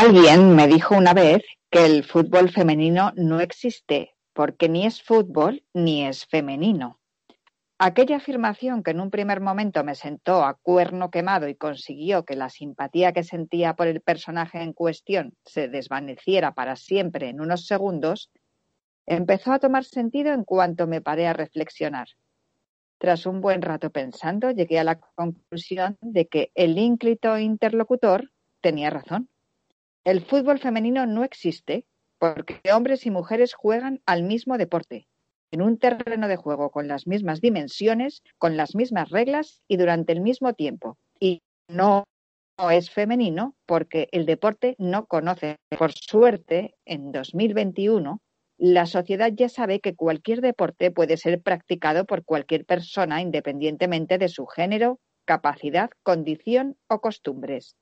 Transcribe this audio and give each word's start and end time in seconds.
Alguien 0.00 0.54
me 0.54 0.68
dijo 0.68 0.96
una 0.96 1.12
vez 1.12 1.42
que 1.72 1.84
el 1.84 2.04
fútbol 2.04 2.50
femenino 2.50 3.12
no 3.16 3.40
existe 3.40 4.14
porque 4.32 4.68
ni 4.68 4.86
es 4.86 5.02
fútbol 5.02 5.64
ni 5.74 6.06
es 6.06 6.24
femenino. 6.24 7.00
Aquella 7.80 8.18
afirmación 8.18 8.84
que 8.84 8.92
en 8.92 9.00
un 9.00 9.10
primer 9.10 9.40
momento 9.40 9.82
me 9.82 9.96
sentó 9.96 10.44
a 10.44 10.54
cuerno 10.54 11.10
quemado 11.10 11.48
y 11.48 11.56
consiguió 11.56 12.24
que 12.24 12.36
la 12.36 12.48
simpatía 12.48 13.12
que 13.12 13.24
sentía 13.24 13.74
por 13.74 13.88
el 13.88 14.00
personaje 14.00 14.62
en 14.62 14.72
cuestión 14.72 15.34
se 15.44 15.66
desvaneciera 15.66 16.54
para 16.54 16.76
siempre 16.76 17.30
en 17.30 17.40
unos 17.40 17.66
segundos, 17.66 18.30
empezó 19.04 19.50
a 19.50 19.58
tomar 19.58 19.84
sentido 19.84 20.32
en 20.32 20.44
cuanto 20.44 20.86
me 20.86 21.00
paré 21.00 21.26
a 21.26 21.32
reflexionar. 21.32 22.06
Tras 22.98 23.26
un 23.26 23.40
buen 23.40 23.62
rato 23.62 23.90
pensando, 23.90 24.52
llegué 24.52 24.78
a 24.78 24.84
la 24.84 25.00
conclusión 25.00 25.98
de 26.00 26.28
que 26.28 26.52
el 26.54 26.78
ínclito 26.78 27.36
interlocutor 27.36 28.30
tenía 28.60 28.90
razón. 28.90 29.28
El 30.08 30.22
fútbol 30.22 30.58
femenino 30.58 31.04
no 31.04 31.22
existe 31.22 31.84
porque 32.18 32.62
hombres 32.72 33.04
y 33.04 33.10
mujeres 33.10 33.52
juegan 33.52 34.00
al 34.06 34.22
mismo 34.22 34.56
deporte, 34.56 35.06
en 35.50 35.60
un 35.60 35.76
terreno 35.76 36.28
de 36.28 36.36
juego 36.36 36.70
con 36.70 36.88
las 36.88 37.06
mismas 37.06 37.42
dimensiones, 37.42 38.22
con 38.38 38.56
las 38.56 38.74
mismas 38.74 39.10
reglas 39.10 39.60
y 39.68 39.76
durante 39.76 40.14
el 40.14 40.22
mismo 40.22 40.54
tiempo. 40.54 40.96
Y 41.20 41.42
no 41.68 42.04
es 42.70 42.90
femenino 42.90 43.54
porque 43.66 44.08
el 44.10 44.24
deporte 44.24 44.76
no 44.78 45.04
conoce. 45.04 45.56
Por 45.78 45.92
suerte, 45.92 46.74
en 46.86 47.12
2021, 47.12 48.22
la 48.56 48.86
sociedad 48.86 49.30
ya 49.30 49.50
sabe 49.50 49.80
que 49.80 49.94
cualquier 49.94 50.40
deporte 50.40 50.90
puede 50.90 51.18
ser 51.18 51.42
practicado 51.42 52.06
por 52.06 52.24
cualquier 52.24 52.64
persona 52.64 53.20
independientemente 53.20 54.16
de 54.16 54.28
su 54.28 54.46
género, 54.46 55.00
capacidad, 55.26 55.90
condición 56.02 56.78
o 56.88 57.02
costumbres. 57.02 57.76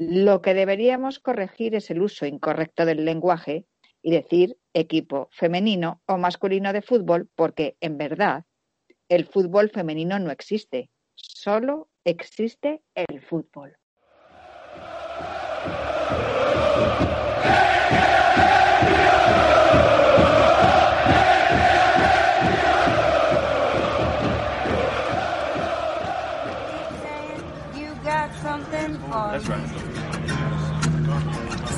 Lo 0.00 0.40
que 0.40 0.54
deberíamos 0.54 1.18
corregir 1.18 1.74
es 1.74 1.90
el 1.90 2.00
uso 2.00 2.24
incorrecto 2.24 2.86
del 2.86 3.04
lenguaje 3.04 3.66
y 4.00 4.12
decir 4.12 4.56
equipo 4.72 5.28
femenino 5.30 6.00
o 6.06 6.16
masculino 6.16 6.72
de 6.72 6.80
fútbol 6.80 7.28
porque 7.34 7.76
en 7.82 7.98
verdad 7.98 8.46
el 9.10 9.26
fútbol 9.26 9.68
femenino 9.68 10.18
no 10.18 10.30
existe, 10.30 10.88
solo 11.16 11.90
existe 12.06 12.82
el 12.94 13.20
fútbol. 13.20 13.76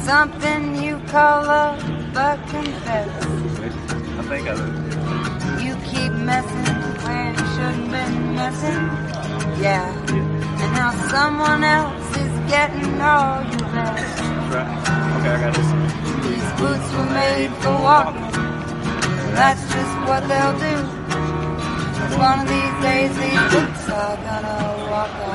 Something 0.05 0.83
you 0.83 0.99
call 1.07 1.43
love, 1.45 1.79
but 2.13 2.37
confess. 2.49 3.09
I 4.19 4.23
think 4.31 4.49
I 4.49 4.55
do. 4.57 5.65
You 5.65 5.77
keep 5.91 6.13
messing 6.13 6.77
when 7.05 7.29
you 7.39 7.47
shouldn't 7.55 7.91
been 7.93 8.35
messing. 8.35 8.83
Yeah. 9.63 9.87
And 10.63 10.73
now 10.75 10.91
someone 11.09 11.63
else 11.63 12.17
is 12.17 12.35
getting 12.51 13.01
all 13.01 13.45
you 13.45 13.59
best. 13.71 14.19
That's 14.19 14.55
right. 14.55 15.19
Okay, 15.19 15.31
I 15.31 15.41
got 15.41 15.55
this. 15.55 15.71
These 16.27 16.51
boots 16.59 16.89
were 16.95 17.11
made 17.15 17.53
for 17.63 17.77
walking. 17.89 18.33
That's 19.39 19.63
just 19.73 19.95
what 20.09 20.27
they'll 20.27 20.59
do. 20.59 20.77
One 22.19 22.41
of 22.41 22.49
these 22.49 22.77
days 22.83 23.11
these 23.23 23.43
boots 23.55 23.89
are 23.89 24.17
gonna 24.17 24.91
walk 24.91 25.11
off. 25.11 25.32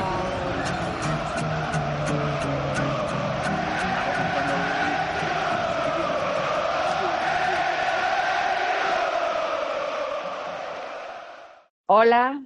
Hola, 11.90 12.44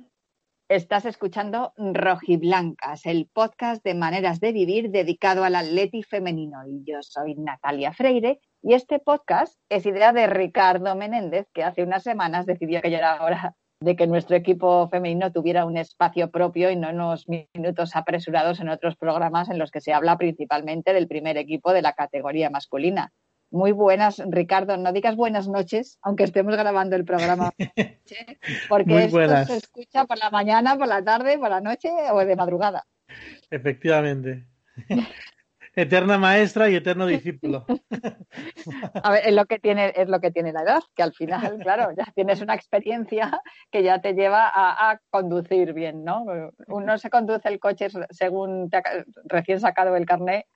estás 0.69 1.05
escuchando 1.05 1.73
Rojiblancas, 1.77 3.07
el 3.07 3.27
podcast 3.27 3.83
de 3.83 3.95
maneras 3.95 4.39
de 4.39 4.53
vivir 4.53 4.93
dedicado 4.93 5.43
al 5.43 5.57
atleti 5.57 6.05
femenino. 6.05 6.65
Y 6.65 6.85
yo 6.85 7.03
soy 7.03 7.35
Natalia 7.35 7.93
Freire 7.93 8.39
y 8.63 8.75
este 8.75 9.01
podcast 9.01 9.59
es 9.69 9.85
idea 9.85 10.13
de 10.13 10.29
Ricardo 10.29 10.95
Menéndez, 10.95 11.49
que 11.53 11.65
hace 11.65 11.83
unas 11.83 12.05
semanas 12.05 12.47
decidió 12.47 12.81
que 12.83 12.93
ya 12.93 12.99
era 12.99 13.25
hora 13.25 13.57
de 13.81 13.97
que 13.97 14.07
nuestro 14.07 14.37
equipo 14.37 14.89
femenino 14.89 15.33
tuviera 15.33 15.65
un 15.65 15.77
espacio 15.77 16.31
propio 16.31 16.71
y 16.71 16.77
no 16.77 16.91
unos 16.91 17.27
minutos 17.29 17.97
apresurados 17.97 18.61
en 18.61 18.69
otros 18.69 18.95
programas 18.95 19.51
en 19.51 19.59
los 19.59 19.73
que 19.73 19.81
se 19.81 19.93
habla 19.93 20.19
principalmente 20.19 20.93
del 20.93 21.09
primer 21.09 21.37
equipo 21.37 21.73
de 21.73 21.83
la 21.83 21.95
categoría 21.95 22.49
masculina. 22.49 23.13
Muy 23.53 23.73
buenas, 23.73 24.23
Ricardo. 24.31 24.79
No 24.79 24.93
digas 24.93 25.15
buenas 25.15 25.47
noches, 25.47 25.99
aunque 26.01 26.25
estemos 26.25 26.57
grabando 26.57 26.97
el 26.97 27.05
programa. 27.05 27.53
Porque 28.69 29.05
esto 29.05 29.45
se 29.45 29.57
escucha 29.59 30.07
por 30.07 30.17
la 30.17 30.31
mañana, 30.31 30.79
por 30.79 30.89
la 30.89 31.05
tarde, 31.05 31.39
por 31.39 31.51
la 31.51 31.61
noche 31.61 31.91
o 32.13 32.25
de 32.25 32.35
madrugada. 32.35 32.87
Efectivamente. 33.51 34.47
Eterna 35.75 36.19
maestra 36.19 36.69
y 36.69 36.77
eterno 36.77 37.07
discípulo. 37.07 37.65
A 39.03 39.11
ver, 39.11 39.23
es 39.27 39.35
lo 39.35 39.47
que 39.47 39.59
tiene, 39.59 39.93
es 39.97 40.07
lo 40.09 40.21
que 40.21 40.31
tiene 40.31 40.53
la 40.53 40.63
edad, 40.63 40.83
que 40.95 41.03
al 41.03 41.15
final, 41.15 41.59
claro, 41.63 41.93
ya 41.97 42.05
tienes 42.15 42.43
una 42.43 42.55
experiencia 42.55 43.41
que 43.71 43.83
ya 43.83 43.99
te 44.03 44.13
lleva 44.13 44.51
a, 44.53 44.99
conducir 45.09 45.73
bien, 45.73 46.05
¿no? 46.05 46.27
Uno 46.67 46.99
se 46.99 47.09
conduce 47.09 47.49
el 47.49 47.59
coche 47.59 47.89
según 48.11 48.71
recién 49.25 49.61
sacado 49.61 49.97
el 49.97 50.05
carnet 50.05 50.47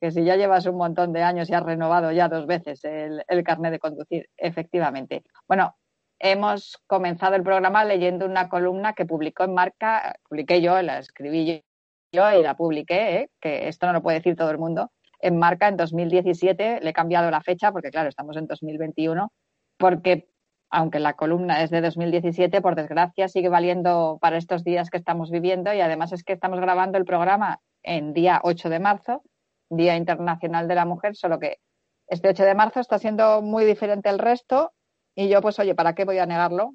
que 0.00 0.10
si 0.10 0.24
ya 0.24 0.36
llevas 0.36 0.66
un 0.66 0.76
montón 0.76 1.12
de 1.12 1.22
años 1.22 1.48
y 1.48 1.54
has 1.54 1.62
renovado 1.62 2.12
ya 2.12 2.28
dos 2.28 2.46
veces 2.46 2.84
el, 2.84 3.22
carnet 3.44 3.72
de 3.72 3.78
conducir, 3.78 4.28
efectivamente. 4.36 5.24
Bueno, 5.48 5.76
hemos 6.18 6.78
comenzado 6.86 7.36
el 7.36 7.42
programa 7.42 7.84
leyendo 7.84 8.26
una 8.26 8.48
columna 8.48 8.92
que 8.92 9.06
publicó 9.06 9.44
en 9.44 9.54
Marca, 9.54 10.16
publiqué 10.28 10.60
yo, 10.60 10.80
la 10.82 10.98
escribí 10.98 11.64
yo 12.12 12.32
y 12.38 12.42
la 12.42 12.56
publiqué, 12.56 13.16
¿eh? 13.16 13.30
que 13.40 13.68
esto 13.68 13.86
no 13.86 13.94
lo 13.94 14.02
puede 14.02 14.18
decir 14.18 14.36
todo 14.36 14.50
el 14.50 14.58
mundo, 14.58 14.90
en 15.20 15.38
Marca 15.38 15.68
en 15.68 15.76
2017, 15.76 16.80
le 16.82 16.90
he 16.90 16.92
cambiado 16.92 17.30
la 17.30 17.40
fecha 17.40 17.72
porque 17.72 17.90
claro, 17.90 18.08
estamos 18.08 18.36
en 18.36 18.46
2021, 18.46 19.32
porque 19.78 20.28
aunque 20.68 20.98
la 20.98 21.14
columna 21.14 21.62
es 21.62 21.70
de 21.70 21.80
2017, 21.80 22.60
por 22.60 22.74
desgracia 22.74 23.28
sigue 23.28 23.48
valiendo 23.48 24.18
para 24.20 24.36
estos 24.36 24.64
días 24.64 24.90
que 24.90 24.98
estamos 24.98 25.30
viviendo 25.30 25.72
y 25.72 25.80
además 25.80 26.12
es 26.12 26.22
que 26.22 26.32
estamos 26.32 26.60
grabando 26.60 26.98
el 26.98 27.04
programa 27.04 27.60
en 27.82 28.12
día 28.12 28.40
8 28.42 28.68
de 28.68 28.80
marzo 28.80 29.22
Día 29.68 29.96
Internacional 29.96 30.68
de 30.68 30.74
la 30.74 30.84
Mujer, 30.84 31.16
solo 31.16 31.38
que 31.38 31.58
este 32.08 32.28
8 32.28 32.44
de 32.44 32.54
marzo 32.54 32.80
está 32.80 32.98
siendo 32.98 33.42
muy 33.42 33.64
diferente 33.64 34.08
al 34.08 34.18
resto 34.18 34.72
y 35.14 35.28
yo 35.28 35.40
pues 35.40 35.58
oye, 35.58 35.74
¿para 35.74 35.94
qué 35.94 36.04
voy 36.04 36.18
a 36.18 36.26
negarlo? 36.26 36.74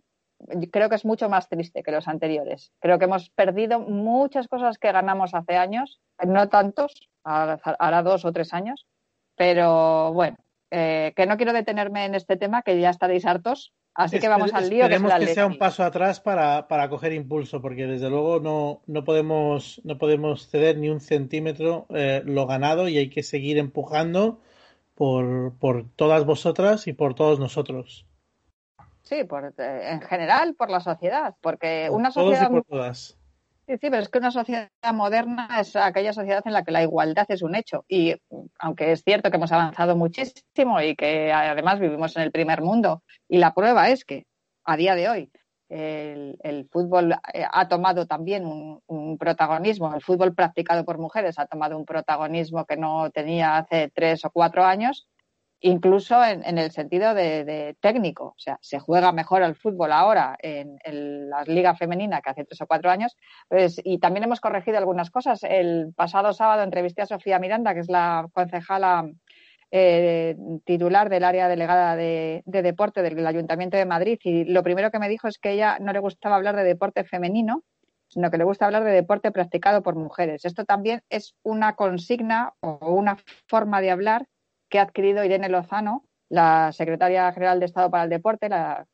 Creo 0.71 0.89
que 0.89 0.95
es 0.95 1.05
mucho 1.05 1.29
más 1.29 1.47
triste 1.47 1.83
que 1.83 1.91
los 1.91 2.07
anteriores. 2.07 2.71
Creo 2.79 2.97
que 2.97 3.05
hemos 3.05 3.29
perdido 3.29 3.79
muchas 3.79 4.47
cosas 4.47 4.79
que 4.79 4.91
ganamos 4.91 5.35
hace 5.35 5.55
años, 5.55 6.01
no 6.25 6.49
tantos, 6.49 7.09
ahora 7.23 8.01
dos 8.01 8.25
o 8.25 8.31
tres 8.31 8.53
años, 8.53 8.87
pero 9.35 10.11
bueno, 10.13 10.37
eh, 10.71 11.13
que 11.15 11.25
no 11.25 11.37
quiero 11.37 11.53
detenerme 11.53 12.05
en 12.05 12.15
este 12.15 12.37
tema, 12.37 12.63
que 12.63 12.79
ya 12.79 12.89
estaréis 12.89 13.25
hartos, 13.25 13.73
Así 13.93 14.19
que 14.19 14.27
vamos 14.27 14.53
al 14.53 14.69
lío. 14.69 14.85
Queremos 14.85 15.13
que, 15.13 15.27
sea 15.27 15.45
un 15.45 15.57
paso 15.57 15.83
atrás 15.83 16.19
para, 16.19 16.67
para 16.67 16.89
coger 16.89 17.11
impulso, 17.13 17.61
porque 17.61 17.87
desde 17.87 18.09
luego 18.09 18.39
no, 18.39 18.81
no, 18.87 19.03
podemos, 19.03 19.81
no 19.83 19.97
podemos 19.97 20.47
ceder 20.47 20.77
ni 20.77 20.89
un 20.89 21.01
centímetro 21.01 21.87
eh, 21.89 22.21
lo 22.25 22.47
ganado 22.47 22.87
y 22.87 22.97
hay 22.97 23.09
que 23.09 23.23
seguir 23.23 23.57
empujando 23.57 24.39
por, 24.95 25.53
por 25.59 25.85
todas 25.95 26.25
vosotras 26.25 26.87
y 26.87 26.93
por 26.93 27.15
todos 27.15 27.39
nosotros. 27.39 28.05
Sí, 29.01 29.23
por, 29.25 29.53
eh, 29.57 29.91
en 29.91 30.01
general 30.01 30.55
por 30.55 30.69
la 30.69 30.79
sociedad, 30.79 31.35
porque 31.41 31.89
una 31.91 32.11
sociedad. 32.11 32.47
Todos 32.47 32.51
y 32.51 32.61
por 32.61 32.77
todas. 32.77 33.17
Sí, 33.79 33.89
pero 33.89 33.99
es 33.99 34.09
que 34.09 34.17
una 34.17 34.31
sociedad 34.31 34.69
moderna 34.93 35.47
es 35.61 35.75
aquella 35.77 36.11
sociedad 36.11 36.41
en 36.45 36.51
la 36.51 36.63
que 36.63 36.71
la 36.71 36.83
igualdad 36.83 37.25
es 37.29 37.41
un 37.41 37.55
hecho. 37.55 37.85
Y 37.87 38.13
aunque 38.59 38.91
es 38.91 39.03
cierto 39.03 39.29
que 39.29 39.37
hemos 39.37 39.51
avanzado 39.51 39.95
muchísimo 39.95 40.81
y 40.81 40.95
que 40.95 41.31
además 41.31 41.79
vivimos 41.79 42.15
en 42.17 42.23
el 42.23 42.31
primer 42.31 42.61
mundo, 42.61 43.03
y 43.29 43.37
la 43.37 43.53
prueba 43.53 43.89
es 43.89 44.03
que 44.03 44.25
a 44.65 44.75
día 44.75 44.95
de 44.95 45.09
hoy 45.09 45.31
el, 45.71 46.67
fútbol 46.69 47.13
eh, 47.33 47.45
ha 47.49 47.67
tomado 47.69 48.05
también 48.05 48.45
un, 48.45 49.17
protagonismo, 49.17 49.93
el 49.93 50.01
fútbol 50.01 50.35
practicado 50.35 50.83
por 50.83 50.97
mujeres 50.97 51.39
ha 51.39 51.45
tomado 51.45 51.77
un 51.77 51.85
protagonismo 51.85 52.65
que 52.65 52.75
no 52.75 53.09
tenía 53.11 53.57
hace 53.57 53.89
tres 53.93 54.25
o 54.25 54.31
cuatro 54.31 54.65
años, 54.65 55.07
incluso 55.61 56.23
en, 56.23 56.57
el 56.57 56.71
sentido 56.71 57.13
de, 57.13 57.75
técnico. 57.79 58.25
O 58.35 58.39
sea, 58.39 58.57
se 58.61 58.79
juega 58.79 59.11
mejor 59.11 59.43
el 59.43 59.55
fútbol 59.55 59.91
ahora 59.91 60.35
en, 60.39 60.79
la 61.29 61.43
liga 61.43 61.75
femenina 61.75 62.21
que 62.21 62.31
hace 62.31 62.45
tres 62.45 62.61
o 62.61 62.67
cuatro 62.67 62.89
años. 62.89 63.15
Pues, 63.47 63.79
y 63.83 63.99
también 63.99 64.23
hemos 64.23 64.41
corregido 64.41 64.77
algunas 64.77 65.11
cosas. 65.11 65.43
El 65.43 65.93
pasado 65.95 66.33
sábado 66.33 66.63
entrevisté 66.63 67.03
a 67.03 67.05
Sofía 67.05 67.39
Miranda, 67.39 67.73
que 67.73 67.81
es 67.81 67.89
la 67.89 68.27
concejala 68.33 69.09
eh, 69.69 70.35
titular 70.65 71.09
del 71.09 71.23
área 71.23 71.47
delegada 71.47 71.95
de, 71.95 72.41
de, 72.45 72.61
deporte 72.61 73.01
del 73.03 73.25
Ayuntamiento 73.25 73.77
de 73.77 73.85
Madrid. 73.85 74.19
Y 74.23 74.45
lo 74.45 74.63
primero 74.63 74.91
que 74.91 74.99
me 74.99 75.09
dijo 75.09 75.27
es 75.27 75.37
que 75.37 75.51
ella 75.51 75.77
no 75.79 75.93
le 75.93 75.99
gustaba 75.99 76.35
hablar 76.35 76.55
de 76.55 76.63
deporte 76.63 77.03
femenino, 77.03 77.63
sino 78.07 78.29
que 78.29 78.37
le 78.37 78.43
gusta 78.43 78.65
hablar 78.65 78.83
de 78.83 78.91
deporte 78.91 79.31
practicado 79.31 79.83
por 79.83 79.95
mujeres. 79.95 80.43
Esto 80.43 80.65
también 80.65 81.03
es 81.09 81.35
una 81.43 81.75
consigna 81.75 82.53
o 82.59 82.93
una 82.93 83.17
forma 83.47 83.79
de 83.79 83.91
hablar 83.91 84.27
que 84.71 84.79
ha 84.79 84.83
adquirido 84.83 85.23
Irene 85.23 85.49
Lozano, 85.49 86.05
la 86.29 86.71
secretaria 86.71 87.31
general 87.33 87.59
de 87.59 87.65
Estado 87.65 87.91
para 87.91 88.05
el 88.05 88.09
Deporte, 88.09 88.47
la, 88.47 88.87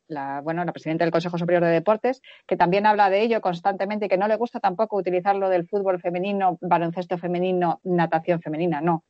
bueno, 0.44 0.66
la 0.66 0.72
presidenta 0.74 1.06
del 1.06 1.12
Consejo 1.12 1.38
Superior 1.38 1.64
de 1.64 1.70
Deportes, 1.70 2.22
que 2.48 2.58
también 2.58 2.88
habla 2.88 3.12
de 3.12 3.22
ello 3.22 3.42
constantemente 3.42 4.08
y 4.08 4.10
que 4.10 4.18
no 4.18 4.28
le 4.28 4.36
gusta 4.36 4.60
tampoco 4.60 4.98
utilizar 4.98 5.36
lo 5.36 5.48
del 5.48 5.68
fútbol 5.68 6.02
femenino, 6.02 6.58
baloncesto 6.62 7.20
femenino, 7.20 7.80
natación 7.84 8.42
femenina, 8.42 8.82
no. 8.82 9.06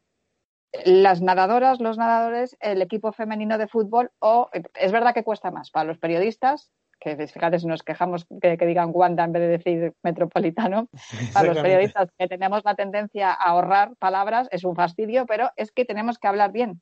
Las 0.84 1.22
nadadoras, 1.22 1.80
los 1.80 1.98
nadadores, 1.98 2.58
el 2.60 2.82
equipo 2.82 3.14
femenino 3.14 3.58
de 3.58 3.70
fútbol, 3.70 4.12
o 4.20 4.50
es 4.52 4.92
verdad 4.92 5.14
que 5.14 5.24
cuesta 5.24 5.50
más 5.50 5.72
para 5.72 5.86
los 5.86 5.98
periodistas, 5.98 6.70
que 7.00 7.16
fíjate 7.16 7.60
si 7.60 7.68
nos 7.68 7.84
quejamos 7.84 8.26
que, 8.42 8.58
digan 8.58 8.92
Wanda 8.94 9.24
en 9.24 9.32
vez 9.32 9.42
de 9.42 9.48
decir 9.48 9.94
metropolitano, 10.04 10.90
a 11.36 11.44
los 11.44 11.58
periodistas 11.60 12.10
que 12.18 12.28
tenemos 12.28 12.64
la 12.66 12.76
tendencia 12.76 13.32
a 13.32 13.50
ahorrar 13.50 13.96
palabras 13.98 14.48
es 14.52 14.64
un 14.64 14.76
fastidio, 14.76 15.26
pero 15.26 15.52
es 15.56 15.72
que 15.72 15.86
tenemos 15.86 16.18
que 16.18 16.28
hablar 16.28 16.52
bien. 16.52 16.82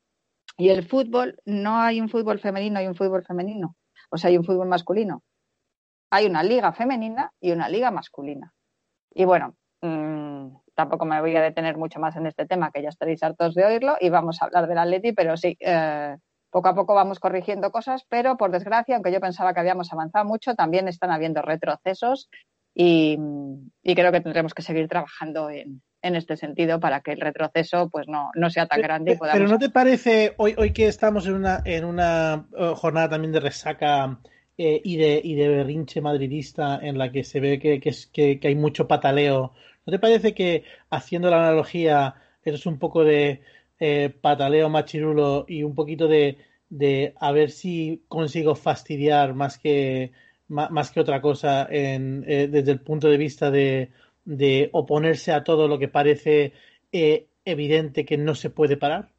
Y 0.56 0.70
el 0.70 0.86
fútbol, 0.86 1.38
no 1.44 1.78
hay 1.78 2.00
un 2.00 2.08
fútbol 2.08 2.38
femenino, 2.38 2.78
hay 2.78 2.86
un 2.86 2.94
fútbol 2.94 3.24
femenino, 3.24 3.76
o 4.10 4.16
sea, 4.16 4.28
hay 4.30 4.38
un 4.38 4.44
fútbol 4.44 4.68
masculino. 4.68 5.22
Hay 6.10 6.26
una 6.26 6.42
liga 6.42 6.72
femenina 6.72 7.32
y 7.40 7.50
una 7.50 7.68
liga 7.68 7.90
masculina. 7.90 8.54
Y 9.12 9.24
bueno, 9.24 9.56
mmm, 9.82 10.48
tampoco 10.74 11.04
me 11.04 11.20
voy 11.20 11.34
a 11.36 11.42
detener 11.42 11.76
mucho 11.76 11.98
más 11.98 12.16
en 12.16 12.26
este 12.26 12.46
tema, 12.46 12.70
que 12.70 12.82
ya 12.82 12.90
estaréis 12.90 13.22
hartos 13.22 13.54
de 13.54 13.64
oírlo, 13.64 13.96
y 14.00 14.08
vamos 14.08 14.40
a 14.40 14.44
hablar 14.46 14.68
del 14.68 14.78
Atleti, 14.78 15.12
pero 15.12 15.36
sí, 15.36 15.56
eh, 15.60 16.16
poco 16.56 16.68
a 16.70 16.74
poco 16.74 16.94
vamos 16.94 17.20
corrigiendo 17.20 17.70
cosas, 17.70 18.06
pero 18.08 18.38
por 18.38 18.50
desgracia, 18.50 18.94
aunque 18.94 19.12
yo 19.12 19.20
pensaba 19.20 19.52
que 19.52 19.60
habíamos 19.60 19.92
avanzado 19.92 20.24
mucho, 20.24 20.54
también 20.54 20.88
están 20.88 21.10
habiendo 21.10 21.42
retrocesos 21.42 22.30
y, 22.74 23.18
creo 23.84 24.10
que 24.10 24.22
tendremos 24.22 24.54
que 24.54 24.62
seguir 24.62 24.88
trabajando 24.88 25.50
en, 25.50 25.82
este 26.00 26.34
sentido 26.38 26.80
para 26.80 27.02
que 27.02 27.12
el 27.12 27.20
retroceso 27.20 27.90
pues 27.90 28.06
no, 28.08 28.30
sea 28.48 28.66
tan 28.66 28.80
grande. 28.80 29.12
Y 29.12 29.18
Pero 29.18 29.48
¿no 29.48 29.58
te 29.58 29.68
parece, 29.68 30.32
hoy, 30.38 30.54
hoy 30.56 30.72
que 30.72 30.86
estamos 30.86 31.26
en 31.26 31.34
una, 31.34 31.60
en 31.66 31.84
una 31.84 32.46
eh, 32.56 32.72
jornada 32.74 33.10
también 33.10 33.32
de 33.32 33.40
resaca 33.40 34.18
eh, 34.56 34.80
y, 34.82 34.96
de, 34.96 35.20
y 35.22 35.34
de 35.34 35.48
berrinche 35.48 36.00
madridista 36.00 36.78
en 36.80 36.96
la 36.96 37.12
que 37.12 37.22
se 37.22 37.38
ve 37.38 37.58
que, 37.58 37.80
que, 37.80 38.38
que 38.40 38.48
hay 38.48 38.54
mucho 38.54 38.88
pataleo, 38.88 39.52
¿no 39.84 39.90
te 39.90 39.98
parece 39.98 40.32
que 40.32 40.64
haciendo 40.88 41.28
la 41.28 41.36
analogía 41.36 42.14
es 42.44 42.66
un 42.66 42.78
poco 42.78 43.04
de 43.04 43.42
eh, 43.78 44.14
pataleo 44.20 44.68
machirulo 44.68 45.44
y 45.48 45.62
un 45.62 45.74
poquito 45.74 46.08
de, 46.08 46.38
de, 46.68 47.14
a 47.20 47.32
ver 47.32 47.50
si 47.50 48.04
consigo 48.08 48.54
fastidiar 48.54 49.34
más 49.34 49.58
que, 49.58 50.12
más, 50.48 50.90
que 50.90 51.00
otra 51.00 51.20
cosa 51.20 51.66
en, 51.70 52.24
eh, 52.26 52.48
desde 52.48 52.72
el 52.72 52.80
punto 52.80 53.08
de 53.08 53.18
vista 53.18 53.50
de, 53.50 53.90
de, 54.24 54.70
oponerse 54.72 55.32
a 55.32 55.44
todo 55.44 55.68
lo 55.68 55.78
que 55.78 55.88
parece 55.88 56.52
eh, 56.92 57.28
evidente 57.44 58.04
que 58.04 58.16
no 58.16 58.34
se 58.34 58.50
puede 58.50 58.76
parar. 58.76 59.12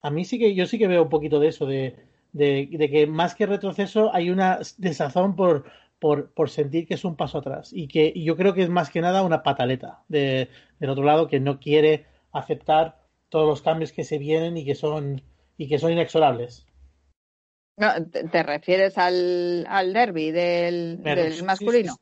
A 0.00 0.10
mí 0.10 0.24
sí 0.24 0.38
que 0.38 0.54
yo 0.54 0.66
sí 0.66 0.78
que 0.78 0.88
veo 0.88 1.02
un 1.02 1.08
poquito 1.08 1.40
de 1.40 1.48
eso, 1.48 1.66
de, 1.66 1.96
de, 2.32 2.88
que 2.90 3.06
más 3.06 3.34
que 3.34 3.46
retroceso 3.46 4.14
hay 4.14 4.30
una 4.30 4.60
desazón 4.76 5.34
por, 5.34 5.64
por, 5.98 6.30
por, 6.32 6.50
sentir 6.50 6.86
que 6.86 6.94
es 6.94 7.04
un 7.04 7.16
paso 7.16 7.38
atrás 7.38 7.72
y 7.72 7.88
que 7.88 8.12
yo 8.14 8.36
creo 8.36 8.54
que 8.54 8.62
es 8.62 8.68
más 8.68 8.90
que 8.90 9.00
nada 9.00 9.22
una 9.22 9.42
pataleta 9.42 10.02
de, 10.08 10.48
del 10.78 10.90
otro 10.90 11.04
lado 11.04 11.26
que 11.26 11.40
no 11.40 11.58
quiere 11.58 12.06
aceptar 12.32 12.97
todos 13.28 13.46
los 13.46 13.62
cambios 13.62 13.92
que 13.92 14.04
se 14.04 14.18
vienen 14.18 14.56
y 14.56 14.64
que 14.64 14.74
son 14.74 15.22
y 15.56 15.68
que 15.68 15.78
son 15.78 15.92
inexorables. 15.92 16.66
¿te, 18.32 18.42
refieres 18.42 18.98
al, 18.98 19.66
al 19.68 19.92
derby 19.92 20.30
del, 20.30 21.02
del 21.02 21.42
masculino? 21.44 21.96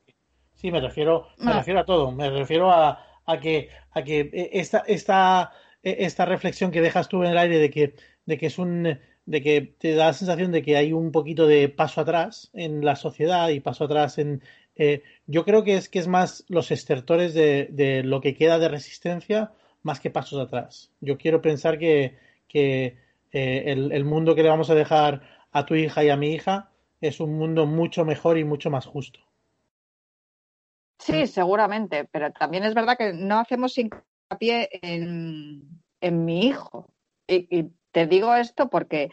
Sí, 0.54 0.70
me 0.70 0.80
refiero, 0.80 1.28
me 1.38 1.52
refiero 1.52 1.80
a 1.80 1.84
todo. 1.84 2.12
Me 2.12 2.30
refiero 2.30 2.70
a, 2.70 3.04
a 3.26 3.40
que, 3.40 3.68
a 3.90 4.02
que 4.02 4.30
esta, 4.52 4.84
esta, 4.86 5.52
esta 5.82 6.24
reflexión 6.24 6.70
que 6.70 6.80
dejas 6.80 7.08
tú 7.08 7.22
en 7.22 7.30
el 7.30 7.38
aire 7.38 7.58
de 7.58 7.70
que, 7.70 7.94
de 8.24 8.38
que 8.38 8.46
es 8.46 8.58
un 8.58 8.98
de 9.26 9.42
que 9.42 9.60
te 9.60 9.96
da 9.96 10.06
la 10.06 10.12
sensación 10.12 10.52
de 10.52 10.62
que 10.62 10.76
hay 10.76 10.92
un 10.92 11.10
poquito 11.10 11.48
de 11.48 11.68
paso 11.68 12.00
atrás 12.00 12.48
en 12.54 12.84
la 12.84 12.94
sociedad 12.94 13.48
y 13.48 13.58
paso 13.58 13.84
atrás 13.84 14.18
en 14.18 14.40
eh, 14.76 15.02
yo 15.26 15.44
creo 15.44 15.64
que 15.64 15.74
es 15.74 15.88
que 15.88 15.98
es 15.98 16.06
más 16.06 16.44
los 16.48 16.70
estertores 16.70 17.34
de, 17.34 17.66
de 17.72 18.04
lo 18.04 18.20
que 18.20 18.36
queda 18.36 18.60
de 18.60 18.68
resistencia 18.68 19.52
más 19.86 20.00
que 20.00 20.10
pasos 20.10 20.38
atrás. 20.38 20.92
Yo 21.00 21.16
quiero 21.16 21.40
pensar 21.40 21.78
que, 21.78 22.18
que 22.48 22.98
eh, 23.32 23.62
el, 23.66 24.04
mundo 24.04 24.34
que 24.34 24.42
le 24.42 24.50
vamos 24.50 24.68
a 24.68 24.74
dejar 24.74 25.22
a 25.52 25.64
tu 25.64 25.74
hija 25.74 26.04
y 26.04 26.10
a 26.10 26.16
mi 26.16 26.32
hija 26.32 26.70
es 27.00 27.20
un 27.20 27.38
mundo 27.38 27.64
mucho 27.64 28.04
mejor 28.04 28.36
y 28.36 28.44
mucho 28.44 28.68
más 28.68 28.84
justo. 28.84 29.20
Sí, 30.98 31.26
seguramente, 31.26 32.04
pero 32.10 32.32
también 32.32 32.64
es 32.64 32.74
verdad 32.74 32.98
que 32.98 33.12
no 33.12 33.38
hacemos 33.38 33.78
hincapié 33.78 34.68
en, 34.82 35.62
en 36.00 36.24
mi 36.24 36.46
hijo. 36.46 36.92
Y, 37.28 37.46
y, 37.56 37.70
te 37.92 38.06
digo 38.06 38.34
esto 38.34 38.68
porque 38.68 39.04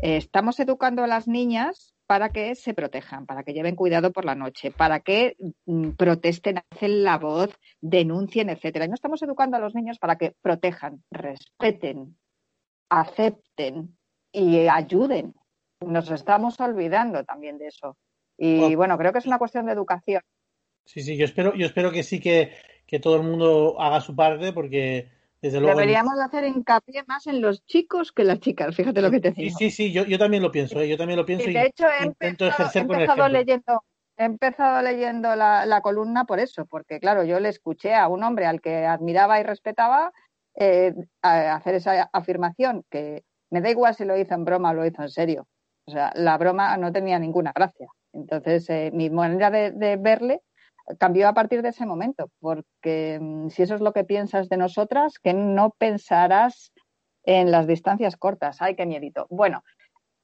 eh, 0.00 0.16
estamos 0.16 0.58
educando 0.58 1.04
a 1.04 1.06
las 1.06 1.28
niñas 1.28 1.93
para 2.06 2.30
que 2.30 2.54
se 2.54 2.74
protejan, 2.74 3.26
para 3.26 3.42
que 3.42 3.52
lleven 3.52 3.76
cuidado 3.76 4.12
por 4.12 4.24
la 4.24 4.34
noche, 4.34 4.70
para 4.70 5.00
que 5.00 5.36
mm, 5.66 5.90
protesten, 5.90 6.62
hacen 6.70 7.04
la 7.04 7.18
voz, 7.18 7.50
denuncien, 7.80 8.50
etcétera. 8.50 8.84
Y 8.84 8.88
no 8.88 8.94
estamos 8.94 9.22
educando 9.22 9.56
a 9.56 9.60
los 9.60 9.74
niños 9.74 9.98
para 9.98 10.16
que 10.16 10.34
protejan, 10.42 11.02
respeten, 11.10 12.16
acepten 12.88 13.96
y 14.32 14.66
ayuden. 14.68 15.34
Nos 15.80 16.10
estamos 16.10 16.60
olvidando 16.60 17.24
también 17.24 17.58
de 17.58 17.68
eso. 17.68 17.96
Y 18.36 18.74
bueno, 18.74 18.98
creo 18.98 19.12
que 19.12 19.20
es 19.20 19.26
una 19.26 19.38
cuestión 19.38 19.66
de 19.66 19.72
educación. 19.72 20.22
Sí, 20.84 21.02
sí, 21.02 21.16
yo 21.16 21.24
espero, 21.24 21.54
yo 21.54 21.66
espero 21.66 21.92
que 21.92 22.02
sí 22.02 22.20
que, 22.20 22.52
que 22.86 23.00
todo 23.00 23.16
el 23.16 23.22
mundo 23.22 23.80
haga 23.80 24.00
su 24.00 24.14
parte 24.14 24.52
porque 24.52 25.08
Deberíamos 25.50 26.18
hacer 26.20 26.44
hincapié 26.44 27.04
más 27.06 27.26
en 27.26 27.40
los 27.40 27.64
chicos 27.66 28.12
que 28.12 28.24
las 28.24 28.40
chicas, 28.40 28.74
fíjate 28.74 29.02
lo 29.02 29.10
que 29.10 29.20
te 29.20 29.30
digo. 29.32 29.56
Sí, 29.58 29.70
sí, 29.70 29.76
sí, 29.76 29.92
yo, 29.92 30.04
yo 30.04 30.18
también 30.18 30.42
lo 30.42 30.50
pienso, 30.50 30.80
¿eh? 30.80 30.88
yo 30.88 30.96
también 30.96 31.18
lo 31.18 31.26
pienso. 31.26 31.48
Y 31.48 31.52
de 31.52 31.66
hecho, 31.66 31.86
he 31.88 32.26
empezado, 32.26 33.28
leyendo, 33.28 33.84
he 34.16 34.24
empezado 34.24 34.82
leyendo 34.82 35.36
la, 35.36 35.66
la, 35.66 35.80
columna 35.80 36.24
por 36.24 36.40
eso, 36.40 36.66
porque 36.66 36.98
claro, 37.00 37.24
yo 37.24 37.40
le 37.40 37.50
escuché 37.50 37.94
a 37.94 38.08
un 38.08 38.22
hombre 38.22 38.46
al 38.46 38.60
que 38.60 38.86
admiraba 38.86 39.40
y 39.40 39.42
respetaba 39.42 40.12
eh, 40.56 40.94
hacer 41.22 41.74
esa 41.74 42.08
afirmación, 42.12 42.84
que 42.90 43.24
me 43.50 43.60
da 43.60 43.70
igual 43.70 43.94
si 43.94 44.04
lo 44.04 44.16
hizo 44.16 44.34
en 44.34 44.44
broma 44.44 44.70
o 44.70 44.74
lo 44.74 44.86
hizo 44.86 45.02
en 45.02 45.10
serio. 45.10 45.46
O 45.86 45.90
sea, 45.90 46.12
la 46.14 46.38
broma 46.38 46.76
no 46.76 46.92
tenía 46.92 47.18
ninguna 47.18 47.52
gracia. 47.54 47.88
Entonces, 48.12 48.70
eh, 48.70 48.90
mi 48.94 49.10
manera 49.10 49.50
de, 49.50 49.72
de 49.72 49.96
verle 49.96 50.40
cambió 50.98 51.28
a 51.28 51.34
partir 51.34 51.62
de 51.62 51.70
ese 51.70 51.86
momento, 51.86 52.30
porque 52.40 53.18
mm, 53.20 53.48
si 53.48 53.62
eso 53.62 53.74
es 53.74 53.80
lo 53.80 53.92
que 53.92 54.04
piensas 54.04 54.48
de 54.48 54.56
nosotras, 54.56 55.18
que 55.18 55.34
no 55.34 55.70
pensarás 55.78 56.72
en 57.24 57.50
las 57.50 57.66
distancias 57.66 58.16
cortas. 58.16 58.60
Ay, 58.60 58.76
qué 58.76 58.86
miedito. 58.86 59.26
Bueno, 59.30 59.62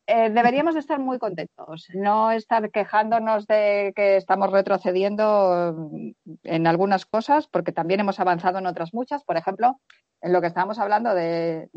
eh, 0.06 0.30
deberíamos 0.30 0.76
estar 0.76 0.98
muy 0.98 1.18
contentos, 1.18 1.86
no 1.94 2.30
estar 2.32 2.70
quejándonos 2.70 3.46
de 3.46 3.92
que 3.94 4.16
estamos 4.16 4.50
retrocediendo 4.50 5.74
mm, 5.76 6.10
en 6.44 6.66
algunas 6.66 7.06
cosas, 7.06 7.46
porque 7.48 7.72
también 7.72 8.00
hemos 8.00 8.20
avanzado 8.20 8.58
en 8.58 8.66
otras 8.66 8.92
muchas. 8.92 9.24
Por 9.24 9.36
ejemplo, 9.36 9.80
en 10.20 10.32
lo 10.32 10.40
que 10.40 10.48
estábamos 10.48 10.78
hablando 10.78 11.14
de, 11.14 11.68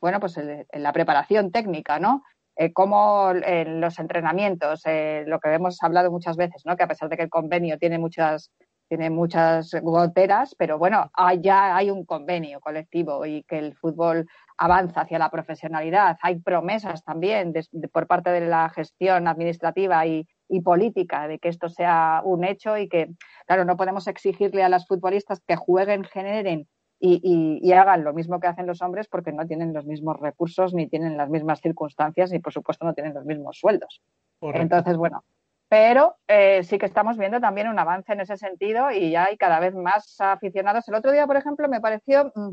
bueno, 0.00 0.20
pues 0.20 0.36
en 0.36 0.66
la 0.82 0.92
preparación 0.92 1.50
técnica, 1.50 1.98
¿no? 1.98 2.22
Eh, 2.56 2.72
cómo 2.72 3.32
en 3.32 3.80
los 3.80 3.98
entrenamientos, 3.98 4.82
eh, 4.86 5.24
lo 5.26 5.40
que 5.40 5.52
hemos 5.52 5.82
hablado 5.82 6.10
muchas 6.10 6.36
veces, 6.36 6.62
¿no? 6.64 6.76
que 6.76 6.84
a 6.84 6.88
pesar 6.88 7.08
de 7.08 7.16
que 7.16 7.24
el 7.24 7.30
convenio 7.30 7.78
tiene 7.78 7.98
muchas, 7.98 8.52
tiene 8.88 9.10
muchas 9.10 9.74
goteras, 9.82 10.54
pero 10.56 10.78
bueno, 10.78 11.10
ya 11.40 11.76
hay 11.76 11.90
un 11.90 12.04
convenio 12.04 12.60
colectivo 12.60 13.26
y 13.26 13.42
que 13.44 13.58
el 13.58 13.74
fútbol 13.74 14.26
avanza 14.56 15.00
hacia 15.00 15.18
la 15.18 15.30
profesionalidad. 15.30 16.16
Hay 16.22 16.38
promesas 16.40 17.02
también 17.02 17.52
por 17.92 18.06
parte 18.06 18.30
de 18.30 18.42
la 18.42 18.68
gestión 18.68 19.26
administrativa 19.26 20.06
y, 20.06 20.28
y 20.48 20.60
política 20.60 21.26
de 21.26 21.38
que 21.38 21.48
esto 21.48 21.68
sea 21.68 22.20
un 22.24 22.44
hecho 22.44 22.76
y 22.76 22.88
que, 22.88 23.08
claro, 23.46 23.64
no 23.64 23.76
podemos 23.76 24.06
exigirle 24.06 24.62
a 24.62 24.68
las 24.68 24.86
futbolistas 24.86 25.40
que 25.46 25.56
jueguen, 25.56 26.04
generen 26.04 26.68
y, 27.06 27.72
hagan 27.72 28.04
lo 28.04 28.14
mismo 28.14 28.40
que 28.40 28.46
hacen 28.46 28.66
los 28.66 28.80
hombres 28.82 29.08
porque 29.08 29.32
no 29.32 29.46
tienen 29.46 29.72
los 29.72 29.84
mismos 29.84 30.18
recursos, 30.18 30.72
ni 30.72 30.88
tienen 30.88 31.16
las 31.16 31.28
mismas 31.28 31.60
circunstancias, 31.60 32.32
y 32.32 32.38
por 32.38 32.52
supuesto 32.52 32.84
no 32.84 32.94
tienen 32.94 33.14
los 33.14 33.24
mismos 33.24 33.58
sueldos. 33.58 34.02
Entonces, 34.40 34.96
bueno, 34.96 35.24
pero 35.68 36.16
eh, 36.28 36.62
sí 36.62 36.78
que 36.78 36.86
estamos 36.86 37.18
viendo 37.18 37.40
también 37.40 37.68
un 37.68 37.78
avance 37.78 38.12
en 38.12 38.20
ese 38.20 38.36
sentido 38.36 38.90
y 38.90 39.10
ya 39.10 39.24
hay 39.24 39.36
cada 39.36 39.60
vez 39.60 39.74
más 39.74 40.16
aficionados. 40.20 40.88
El 40.88 40.94
otro 40.94 41.12
día, 41.12 41.26
por 41.26 41.36
ejemplo, 41.36 41.68
me 41.68 41.80
pareció 41.80 42.32
mm, 42.34 42.50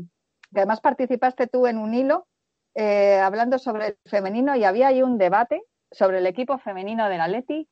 que 0.52 0.60
además 0.60 0.80
participaste 0.80 1.46
tú 1.46 1.66
en 1.66 1.78
un 1.78 1.94
hilo 1.94 2.26
eh, 2.74 3.18
hablando 3.20 3.58
sobre 3.58 3.86
el 3.88 3.96
femenino 4.06 4.56
y 4.56 4.64
había 4.64 4.88
ahí 4.88 5.02
un 5.02 5.18
debate 5.18 5.62
sobre 5.90 6.18
el 6.18 6.26
equipo 6.26 6.58
femenino 6.58 7.08
del 7.08 7.20
Athletic 7.20 7.68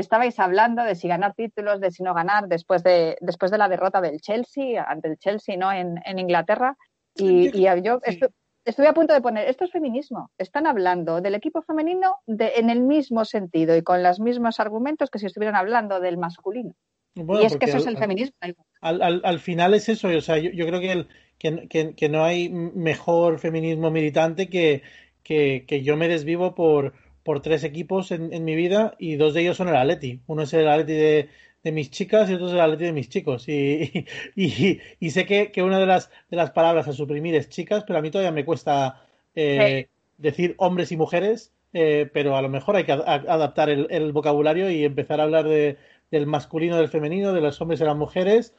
estabais 0.00 0.38
hablando 0.38 0.84
de 0.84 0.94
si 0.94 1.08
ganar 1.08 1.34
títulos, 1.34 1.80
de 1.80 1.90
si 1.90 2.02
no 2.02 2.14
ganar, 2.14 2.48
después 2.48 2.82
de, 2.82 3.16
después 3.20 3.50
de 3.50 3.58
la 3.58 3.68
derrota 3.68 4.00
del 4.00 4.20
Chelsea, 4.20 4.82
ante 4.82 5.08
el 5.08 5.18
Chelsea, 5.18 5.56
¿no? 5.56 5.72
En, 5.72 6.00
en 6.04 6.18
Inglaterra. 6.18 6.76
Y, 7.14 7.56
y 7.56 7.82
yo 7.82 8.00
estoy 8.64 8.86
a 8.86 8.92
punto 8.92 9.14
de 9.14 9.20
poner, 9.20 9.48
esto 9.48 9.64
es 9.64 9.72
feminismo. 9.72 10.30
Están 10.38 10.66
hablando 10.66 11.20
del 11.20 11.34
equipo 11.34 11.62
femenino 11.62 12.16
de, 12.26 12.52
en 12.56 12.70
el 12.70 12.80
mismo 12.80 13.24
sentido 13.24 13.76
y 13.76 13.82
con 13.82 14.02
los 14.02 14.20
mismos 14.20 14.60
argumentos 14.60 15.10
que 15.10 15.18
si 15.18 15.26
estuvieran 15.26 15.56
hablando 15.56 16.00
del 16.00 16.18
masculino. 16.18 16.74
y 17.14 17.44
es 17.44 17.56
que 17.56 17.66
eso 17.66 17.78
es 17.78 17.86
el 17.86 17.96
feminismo. 17.96 18.36
Al, 18.80 19.22
al, 19.24 19.40
final 19.40 19.74
es 19.74 19.88
eso, 19.88 20.08
o 20.08 20.20
sea, 20.20 20.38
yo, 20.38 20.50
yo 20.50 20.66
creo 20.66 20.80
que, 20.80 20.92
el, 20.92 21.08
que, 21.38 21.94
que, 21.94 22.08
no 22.08 22.24
hay 22.24 22.48
mejor 22.48 23.38
feminismo 23.38 23.90
militante 23.90 24.48
que, 24.48 24.82
que, 25.22 25.82
yo 25.82 25.96
me 25.96 26.08
desvivo 26.08 26.54
por, 26.54 26.94
por 27.28 27.42
tres 27.42 27.62
equipos 27.62 28.10
en, 28.10 28.32
en, 28.32 28.42
mi 28.42 28.56
vida 28.56 28.94
y 28.98 29.16
dos 29.16 29.34
de 29.34 29.42
ellos 29.42 29.58
son 29.58 29.68
el 29.68 29.76
Atleti. 29.76 30.22
Uno 30.28 30.44
es 30.44 30.54
el 30.54 30.66
Atleti 30.66 30.94
de, 30.94 31.28
de 31.62 31.72
mis 31.72 31.90
chicas 31.90 32.30
y 32.30 32.32
otro 32.32 32.46
es 32.46 32.54
el 32.54 32.60
Atleti 32.60 32.84
de 32.84 32.92
mis 32.94 33.10
chicos. 33.10 33.46
Y, 33.50 34.06
y, 34.34 34.80
y, 34.98 35.10
sé 35.10 35.26
que, 35.26 35.52
que, 35.52 35.62
una 35.62 35.78
de 35.78 35.84
las, 35.84 36.10
de 36.30 36.38
las 36.38 36.52
palabras 36.52 36.88
a 36.88 36.94
suprimir 36.94 37.34
es 37.34 37.50
chicas, 37.50 37.84
pero 37.86 37.98
a 37.98 38.02
mí 38.02 38.10
todavía 38.10 38.32
me 38.32 38.46
cuesta 38.46 39.04
eh, 39.34 39.88
decir 40.16 40.54
hombres 40.56 40.90
y 40.90 40.96
mujeres, 40.96 41.52
eh, 41.74 42.08
pero 42.14 42.34
a 42.34 42.40
lo 42.40 42.48
mejor 42.48 42.76
hay 42.76 42.84
que 42.84 42.92
adaptar 42.92 43.68
el, 43.68 43.88
el 43.90 44.10
vocabulario 44.12 44.70
y 44.70 44.86
empezar 44.86 45.20
a 45.20 45.24
hablar 45.24 45.46
de 45.46 45.76
del 46.10 46.26
masculino, 46.26 46.78
del 46.78 46.88
femenino, 46.88 47.34
de 47.34 47.42
los 47.42 47.60
hombres 47.60 47.78
y 47.82 47.84
las 47.84 47.94
mujeres, 47.94 48.54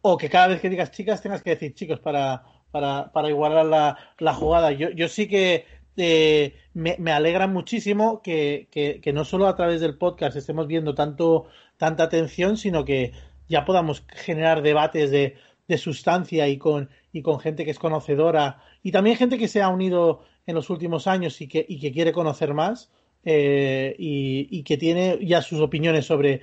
o 0.00 0.16
que 0.16 0.30
cada 0.30 0.46
vez 0.46 0.62
que 0.62 0.70
digas 0.70 0.92
chicas 0.92 1.20
tengas 1.20 1.42
que 1.42 1.50
decir 1.50 1.74
chicos 1.74 2.00
para, 2.00 2.42
para, 2.70 3.12
para 3.12 3.28
igualar 3.28 3.66
la, 3.66 3.98
la, 4.18 4.32
jugada. 4.32 4.72
Yo, 4.72 4.88
yo 4.92 5.08
sí 5.08 5.28
que 5.28 5.66
eh, 5.96 6.54
me, 6.74 7.12
alegra 7.12 7.46
muchísimo 7.46 8.20
que, 8.22 8.68
que, 8.70 9.12
no 9.12 9.24
solo 9.24 9.46
a 9.46 9.56
través 9.56 9.80
del 9.80 9.96
podcast 9.96 10.36
estemos 10.36 10.66
viendo 10.66 10.94
tanto, 10.94 11.46
tanta 11.76 12.04
atención, 12.04 12.56
sino 12.56 12.84
que 12.84 13.12
ya 13.48 13.64
podamos 13.64 14.04
generar 14.08 14.62
debates 14.62 15.10
de, 15.10 15.36
de 15.68 15.78
sustancia 15.78 16.48
y 16.48 16.58
con, 16.58 16.90
y 17.12 17.22
con 17.22 17.40
gente 17.40 17.64
que 17.64 17.70
es 17.70 17.78
conocedora 17.78 18.62
y 18.82 18.92
también 18.92 19.16
gente 19.16 19.38
que 19.38 19.48
se 19.48 19.62
ha 19.62 19.68
unido 19.68 20.24
en 20.46 20.54
los 20.54 20.70
últimos 20.70 21.06
años 21.06 21.40
y 21.40 21.48
que, 21.48 21.64
y 21.68 21.78
que 21.78 21.92
quiere 21.92 22.12
conocer 22.12 22.54
más 22.54 22.90
eh, 23.24 23.94
y, 23.98 24.48
y, 24.50 24.62
que 24.64 24.76
tiene 24.76 25.18
ya 25.24 25.40
sus 25.40 25.60
opiniones 25.60 26.04
sobre, 26.04 26.42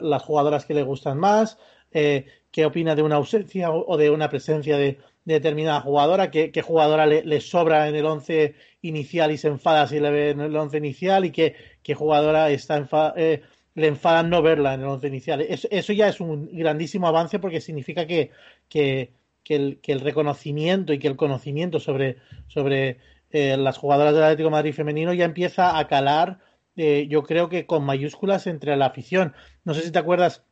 las 0.00 0.22
jugadoras 0.22 0.66
que 0.66 0.74
le 0.74 0.82
gustan 0.82 1.18
más, 1.18 1.58
eh, 1.92 2.26
qué 2.50 2.66
opina 2.66 2.94
de 2.94 3.02
una 3.02 3.16
ausencia 3.16 3.70
o, 3.70 3.96
de 3.96 4.10
una 4.10 4.28
presencia 4.28 4.76
de, 4.76 4.98
determinada 5.24 5.80
jugadora, 5.80 6.30
qué, 6.30 6.50
jugadora 6.62 7.06
le, 7.06 7.40
sobra 7.40 7.88
en 7.88 7.94
el 7.94 8.06
once 8.06 8.54
inicial 8.82 9.30
y 9.30 9.38
se 9.38 9.48
enfada 9.48 9.86
si 9.86 10.00
le 10.00 10.10
ve 10.10 10.30
en 10.30 10.40
el 10.40 10.56
once 10.56 10.78
inicial 10.78 11.24
y 11.24 11.30
qué, 11.30 11.54
qué 11.82 11.94
jugadora 11.94 12.50
está 12.50 12.86
eh, 13.16 13.42
le 13.74 13.86
enfada 13.86 14.22
no 14.22 14.42
verla 14.42 14.74
en 14.74 14.80
el 14.80 14.86
once 14.86 15.06
inicial. 15.06 15.40
Eso, 15.40 15.92
ya 15.92 16.08
es 16.08 16.20
un 16.20 16.48
grandísimo 16.52 17.06
avance 17.06 17.38
porque 17.38 17.60
significa 17.60 18.06
que, 18.06 18.30
que, 18.68 19.10
el, 19.48 19.78
que 19.80 19.92
el, 19.92 20.00
reconocimiento 20.00 20.92
y 20.92 20.98
que 20.98 21.08
el 21.08 21.16
conocimiento 21.16 21.80
sobre, 21.80 22.16
sobre 22.48 22.98
eh, 23.30 23.56
las 23.56 23.78
jugadoras 23.78 24.14
del 24.14 24.24
Atlético 24.24 24.50
Madrid 24.50 24.74
femenino 24.74 25.14
ya 25.14 25.24
empieza 25.24 25.78
a 25.78 25.86
calar 25.86 26.38
eh, 26.76 27.06
yo 27.08 27.22
creo 27.22 27.48
que 27.48 27.66
con 27.66 27.84
mayúsculas 27.84 28.46
entre 28.46 28.76
la 28.76 28.86
afición. 28.86 29.34
No 29.64 29.74
sé 29.74 29.82
si 29.82 29.92
te 29.92 29.98
acuerdas 29.98 30.44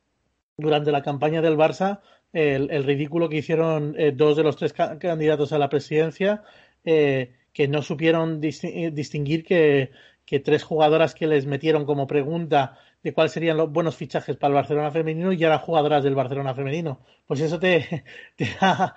durante 0.56 0.92
la 0.92 1.02
campaña 1.02 1.40
del 1.40 1.56
Barça, 1.56 2.00
el, 2.32 2.70
el 2.70 2.84
ridículo 2.84 3.28
que 3.28 3.38
hicieron 3.38 3.94
eh, 3.98 4.12
dos 4.12 4.36
de 4.36 4.42
los 4.42 4.56
tres 4.56 4.72
candidatos 4.72 5.52
a 5.52 5.58
la 5.58 5.68
presidencia, 5.68 6.42
eh, 6.84 7.34
que 7.52 7.68
no 7.68 7.82
supieron 7.82 8.40
eh, 8.42 8.90
distinguir 8.92 9.44
que, 9.44 9.90
que, 10.24 10.40
tres 10.40 10.62
jugadoras 10.62 11.14
que 11.14 11.26
les 11.26 11.46
metieron 11.46 11.84
como 11.84 12.06
pregunta 12.06 12.78
de 13.02 13.12
cuáles 13.12 13.32
serían 13.32 13.56
los 13.56 13.72
buenos 13.72 13.96
fichajes 13.96 14.36
para 14.36 14.50
el 14.50 14.54
Barcelona 14.54 14.90
femenino 14.90 15.32
y 15.32 15.42
eran 15.42 15.58
jugadoras 15.58 16.04
del 16.04 16.14
Barcelona 16.14 16.54
femenino. 16.54 17.00
Pues 17.26 17.40
eso 17.40 17.58
te, 17.58 18.04
te 18.36 18.48
da... 18.60 18.94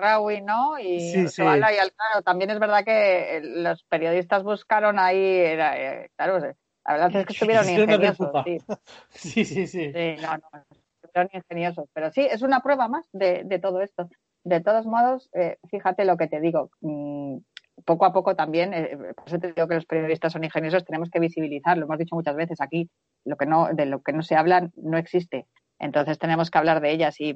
Rawi, 0.00 0.40
¿no? 0.40 0.78
Y 0.78 0.98
sí, 0.98 1.28
sí. 1.28 1.42
y 1.42 1.44
claro, 1.44 2.22
también 2.24 2.50
es 2.50 2.58
verdad 2.58 2.84
que 2.84 3.36
eh, 3.36 3.40
los 3.42 3.82
periodistas 3.84 4.42
buscaron 4.42 4.98
ahí, 4.98 5.22
era, 5.22 5.78
eh, 5.78 6.10
claro, 6.16 6.38
la 6.38 6.92
verdad 6.92 7.16
es 7.16 7.26
que 7.26 7.32
estuvieron 7.34 7.68
ingeniosos. 7.68 8.30
Sí. 9.10 9.44
sí, 9.44 9.44
sí, 9.44 9.66
sí. 9.66 9.92
no, 10.22 10.38
no, 10.38 10.64
estuvieron 11.10 11.30
ingeniosos, 11.32 11.88
pero 11.92 12.10
sí, 12.10 12.26
es 12.30 12.42
una 12.42 12.60
prueba 12.60 12.88
más 12.88 13.08
de, 13.12 13.42
de 13.44 13.58
todo 13.58 13.80
esto. 13.82 14.08
De 14.44 14.60
todos 14.60 14.86
modos, 14.86 15.28
eh, 15.34 15.58
fíjate 15.68 16.04
lo 16.04 16.16
que 16.16 16.28
te 16.28 16.40
digo, 16.40 16.70
mmm, 16.80 17.38
poco 17.84 18.04
a 18.04 18.12
poco 18.12 18.36
también, 18.36 18.72
eh, 18.72 18.96
por 19.14 19.26
eso 19.26 19.38
te 19.38 19.52
digo 19.52 19.68
que 19.68 19.74
los 19.74 19.86
periodistas 19.86 20.32
son 20.32 20.44
ingeniosos, 20.44 20.84
tenemos 20.84 21.10
que 21.10 21.20
visibilizar, 21.20 21.76
lo 21.76 21.84
hemos 21.84 21.98
dicho 21.98 22.14
muchas 22.14 22.36
veces 22.36 22.60
aquí, 22.60 22.88
lo 23.24 23.36
que 23.36 23.46
no, 23.46 23.68
de 23.72 23.86
lo 23.86 24.02
que 24.02 24.12
no 24.12 24.22
se 24.22 24.36
habla 24.36 24.70
no 24.76 24.98
existe. 24.98 25.46
Entonces 25.78 26.18
tenemos 26.18 26.50
que 26.50 26.58
hablar 26.58 26.80
de 26.80 26.90
ellas 26.90 27.20
y 27.20 27.34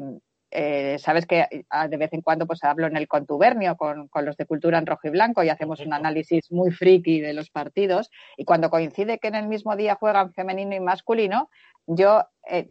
eh, 0.50 0.98
sabes 0.98 1.26
que 1.26 1.64
ah, 1.70 1.88
de 1.88 1.96
vez 1.96 2.12
en 2.12 2.20
cuando 2.20 2.46
pues 2.46 2.62
hablo 2.62 2.86
en 2.86 2.96
el 2.96 3.08
contubernio 3.08 3.76
con, 3.76 4.06
con, 4.08 4.24
los 4.24 4.36
de 4.36 4.46
cultura 4.46 4.78
en 4.78 4.86
rojo 4.86 5.08
y 5.08 5.10
blanco 5.10 5.42
y 5.42 5.48
hacemos 5.48 5.80
un 5.80 5.92
análisis 5.92 6.52
muy 6.52 6.70
friki 6.70 7.20
de 7.20 7.34
los 7.34 7.50
partidos. 7.50 8.10
Y 8.36 8.44
cuando 8.44 8.70
coincide 8.70 9.18
que 9.18 9.28
en 9.28 9.34
el 9.34 9.48
mismo 9.48 9.76
día 9.76 9.96
juegan 9.96 10.32
femenino 10.32 10.76
y 10.76 10.80
masculino, 10.80 11.50
yo, 11.86 12.24
eh, 12.48 12.70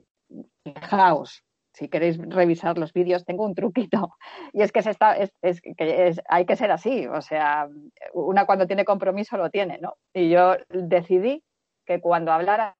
fijaos, 0.63 1.43
si 1.73 1.89
queréis 1.89 2.17
revisar 2.17 2.77
los 2.77 2.93
vídeos, 2.93 3.25
tengo 3.25 3.45
un 3.45 3.55
truquito. 3.55 4.15
Y 4.53 4.61
es 4.61 4.71
que, 4.71 4.83
se 4.83 4.91
está, 4.91 5.17
es, 5.17 5.33
es, 5.41 5.61
que 5.61 6.07
es, 6.07 6.21
hay 6.29 6.45
que 6.45 6.55
ser 6.55 6.71
así. 6.71 7.07
O 7.07 7.21
sea, 7.21 7.67
una 8.13 8.45
cuando 8.45 8.67
tiene 8.67 8.85
compromiso 8.85 9.37
lo 9.37 9.49
tiene, 9.49 9.79
¿no? 9.79 9.95
Y 10.13 10.29
yo 10.29 10.55
decidí 10.69 11.43
que 11.85 11.99
cuando 11.99 12.31
hablara 12.31 12.75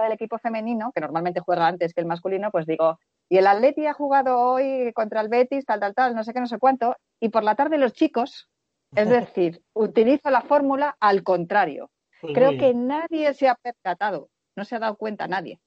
del 0.00 0.12
equipo 0.12 0.38
femenino, 0.38 0.92
que 0.94 1.00
normalmente 1.00 1.40
juega 1.40 1.66
antes 1.66 1.92
que 1.92 2.00
el 2.00 2.06
masculino, 2.06 2.50
pues 2.50 2.66
digo, 2.66 2.98
y 3.28 3.38
el 3.38 3.46
Atleti 3.46 3.86
ha 3.86 3.92
jugado 3.92 4.38
hoy 4.38 4.92
contra 4.94 5.20
el 5.20 5.28
Betis, 5.28 5.66
tal, 5.66 5.80
tal, 5.80 5.94
tal, 5.94 6.14
no 6.14 6.24
sé 6.24 6.32
qué, 6.32 6.40
no 6.40 6.46
sé 6.46 6.58
cuánto. 6.58 6.96
Y 7.20 7.28
por 7.28 7.44
la 7.44 7.54
tarde 7.54 7.76
los 7.76 7.92
chicos, 7.92 8.48
es 8.94 9.08
decir, 9.10 9.62
utilizo 9.74 10.30
la 10.30 10.40
fórmula 10.40 10.96
al 10.98 11.22
contrario. 11.22 11.90
Pues 12.20 12.34
Creo 12.34 12.58
que 12.58 12.74
nadie 12.74 13.34
se 13.34 13.48
ha 13.48 13.54
percatado, 13.54 14.30
no 14.56 14.64
se 14.64 14.76
ha 14.76 14.78
dado 14.78 14.96
cuenta 14.96 15.28
nadie. 15.28 15.60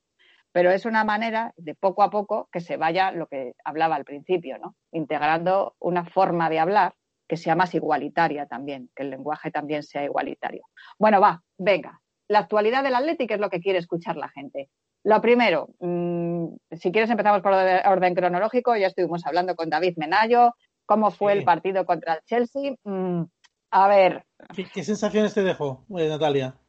Pero 0.51 0.71
es 0.71 0.85
una 0.85 1.03
manera 1.03 1.53
de 1.57 1.75
poco 1.75 2.03
a 2.03 2.09
poco 2.09 2.49
que 2.51 2.59
se 2.59 2.77
vaya 2.77 3.11
lo 3.11 3.27
que 3.27 3.53
hablaba 3.63 3.95
al 3.95 4.05
principio, 4.05 4.57
¿no? 4.57 4.75
Integrando 4.91 5.75
una 5.79 6.05
forma 6.05 6.49
de 6.49 6.59
hablar 6.59 6.93
que 7.27 7.37
sea 7.37 7.55
más 7.55 7.73
igualitaria 7.73 8.45
también, 8.45 8.89
que 8.93 9.03
el 9.03 9.09
lenguaje 9.09 9.51
también 9.51 9.83
sea 9.83 10.03
igualitario. 10.03 10.63
Bueno, 10.99 11.21
va, 11.21 11.41
venga. 11.57 12.01
La 12.27 12.39
actualidad 12.39 12.83
del 12.83 12.95
Atlético 12.95 13.33
es 13.33 13.39
lo 13.39 13.49
que 13.49 13.61
quiere 13.61 13.79
escuchar 13.79 14.17
la 14.17 14.27
gente. 14.27 14.69
Lo 15.03 15.21
primero, 15.21 15.69
mmm, 15.79 16.47
si 16.71 16.91
quieres 16.91 17.09
empezamos 17.09 17.41
por 17.41 17.53
orden 17.53 18.15
cronológico, 18.15 18.75
ya 18.75 18.87
estuvimos 18.87 19.25
hablando 19.25 19.55
con 19.55 19.69
David 19.69 19.95
Menayo, 19.97 20.53
cómo 20.85 21.09
fue 21.09 21.31
sí. 21.31 21.39
el 21.39 21.45
partido 21.45 21.85
contra 21.85 22.15
el 22.15 22.21
Chelsea. 22.25 22.73
Mm, 22.83 23.23
a 23.71 23.87
ver. 23.87 24.25
¿Qué, 24.53 24.65
¿Qué, 24.65 24.83
sensaciones 24.83 25.33
te 25.33 25.43
dejó, 25.43 25.85
eh, 25.97 26.09
Natalia? 26.09 26.60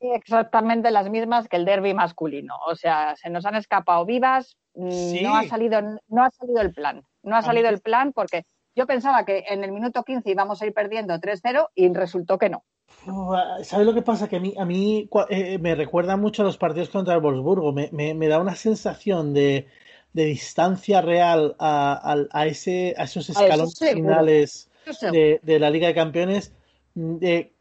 Mí 0.00 0.12
exactamente 0.14 0.90
las 0.90 1.08
mismas 1.10 1.48
que 1.48 1.56
el 1.56 1.64
derby 1.64 1.94
masculino. 1.94 2.56
O 2.66 2.74
sea, 2.74 3.16
se 3.16 3.30
nos 3.30 3.46
han 3.46 3.54
escapado 3.54 4.04
vivas, 4.04 4.56
mm, 4.74 4.90
sí. 4.90 5.22
no, 5.22 5.36
ha 5.36 5.44
salido, 5.44 5.80
no 6.08 6.24
ha 6.24 6.30
salido 6.30 6.60
el 6.60 6.72
plan. 6.72 7.02
No 7.22 7.36
ha 7.36 7.42
salido 7.42 7.68
el 7.68 7.80
plan 7.80 8.12
porque 8.12 8.44
yo 8.74 8.86
pensaba 8.86 9.24
que 9.24 9.44
en 9.48 9.64
el 9.64 9.72
minuto 9.72 10.02
15 10.02 10.30
íbamos 10.30 10.62
a 10.62 10.66
ir 10.66 10.72
perdiendo 10.72 11.14
3-0 11.14 11.68
y 11.74 11.92
resultó 11.92 12.38
que 12.38 12.48
no. 12.48 12.64
¿Sabes 13.62 13.86
lo 13.86 13.94
que 13.94 14.02
pasa? 14.02 14.28
Que 14.28 14.36
a 14.36 14.40
mí, 14.40 14.54
a 14.58 14.64
mí 14.64 15.08
eh, 15.28 15.58
me 15.58 15.74
recuerda 15.74 16.16
mucho 16.16 16.42
a 16.42 16.44
los 16.44 16.58
partidos 16.58 16.90
contra 16.90 17.14
el 17.14 17.20
Wolfsburgo. 17.20 17.72
Me, 17.72 17.88
me, 17.92 18.14
me 18.14 18.28
da 18.28 18.38
una 18.38 18.56
sensación 18.56 19.32
de, 19.32 19.68
de 20.12 20.24
distancia 20.24 21.00
real 21.00 21.56
a, 21.58 21.92
a, 22.12 22.16
a, 22.30 22.46
ese, 22.46 22.94
a 22.98 23.04
esos 23.04 23.30
escalones 23.30 23.78
finales 23.78 24.70
de, 25.12 25.40
de, 25.42 25.58
la 25.58 25.70
Liga 25.70 25.88
de 25.88 25.94
Campeones. 25.94 26.52
De, 26.94 27.52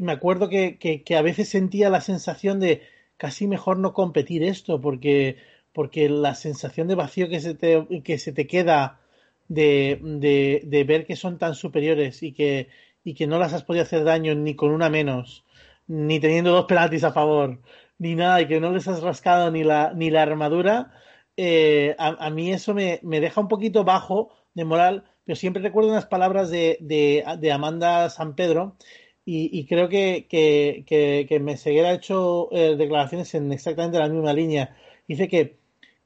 me 0.00 0.12
acuerdo 0.12 0.48
que, 0.48 0.78
que, 0.78 1.16
a 1.16 1.22
veces 1.22 1.48
sentía 1.48 1.88
la 1.90 2.00
sensación 2.00 2.60
de 2.60 2.82
casi 3.16 3.46
mejor 3.46 3.78
no 3.78 3.92
competir 3.92 4.42
esto, 4.42 4.80
porque, 4.80 5.36
porque 5.72 6.08
la 6.08 6.34
sensación 6.34 6.88
de 6.88 6.96
vacío 6.96 7.28
que 7.28 7.40
se 7.40 7.54
te, 7.54 8.02
que 8.04 8.18
se 8.18 8.32
te 8.32 8.46
queda 8.46 9.00
de, 9.48 10.00
de, 10.02 10.62
de 10.64 10.84
ver 10.84 11.06
que 11.06 11.16
son 11.16 11.38
tan 11.38 11.54
superiores 11.54 12.22
y 12.22 12.32
que 12.32 12.68
y 13.04 13.14
que 13.14 13.26
no 13.26 13.38
las 13.38 13.52
has 13.52 13.64
podido 13.64 13.82
hacer 13.82 14.04
daño 14.04 14.34
ni 14.34 14.54
con 14.54 14.70
una 14.70 14.90
menos, 14.90 15.44
ni 15.86 16.20
teniendo 16.20 16.52
dos 16.52 16.66
penaltis 16.66 17.04
a 17.04 17.12
favor, 17.12 17.60
ni 17.98 18.14
nada, 18.14 18.40
y 18.40 18.48
que 18.48 18.60
no 18.60 18.70
les 18.70 18.88
has 18.88 19.02
rascado 19.02 19.50
ni 19.50 19.64
la, 19.64 19.92
ni 19.94 20.10
la 20.10 20.22
armadura, 20.22 20.92
eh, 21.36 21.94
a, 21.98 22.26
a, 22.26 22.30
mí 22.30 22.52
eso 22.52 22.74
me, 22.74 23.00
me, 23.02 23.20
deja 23.20 23.40
un 23.40 23.48
poquito 23.48 23.84
bajo 23.84 24.30
de 24.54 24.64
moral, 24.64 25.04
pero 25.24 25.36
siempre 25.36 25.62
recuerdo 25.62 25.90
unas 25.90 26.06
palabras 26.06 26.50
de, 26.50 26.78
de, 26.80 27.24
de 27.38 27.52
Amanda 27.52 28.10
San 28.10 28.34
Pedro, 28.34 28.76
y, 29.24 29.66
creo 29.66 29.88
que, 29.88 30.26
que, 30.28 30.84
que, 30.84 31.26
que 31.28 31.38
Meseguer 31.38 31.86
ha 31.86 31.92
hecho 31.92 32.48
eh, 32.50 32.74
declaraciones 32.76 33.32
en 33.34 33.52
exactamente 33.52 33.98
la 33.98 34.08
misma 34.08 34.32
línea. 34.32 34.76
Dice 35.06 35.28
que 35.28 35.58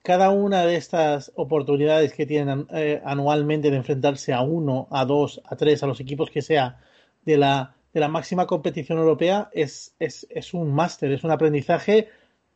cada 0.02 0.30
una 0.30 0.66
de 0.66 0.76
estas 0.76 1.32
oportunidades 1.34 2.12
que 2.12 2.26
tienen 2.26 2.66
eh, 2.74 3.00
anualmente 3.04 3.70
de 3.70 3.78
enfrentarse 3.78 4.34
a 4.34 4.42
uno, 4.42 4.86
a 4.90 5.06
dos, 5.06 5.40
a 5.46 5.56
tres, 5.56 5.82
a 5.82 5.86
los 5.86 5.98
equipos 5.98 6.30
que 6.30 6.42
sea 6.42 6.78
de 7.24 7.38
la, 7.38 7.74
de 7.94 8.00
la 8.00 8.08
máxima 8.08 8.46
competición 8.46 8.98
europea 8.98 9.48
es, 9.52 9.94
es, 9.98 10.26
es 10.30 10.52
un 10.52 10.72
máster, 10.74 11.10
es 11.10 11.24
un 11.24 11.30
aprendizaje 11.30 12.08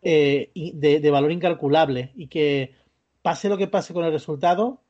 eh, 0.02 0.50
de, 0.54 1.00
de, 1.00 1.10
valor 1.10 1.32
incalculable 1.32 2.12
y 2.14 2.28
que 2.28 2.74
pase 3.22 3.48
lo 3.48 3.58
que 3.58 3.66
pase 3.66 3.94
con 3.94 4.04
el 4.04 4.12
resultado, 4.12 4.80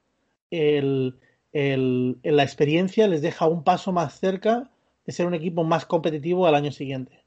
el, 0.51 1.15
el, 1.53 2.19
la 2.23 2.43
experiencia 2.43 3.09
les 3.09 3.23
deja 3.23 3.47
un 3.49 3.65
paso 3.65 3.93
más 3.93 4.19
cerca 4.19 4.71
de 5.07 5.13
ser 5.13 5.27
un 5.27 5.35
equipo 5.35 5.65
más 5.65 5.87
competitivo 5.87 6.47
al 6.47 6.55
año 6.55 6.73
siguiente. 6.73 7.25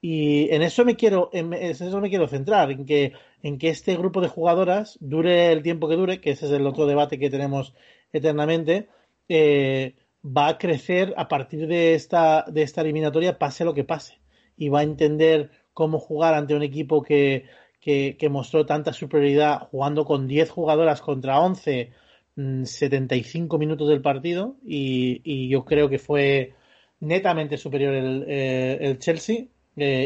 Y 0.00 0.48
en 0.54 0.62
eso 0.62 0.84
me 0.84 0.96
quiero, 0.96 1.30
en 1.32 1.52
eso 1.52 2.00
me 2.00 2.08
quiero 2.08 2.28
centrar, 2.28 2.70
en 2.70 2.86
que, 2.86 3.12
en 3.42 3.58
que 3.58 3.68
este 3.68 3.96
grupo 3.96 4.20
de 4.20 4.28
jugadoras 4.28 4.96
dure 5.00 5.52
el 5.52 5.62
tiempo 5.62 5.88
que 5.88 5.96
dure, 5.96 6.20
que 6.20 6.30
ese 6.30 6.46
es 6.46 6.52
el 6.52 6.66
otro 6.66 6.86
debate 6.86 7.18
que 7.18 7.30
tenemos 7.30 7.74
eternamente, 8.12 8.88
eh, 9.28 9.96
va 10.24 10.48
a 10.48 10.58
crecer 10.58 11.14
a 11.16 11.28
partir 11.28 11.66
de 11.66 11.94
esta, 11.94 12.44
de 12.48 12.62
esta 12.62 12.82
eliminatoria, 12.82 13.38
pase 13.38 13.64
lo 13.64 13.74
que 13.74 13.84
pase. 13.84 14.20
Y 14.56 14.68
va 14.68 14.80
a 14.80 14.84
entender 14.84 15.50
cómo 15.74 15.98
jugar 15.98 16.34
ante 16.34 16.54
un 16.54 16.62
equipo 16.62 17.02
que, 17.02 17.46
que, 17.80 18.28
mostró 18.30 18.66
tanta 18.66 18.92
superioridad 18.92 19.68
jugando 19.70 20.04
con 20.04 20.26
10 20.26 20.50
jugadoras 20.50 21.00
contra 21.00 21.40
11, 21.40 21.92
75 22.64 23.56
mm, 23.56 23.60
minutos 23.60 23.88
del 23.88 24.00
partido. 24.00 24.56
Y, 24.64 25.20
y 25.24 25.48
yo 25.48 25.64
creo 25.64 25.88
que 25.88 25.98
fue 25.98 26.54
netamente 27.00 27.56
superior 27.56 27.94
el, 27.94 28.24
eh, 28.28 28.78
el 28.80 28.98
Chelsea 28.98 29.46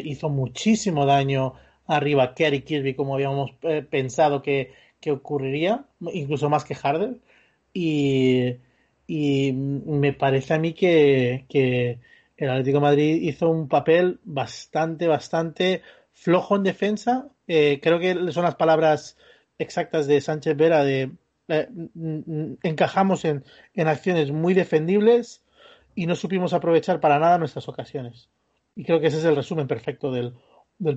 hizo 0.05 0.29
muchísimo 0.29 1.07
daño 1.07 1.55
arriba 1.87 2.35
Kerry 2.35 2.63
Kirby 2.63 2.95
como 2.95 3.15
habíamos 3.15 3.53
eh, 3.63 3.83
pensado 3.89 4.43
que, 4.43 4.73
ocurriría, 5.11 5.85
incluso 6.13 6.49
más 6.49 6.65
que 6.65 6.77
Harder. 6.81 7.17
Y, 7.73 8.55
me 9.09 10.13
parece 10.13 10.55
a 10.55 10.59
mí 10.59 10.73
que, 10.75 11.99
el 12.37 12.51
Atlético 12.51 12.81
Madrid 12.81 13.23
hizo 13.23 13.51
un 13.51 13.69
papel 13.69 14.21
bastante, 14.25 15.07
bastante 15.07 15.83
flojo 16.13 16.57
en 16.57 16.63
defensa. 16.65 17.29
Eh, 17.47 17.81
creo 17.83 17.99
que 17.99 18.33
son 18.33 18.45
las 18.45 18.57
palabras 18.57 19.17
exactas 19.59 20.07
de 20.07 20.21
Sánchez 20.21 20.57
Vera 20.57 20.85
de 20.85 21.11
encajamos 22.63 23.25
en, 23.25 23.45
en 23.75 23.89
acciones 23.89 24.33
muy 24.33 24.55
defendibles 24.55 25.43
y 25.95 26.07
no 26.07 26.17
supimos 26.17 26.53
aprovechar 26.53 27.01
para 27.01 27.19
nada 27.19 27.39
nuestras 27.39 27.69
ocasiones. 27.69 28.29
Y 28.75 28.85
creo 28.85 29.01
que 29.01 29.09
ese 29.09 29.19
es 29.19 29.25
el 29.25 29.37
resumen 29.37 29.67
perfecto 29.67 30.11
del, 30.13 30.35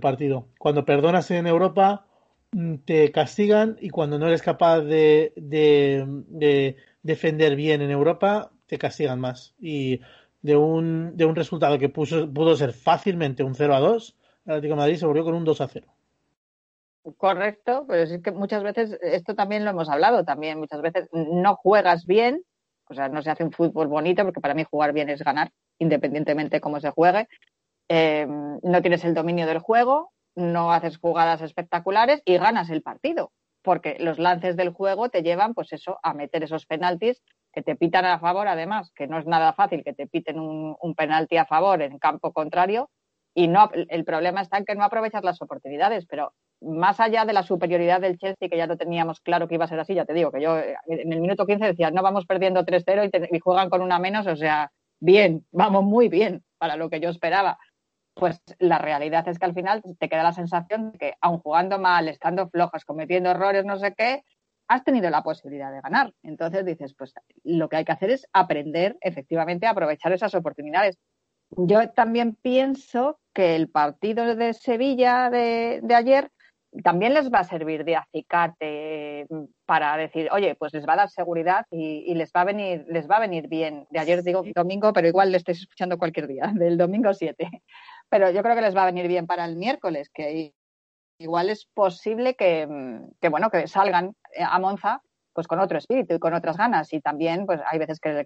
partido. 0.02 0.48
Cuando 0.58 0.86
perdonas 0.86 1.30
en 1.32 1.46
Europa, 1.46 2.08
mm, 2.52 2.76
te 2.86 3.12
castigan 3.12 3.78
y 3.82 3.90
cuando 3.90 4.18
no 4.18 4.28
eres 4.28 4.42
capaz 4.42 4.82
de, 4.82 5.34
de, 5.36 6.78
defender 7.04 7.56
bien 7.56 7.82
en 7.82 7.92
Europa, 7.92 8.52
te 8.66 8.78
castigan 8.78 9.20
más. 9.20 9.54
Y 9.60 10.00
de 10.42 10.56
un, 10.56 11.18
de 11.18 11.26
un 11.26 11.36
resultado 11.36 11.78
que 11.78 11.90
puso, 11.90 12.32
pudo 12.32 12.56
ser 12.56 12.74
fácilmente 12.74 13.44
un 13.44 13.56
0 13.56 13.76
a 13.76 13.80
2, 13.80 14.16
el 14.46 14.52
Atlético 14.54 14.76
de 14.76 14.80
Madrid 14.80 14.96
se 14.98 15.06
volvió 15.06 15.24
con 15.24 15.36
un 15.36 15.44
2 15.44 15.62
a 15.62 15.68
0. 15.68 15.95
Correcto, 17.18 17.86
pero 17.88 18.02
es 18.04 18.22
que 18.22 18.32
muchas 18.32 18.64
veces, 18.64 18.98
esto 19.02 19.36
también 19.36 19.64
lo 19.64 19.72
hemos 19.72 19.90
hablado 19.90 20.24
también, 20.26 20.60
muchas 20.60 20.82
veces 20.82 21.08
no 21.12 21.56
juegas 21.56 22.06
bien, 22.06 22.42
o 22.90 22.94
sea, 22.96 23.10
no 23.10 23.22
se 23.22 23.30
hace 23.30 23.44
un 23.44 23.52
fútbol 23.52 23.88
bonito, 23.88 24.24
porque 24.24 24.42
para 24.42 24.56
mí 24.56 24.64
jugar 24.64 24.92
bien 24.94 25.10
es 25.10 25.22
ganar, 25.24 25.52
independientemente 25.80 26.58
de 26.58 26.62
cómo 26.62 26.80
se 26.80 26.90
juegue, 26.90 27.28
Em, 27.88 28.60
no 28.64 28.82
tienes 28.82 29.04
el 29.06 29.14
dominio 29.14 29.46
del 29.46 29.60
juego, 29.60 30.12
no 30.36 30.72
haces 30.72 30.98
jugadas 30.98 31.42
espectaculares 31.42 32.22
y 32.26 32.38
ganas 32.38 32.70
el 32.72 32.82
partido, 32.82 33.32
porque 33.62 33.98
los 34.00 34.18
lances 34.18 34.56
del 34.58 34.72
juego 34.72 35.10
te 35.10 35.22
llevan, 35.22 35.54
pues 35.54 35.72
eso, 35.72 36.00
a 36.02 36.14
meter 36.14 36.44
esos 36.44 36.66
penaltis 36.66 37.22
que 37.54 37.62
te 37.62 37.76
pitan 37.76 38.06
a 38.06 38.20
favor, 38.20 38.48
además, 38.48 38.92
que 38.96 39.08
no 39.08 39.20
es 39.20 39.28
nada 39.28 39.54
fácil 39.54 39.84
que 39.84 39.94
te 39.94 40.08
piten 40.08 40.40
un, 40.40 40.76
un 40.82 40.96
penalti 40.96 41.38
a 41.38 41.46
favor 41.46 41.82
en 41.84 42.00
campo 42.00 42.34
contrario, 42.34 42.90
y 43.36 43.48
no, 43.48 43.70
el 43.74 44.04
problema 44.06 44.42
está 44.42 44.58
en 44.58 44.66
que 44.66 44.76
no 44.76 44.84
aprovechas 44.84 45.24
las 45.24 45.42
oportunidades, 45.42 46.06
pero 46.08 46.34
más 46.62 47.00
allá 47.00 47.26
de 47.26 47.34
la 47.34 47.44
superioridad 47.44 48.02
del 48.02 48.18
Chelsea, 48.18 48.50
que 48.50 48.58
ya 48.58 48.68
lo 48.68 48.78
teníamos 48.78 49.20
claro 49.20 49.48
que 49.48 49.56
iba 49.56 49.66
a 49.66 49.70
ser 49.70 49.80
así, 49.80 49.94
ya 49.94 50.06
te 50.06 50.14
digo 50.14 50.32
que 50.32 50.42
yo 50.42 50.58
eh, 50.58 50.76
en 50.88 51.14
el 51.14 51.22
minuto 51.22 51.46
15 51.46 51.66
decía, 51.66 51.92
no 51.92 52.02
vamos 52.02 52.26
perdiendo 52.26 52.66
3-0 52.66 53.30
y, 53.32 53.36
y, 53.36 53.40
juegan 53.40 53.70
con 53.70 53.82
una 53.82 54.00
menos, 54.00 54.26
o 54.28 54.36
sea, 54.36 54.72
bien, 55.00 55.46
vamos 55.52 55.84
muy 55.84 56.10
bien 56.10 56.44
para 56.58 56.76
lo 56.76 56.90
que 56.90 57.00
yo 57.00 57.10
esperaba 57.10 57.58
pues 58.16 58.42
la 58.60 58.78
realidad 58.78 59.28
es 59.28 59.38
que 59.38 59.46
al 59.46 59.54
final 59.54 59.84
te 60.00 60.10
queda 60.10 60.24
la 60.24 60.32
sensación 60.32 60.94
de 60.94 60.98
que, 60.98 61.14
aun 61.20 61.40
jugando 61.40 61.78
mal, 61.78 62.08
estando 62.08 62.50
flojas, 62.50 62.86
cometiendo 62.86 63.30
errores, 63.30 63.66
no 63.66 63.78
sé 63.78 63.94
qué, 63.94 64.24
has 64.68 64.84
tenido 64.84 65.10
la 65.10 65.22
posibilidad 65.22 65.72
de 65.72 65.82
ganar. 65.82 66.14
Entonces 66.24 66.66
dices, 66.66 66.96
pues 66.98 67.14
lo 67.44 67.68
que 67.68 67.76
hay 67.76 67.86
que 67.86 67.92
hacer 67.92 68.10
es 68.10 68.26
aprender 68.32 68.98
efectivamente 69.02 69.68
a 69.68 69.72
aprovechar 69.72 70.14
esas 70.14 70.34
oportunidades. 70.34 70.98
Yo 71.52 71.90
también 71.92 72.36
pienso 72.42 73.20
que 73.34 73.56
el 73.56 73.70
partido 73.70 74.36
de 74.36 74.54
Sevilla 74.54 75.30
de, 75.30 75.82
ayer 75.94 76.32
también 76.84 77.14
les 77.14 77.32
va 77.32 77.40
a 77.40 77.44
servir 77.44 77.86
de 77.86 77.96
acicate 77.96 79.28
para 79.66 79.98
decir, 79.98 80.30
oye, 80.32 80.56
pues 80.56 80.74
les 80.74 80.88
va 80.88 80.94
a 80.94 80.98
dar 80.98 81.10
seguridad 81.10 81.66
y, 81.72 82.14
les 82.16 82.32
va 82.32 82.42
a 82.42 82.46
venir, 82.46 82.86
les 82.88 83.10
va 83.10 83.18
a 83.18 83.22
venir 83.22 83.48
bien. 83.48 83.88
De 83.90 84.00
ayer 84.00 84.24
digo 84.24 84.44
domingo, 84.56 84.94
pero 84.94 85.08
igual 85.08 85.32
le 85.32 85.38
estáis 85.38 85.60
escuchando 85.60 85.98
cualquier 85.98 86.28
día, 86.28 86.52
del 86.56 86.78
domingo 86.78 87.14
7 87.14 87.50
pero 88.10 88.32
yo 88.32 88.44
creo 88.44 88.56
que 88.56 88.62
les 88.62 88.76
va 88.76 88.84
a 88.84 88.88
venir 88.88 89.08
bien 89.08 89.28
para 89.28 89.46
el 89.46 89.56
miércoles, 89.56 90.10
que 90.14 90.54
igual 91.20 91.50
es 91.50 91.66
posible 91.74 92.36
que, 92.36 92.68
bueno, 93.30 93.50
que 93.50 93.68
salgan 93.68 94.16
a 94.38 94.60
Monza 94.60 95.02
pues 95.34 95.48
con 95.48 95.60
otro 95.60 95.78
espíritu 95.78 96.16
y 96.16 96.20
con 96.20 96.34
otras 96.34 96.56
ganas. 96.56 96.94
Y 96.94 97.02
también, 97.02 97.46
pues 97.46 97.60
hay 97.70 97.78
veces 97.78 98.00
que, 98.00 98.26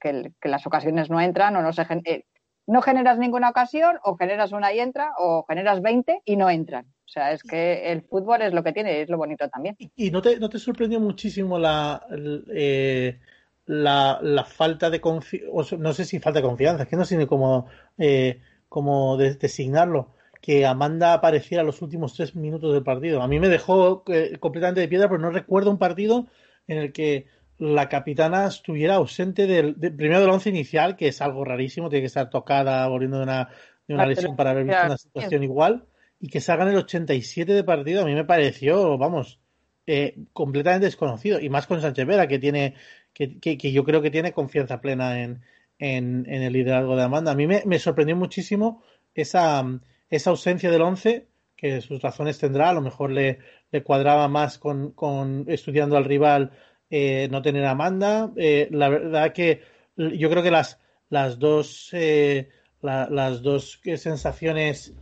que, 0.00 0.32
las 0.48 0.66
ocasiones 0.66 1.10
no 1.10 1.20
entran 1.20 1.54
o 1.56 1.62
no 1.62 1.74
se 1.74 1.82
eh, 1.82 2.24
no 2.68 2.82
generas 2.82 3.18
ninguna 3.18 3.48
ocasión, 3.48 3.96
o 4.04 4.16
generas 4.16 4.52
una 4.52 4.72
y 4.72 4.78
entra, 4.78 5.12
o 5.18 5.44
generas 5.48 5.80
20 5.80 6.20
y 6.24 6.36
no 6.36 6.50
entran. 6.50 6.84
O 6.84 7.08
sea, 7.10 7.32
es 7.32 7.42
que 7.42 7.90
el 7.90 8.02
fútbol 8.02 8.42
es 8.42 8.52
lo 8.52 8.62
que 8.62 8.74
tiene, 8.74 9.00
es 9.00 9.08
lo 9.08 9.16
bonito 9.16 9.48
también. 9.48 9.74
¿Y 9.96 10.10
no 10.10 10.20
te, 10.20 10.58
sorprendió 10.58 11.00
muchísimo 11.00 11.58
la, 11.58 12.06
eh, 12.54 13.18
la, 13.64 14.46
falta 14.46 14.90
de 14.90 15.00
confianza? 15.00 15.76
No 15.78 15.94
sé 15.94 16.04
si 16.04 16.20
falta 16.20 16.40
de 16.40 16.46
confianza, 16.46 16.82
es 16.82 16.88
que 16.90 16.96
no 16.96 17.06
sé 17.06 17.16
ni 17.16 17.26
cómo 17.26 17.66
eh, 17.96 18.42
como 18.68 19.16
de, 19.16 19.34
designarlo, 19.36 20.12
que 20.42 20.66
Amanda 20.66 21.14
apareciera 21.14 21.62
los 21.62 21.80
últimos 21.80 22.12
tres 22.12 22.36
minutos 22.36 22.74
del 22.74 22.82
partido. 22.82 23.22
A 23.22 23.28
mí 23.28 23.40
me 23.40 23.48
dejó 23.48 24.04
eh, 24.08 24.36
completamente 24.38 24.82
de 24.82 24.88
piedra, 24.88 25.08
pero 25.08 25.22
no 25.22 25.30
recuerdo 25.30 25.70
un 25.70 25.78
partido 25.78 26.26
en 26.66 26.76
el 26.76 26.92
que 26.92 27.26
la 27.58 27.88
capitana 27.88 28.46
estuviera 28.46 28.96
ausente 28.96 29.46
del, 29.46 29.74
primero 29.74 30.20
del 30.20 30.30
once 30.30 30.48
inicial, 30.48 30.96
que 30.96 31.08
es 31.08 31.20
algo 31.20 31.44
rarísimo, 31.44 31.88
tiene 31.88 32.02
que 32.02 32.06
estar 32.06 32.30
tocada, 32.30 32.86
volviendo 32.86 33.18
de 33.18 33.24
una, 33.24 33.48
de 33.86 33.94
una 33.94 34.06
lesión 34.06 34.36
para 34.36 34.50
haber 34.50 34.64
visto 34.64 34.86
una 34.86 34.98
situación 34.98 35.42
igual, 35.42 35.84
y 36.20 36.28
que 36.28 36.40
salga 36.40 36.64
en 36.64 36.70
el 36.70 36.76
87 36.76 37.52
de 37.52 37.64
partido, 37.64 38.02
a 38.02 38.04
mí 38.04 38.14
me 38.14 38.24
pareció, 38.24 38.96
vamos, 38.96 39.40
eh, 39.86 40.18
completamente 40.32 40.86
desconocido, 40.86 41.40
y 41.40 41.48
más 41.48 41.66
con 41.66 41.80
Sánchez 41.80 42.06
Vera, 42.06 42.28
que 42.28 42.38
tiene, 42.38 42.74
que, 43.12 43.38
que, 43.40 43.58
que 43.58 43.72
yo 43.72 43.84
creo 43.84 44.02
que 44.02 44.10
tiene 44.10 44.32
confianza 44.32 44.80
plena 44.80 45.20
en, 45.22 45.42
en, 45.78 46.26
el 46.26 46.52
liderazgo 46.52 46.96
de 46.96 47.02
Amanda. 47.02 47.32
A 47.32 47.34
mí 47.34 47.46
me, 47.46 47.78
sorprendió 47.78 48.16
muchísimo 48.16 48.82
esa, 49.14 49.64
esa 50.10 50.30
ausencia 50.30 50.70
del 50.70 50.82
11, 50.82 51.26
que 51.56 51.80
sus 51.80 52.00
razones 52.00 52.38
tendrá, 52.38 52.70
a 52.70 52.74
lo 52.74 52.82
mejor 52.82 53.10
le, 53.10 53.38
le 53.72 53.82
cuadraba 53.82 54.28
más 54.28 54.58
con, 54.58 54.92
con, 54.92 55.44
estudiando 55.48 55.96
al 55.96 56.04
rival 56.04 56.52
eh, 56.90 57.28
no 57.30 57.42
tener 57.42 57.64
a 57.64 57.72
Amanda. 57.72 58.30
Eh, 58.36 58.68
la 58.70 58.88
verdad 58.88 59.32
que 59.32 59.62
yo 59.96 60.30
creo 60.30 60.42
que 60.42 60.50
las, 60.50 60.78
las 61.10 61.38
dos, 61.38 61.90
eh, 61.92 62.48
las 62.80 63.42
dos 63.42 63.80
sensaciones 63.96 64.94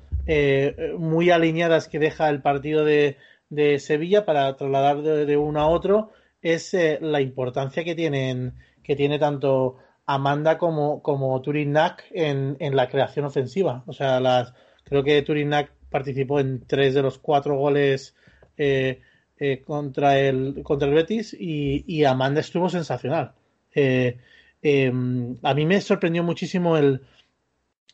muy 0.98 1.30
alineadas 1.30 1.88
que 1.88 2.00
deja 2.00 2.28
el 2.28 2.42
partido 2.42 2.84
de, 2.84 3.16
de 3.48 3.78
Sevilla 3.78 4.24
para 4.24 4.56
trasladar 4.56 5.02
de, 5.02 5.24
de 5.24 5.36
uno 5.36 5.60
a 5.60 5.68
otro 5.68 6.10
es 6.42 6.76
la 7.00 7.20
importancia 7.20 7.84
que 7.84 7.94
tienen 7.94 8.54
que 8.82 8.94
tiene 8.94 9.18
tanto 9.18 9.78
Amanda 10.06 10.56
como, 10.58 11.02
como 11.02 11.40
Turinnak 11.42 12.04
en, 12.12 12.56
en 12.60 12.76
la 12.76 12.88
creación 12.88 13.26
ofensiva. 13.26 13.82
O 13.86 13.92
sea, 13.92 14.20
las, 14.20 14.54
creo 14.84 15.02
que 15.02 15.20
Turinnak 15.22 15.72
participó 15.90 16.38
en 16.38 16.64
tres 16.66 16.94
de 16.94 17.02
los 17.02 17.18
cuatro 17.18 17.56
goles 17.56 18.14
eh, 18.56 19.00
eh, 19.38 19.62
contra, 19.64 20.18
el, 20.18 20.62
contra 20.62 20.88
el 20.88 20.94
Betis 20.94 21.36
y, 21.38 21.84
y 21.86 22.04
Amanda 22.04 22.40
estuvo 22.40 22.68
sensacional. 22.68 23.32
Eh, 23.74 24.18
em, 24.62 25.36
a 25.42 25.54
mí 25.54 25.66
me 25.66 25.80
sorprendió 25.80 26.22
muchísimo 26.22 26.76
el, 26.76 27.02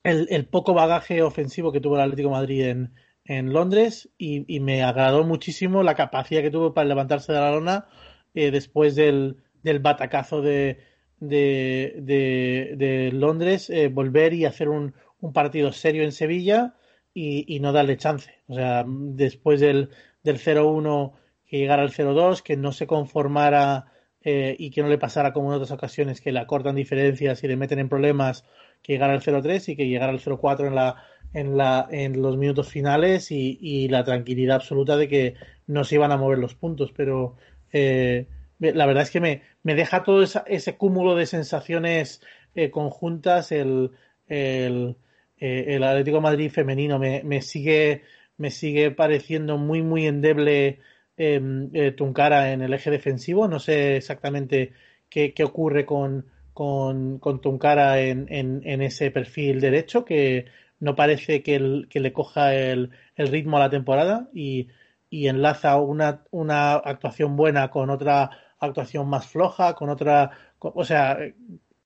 el, 0.05 0.47
poco 0.47 0.75
bagaje 0.75 1.23
ofensivo 1.23 1.73
que 1.73 1.81
tuvo 1.81 1.97
el 1.97 2.03
Atlético 2.03 2.31
Madrid 2.31 2.65
en, 2.65 2.95
en 3.25 3.53
Londres 3.53 4.09
y, 4.19 4.45
y, 4.55 4.61
me 4.61 4.83
agradó 4.83 5.25
muchísimo 5.25 5.83
la 5.83 5.95
capacidad 5.95 6.43
que 6.43 6.51
tuvo 6.51 6.75
para 6.75 6.89
levantarse 6.89 7.33
de 7.33 7.41
la 7.41 7.51
lona 7.51 7.89
después 8.35 8.95
del, 8.95 9.37
del 9.63 9.79
batacazo 9.81 10.43
de, 10.43 10.79
de, 11.23 12.75
de, 12.77 13.11
Londres 13.13 13.71
eh, 13.71 13.89
volver 13.89 14.35
y 14.35 14.45
hacer 14.45 14.69
un, 14.69 14.95
un, 15.21 15.33
partido 15.33 15.73
serio 15.73 16.03
en 16.03 16.13
Sevilla 16.13 16.75
y, 17.15 17.45
y, 17.55 17.61
no 17.61 17.73
darle 17.73 17.97
chance. 17.97 18.31
O 18.49 18.55
sea, 18.55 18.85
después 18.87 19.61
del, 19.61 19.91
del 20.25 20.39
0-1 20.39 21.13
que 21.53 21.59
llegara 21.59 21.83
al 21.83 21.91
0-2, 21.91 22.41
que 22.41 22.57
no 22.57 22.73
se 22.73 22.87
conformara 22.87 23.93
eh, 24.23 24.57
y 24.59 24.71
que 24.71 24.81
no 24.81 24.89
le 24.89 24.97
pasara 24.97 25.35
como 25.35 25.51
en 25.51 25.57
otras 25.57 25.71
ocasiones 25.71 26.23
que 26.23 26.33
le 26.33 26.39
acortan 26.39 26.77
diferencias 26.77 27.45
y 27.45 27.47
le 27.47 27.59
meten 27.59 27.79
en 27.79 27.91
problemas, 27.91 28.47
que 28.83 28.95
llegara 28.95 29.13
al 29.13 29.21
0-3 29.21 29.69
y 29.69 29.77
que 29.77 29.87
llegara 29.87 30.13
al 30.13 30.19
0-4 30.19 30.67
en 30.67 30.75
la 30.75 31.05
en, 31.35 31.59
la, 31.59 31.87
en 31.91 32.23
los 32.23 32.39
minutos 32.39 32.71
finales 32.71 33.31
y, 33.31 33.87
la 33.89 34.03
tranquilidad 34.03 34.57
absoluta 34.57 34.97
de 34.97 35.09
que 35.09 35.35
no 35.67 35.85
se 35.85 35.97
iban 35.97 36.11
a 36.11 36.17
mover 36.17 36.39
los 36.39 36.55
puntos. 36.55 36.91
Pero 36.97 37.37
eh, 37.71 38.29
la 38.59 38.87
verdad 38.87 39.03
es 39.03 39.11
que 39.11 39.21
me, 39.21 39.43
me 39.63 39.75
deja 39.75 40.05
todo 40.05 40.23
ese 40.23 40.77
cúmulo 40.79 41.17
de 41.17 41.27
sensaciones 41.27 42.23
eh, 42.55 42.71
conjuntas 42.71 43.53
el, 43.53 43.91
el, 44.27 44.97
el 45.37 45.83
Atlético 45.83 46.23
Madrid 46.23 46.51
femenino 46.51 46.99
me, 46.99 47.23
me, 47.25 47.43
sigue 47.43 48.05
me 48.39 48.51
sigue 48.51 48.91
pareciendo 48.91 49.59
muy 49.59 49.83
muy 49.83 50.07
endeble 50.07 50.81
em, 51.17 51.71
Tuncara 51.97 52.53
en 52.53 52.63
el 52.63 52.75
eje 52.75 52.91
defensivo. 52.91 53.49
No 53.49 53.59
sé 53.59 53.97
exactamente 53.97 54.73
qué, 55.13 55.35
ocurre 55.45 55.85
con, 55.85 56.27
con, 56.55 57.19
con 57.19 57.41
Tuncara 57.41 58.01
en, 58.01 58.27
en, 58.31 58.83
ese 58.83 59.11
perfil 59.11 59.61
derecho, 59.61 60.05
que 60.05 60.47
no 60.81 60.97
parece 60.97 61.43
que, 61.43 61.59
le 61.59 62.13
coja 62.13 62.55
el, 62.55 62.91
ritmo 63.17 63.57
a 63.57 63.61
la 63.61 63.71
temporada 63.71 64.29
y, 64.35 64.69
enlaza 65.11 65.79
una, 65.79 66.25
una, 66.31 66.73
actuación 66.75 67.37
buena 67.37 67.71
con 67.71 67.91
otra 67.91 68.31
actuación 68.59 69.09
más 69.09 69.27
floja, 69.27 69.75
con 69.75 69.91
otra, 69.91 70.31
o 70.59 70.85
sea, 70.85 71.19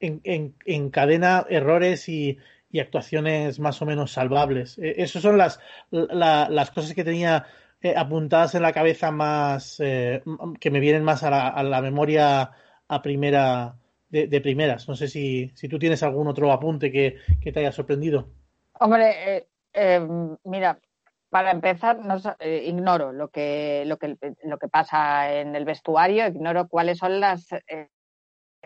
en, 0.01 0.21
en, 0.25 0.55
encadena 0.65 1.47
errores 1.49 2.09
y, 2.09 2.39
actuaciones 2.79 3.59
más 3.59 3.81
o 3.81 3.87
menos 3.87 4.13
salvables. 4.13 4.77
E, 4.79 5.03
esas 5.03 5.23
son 5.23 5.39
las, 5.39 5.59
la, 5.91 6.47
las 6.51 6.71
cosas 6.71 6.93
que 6.93 7.05
tenía 7.05 7.47
eh, 7.81 7.95
apuntadas 7.97 8.55
en 8.55 8.63
la 8.63 8.73
cabeza 8.73 9.11
más, 9.11 9.81
eh, 9.81 10.23
que 10.61 10.71
me 10.71 10.81
vienen 10.81 11.05
más 11.05 11.23
a 11.23 11.31
la, 11.31 11.49
a 11.49 11.63
la 11.63 11.83
memoria 11.83 12.51
a 12.89 13.03
primera 13.03 13.77
de, 14.09 14.41
primeras. 14.41 14.89
No 14.89 14.95
sé 14.95 15.09
si, 15.09 15.51
si, 15.55 15.69
tú 15.69 15.79
tienes 15.79 16.03
algún 16.03 16.29
otro 16.29 16.53
apunte 16.53 16.91
que, 16.91 17.17
que 17.41 17.53
te 17.53 17.61
haya 17.61 17.73
sorprendido. 17.73 18.29
Hombre, 18.81 19.49
eh, 19.73 20.09
mira, 20.45 20.79
para 21.29 21.51
empezar, 21.51 21.99
no, 21.99 22.17
ignoro 22.41 23.13
lo 23.13 23.29
que, 23.29 23.85
lo, 23.87 23.99
que, 23.99 24.17
lo 24.45 24.59
que 24.59 24.69
pasa 24.69 25.35
en 25.35 25.55
el 25.57 25.65
vestuario, 25.65 26.27
ignoro 26.29 26.69
cuáles 26.69 26.99
son 26.99 27.21
las 27.21 27.49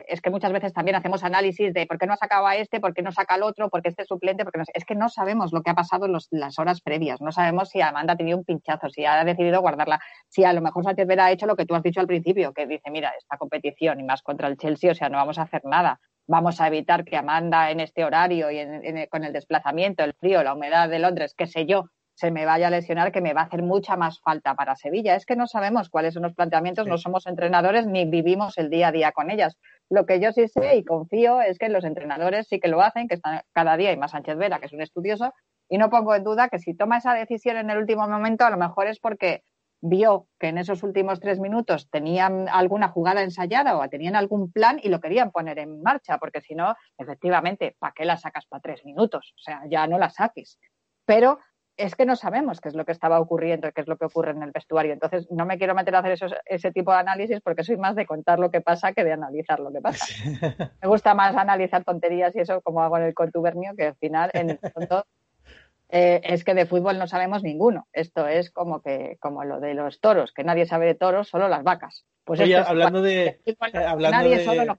es 0.09 0.21
que 0.21 0.31
muchas 0.31 0.53
veces 0.53 0.73
también 0.73 0.97
hacemos 0.97 1.25
análisis 1.25 1.73
de 1.73 1.87
por 1.87 1.99
qué 1.99 2.07
no 2.07 2.15
ha 2.15 2.17
sacado 2.17 2.47
a 2.47 2.57
este, 2.57 2.81
por 2.81 2.95
qué 2.95 3.03
no 3.03 3.13
saca 3.13 3.35
al 3.35 3.43
otro, 3.43 3.69
por 3.69 3.83
qué 3.83 3.89
este 3.89 4.05
suplente, 4.05 4.45
porque 4.45 4.59
no, 4.59 4.65
es 4.73 4.85
que 4.85 4.95
no 4.95 5.09
sabemos 5.09 5.53
lo 5.53 5.63
que 5.63 5.71
ha 5.71 5.75
pasado 5.75 6.07
en 6.07 6.13
las 6.31 6.59
horas 6.59 6.81
previas, 6.81 7.21
no 7.21 7.33
sabemos 7.33 7.71
si 7.71 7.81
Amanda 7.81 8.15
ha 8.15 8.17
tenido 8.17 8.39
un 8.39 8.45
pinchazo, 8.45 8.89
si 8.91 9.05
ha 9.05 9.25
decidido 9.25 9.61
guardarla, 9.61 10.01
si 10.29 10.45
a 10.45 10.53
lo 10.53 10.61
mejor 10.61 10.85
Sánchez 10.85 11.07
Vera 11.07 11.27
ha 11.27 11.33
hecho 11.33 11.47
lo 11.47 11.57
que 11.57 11.67
tú 11.67 11.75
has 11.75 11.83
dicho 11.83 12.01
al 12.01 12.07
principio, 12.07 12.53
que 12.53 12.67
dice, 12.67 12.91
mira, 12.91 13.13
esta 13.19 13.37
competición 13.37 14.01
y 14.01 14.03
más 14.05 14.23
contra 14.23 14.49
el 14.49 14.57
Chelsea, 14.57 14.93
o 14.93 14.95
sea, 14.95 15.09
no 15.09 15.19
vamos 15.19 15.39
a 15.39 15.43
hacer 15.43 15.63
nada, 15.65 16.01
vamos 16.27 16.61
a 16.61 16.67
evitar 16.67 17.05
que 17.05 17.17
Amanda 17.17 17.71
en 17.71 17.81
este 17.81 18.05
horario 18.05 18.51
y 18.51 18.59
en, 18.59 19.07
con 19.11 19.25
el 19.25 19.33
desplazamiento, 19.33 20.05
el 20.05 20.15
frío, 20.15 20.43
la 20.43 20.55
humedad 20.55 20.89
de 20.89 20.99
Londres, 20.99 21.35
qué 21.37 21.47
sé 21.47 21.67
yo, 21.67 21.87
se 22.21 22.31
me 22.31 22.45
vaya 22.45 22.67
a 22.67 22.71
lesionar, 22.71 23.13
que 23.13 23.23
me 23.23 23.33
va 23.33 23.41
a 23.41 23.45
hacer 23.45 23.63
mucha 23.63 23.97
más 23.97 24.21
falta 24.21 24.55
para 24.55 24.77
Sevilla. 24.77 25.15
Es 25.15 25.25
que 25.25 25.37
no 25.37 25.47
sabemos 25.47 25.89
cuáles 25.89 26.13
son 26.13 26.25
los 26.25 26.35
planteamientos, 26.35 26.85
sí. 26.85 26.91
no 26.91 26.99
somos 26.99 27.27
entrenadores 27.27 27.87
ni 27.87 28.05
vivimos 28.05 28.59
el 28.59 28.69
día 28.69 28.89
a 28.89 28.93
día 28.93 29.13
con 29.13 29.31
ellas. 29.31 29.57
Lo 29.89 30.05
que 30.05 30.21
yo 30.21 30.31
sí 30.31 30.47
sé 30.47 30.77
y 30.77 30.85
confío 30.85 31.41
es 31.41 31.59
que 31.59 31.71
los 31.71 31.83
entrenadores 31.83 32.47
sí 32.47 32.61
que 32.61 32.69
lo 32.69 32.83
hacen, 32.83 33.09
que 33.09 33.15
están 33.15 33.41
cada 33.53 33.79
día, 33.79 33.91
y 33.91 33.97
más 33.97 34.11
Sánchez 34.11 34.37
Vera, 34.37 34.59
que 34.59 34.67
es 34.67 34.73
un 34.75 34.83
estudioso, 34.83 35.33
y 35.71 35.79
no 35.79 35.89
pongo 35.89 36.15
en 36.15 36.23
duda 36.23 36.51
que 36.51 36.59
si 36.59 36.75
toma 36.75 36.99
esa 36.99 37.15
decisión 37.15 37.57
en 37.57 37.71
el 37.71 37.79
último 37.79 38.07
momento, 38.07 38.45
a 38.45 38.51
lo 38.51 38.59
mejor 38.59 38.87
es 38.87 39.01
porque 39.01 39.43
vio 39.81 40.27
que 40.39 40.49
en 40.49 40.59
esos 40.59 40.83
últimos 40.83 41.21
tres 41.21 41.41
minutos 41.41 41.89
tenían 41.89 42.51
alguna 42.51 42.89
jugada 42.89 43.23
ensayada 43.23 43.79
o 43.79 43.89
tenían 43.89 44.15
algún 44.15 44.53
plan 44.53 44.79
y 44.83 44.91
lo 44.91 45.01
querían 45.01 45.31
poner 45.31 45.59
en 45.59 45.83
marcha, 45.83 46.19
porque 46.19 46.43
si 46.43 46.55
no, 46.55 46.77
efectivamente, 46.99 47.77
¿para 47.79 47.95
qué 47.95 48.05
la 48.05 48.19
sacas 48.19 48.45
para 48.45 48.61
tres 48.61 48.85
minutos? 48.85 49.33
O 49.39 49.43
sea, 49.43 49.63
ya 49.71 49.87
no 49.87 49.99
la 49.99 50.11
saques. 50.11 50.59
Pero 51.07 51.39
es 51.81 51.95
que 51.95 52.07
no 52.07 52.15
sabemos 52.15 52.61
qué 52.61 52.69
es 52.69 52.75
lo 52.75 52.85
que 52.85 52.93
estaba 52.93 53.21
ocurriendo 53.21 53.69
y 53.69 53.73
qué 53.73 53.81
es 53.81 53.89
lo 53.89 53.97
que 53.97 54.05
ocurre 54.05 54.33
en 54.33 54.43
el 54.43 54.53
vestuario. 54.53 54.93
Entonces, 54.93 55.31
no 55.31 55.47
me 55.47 55.59
quiero 55.59 55.75
meter 55.75 55.95
a 55.95 56.01
hacer 56.01 56.13
esos, 56.13 56.35
ese 56.45 56.73
tipo 56.73 56.93
de 56.93 56.99
análisis 56.99 57.41
porque 57.41 57.65
soy 57.65 57.77
más 57.77 57.97
de 57.97 58.07
contar 58.07 58.39
lo 58.39 58.51
que 58.51 58.61
pasa 58.61 58.93
que 58.93 59.05
de 59.05 59.13
analizar 59.13 59.61
lo 59.61 59.73
que 59.73 59.81
pasa. 59.81 60.05
me 60.83 60.89
gusta 60.89 61.15
más 61.15 61.35
analizar 61.37 61.85
tonterías 61.85 62.35
y 62.37 62.41
eso, 62.41 62.61
como 62.61 62.83
hago 62.83 62.99
en 62.99 63.05
el 63.05 63.15
contubernio, 63.15 63.75
que 63.77 63.87
al 63.87 63.97
final, 63.97 64.31
en 64.35 64.51
el 64.51 64.59
fondo, 64.59 65.07
eh, 65.89 66.21
es 66.23 66.45
que 66.45 66.55
de 66.55 66.67
fútbol 66.67 66.99
no 66.99 67.07
sabemos 67.07 67.43
ninguno. 67.43 67.89
Esto 67.93 68.29
es 68.29 68.51
como 68.51 68.83
que 68.83 69.17
como 69.19 69.45
lo 69.45 69.59
de 69.61 69.75
los 69.75 70.01
toros, 70.01 70.33
que 70.33 70.45
nadie 70.45 70.67
sabe 70.67 70.87
de 70.87 70.95
toros, 70.95 71.29
solo 71.29 71.49
las 71.49 71.65
vacas. 71.65 72.05
Pues 72.25 72.41
Oye, 72.41 72.57
hablando 72.57 73.01
de, 73.03 73.41
hablando 73.63 74.19
nadie 74.19 74.39
de... 74.39 74.45
solo 74.45 74.65
lo 74.65 74.79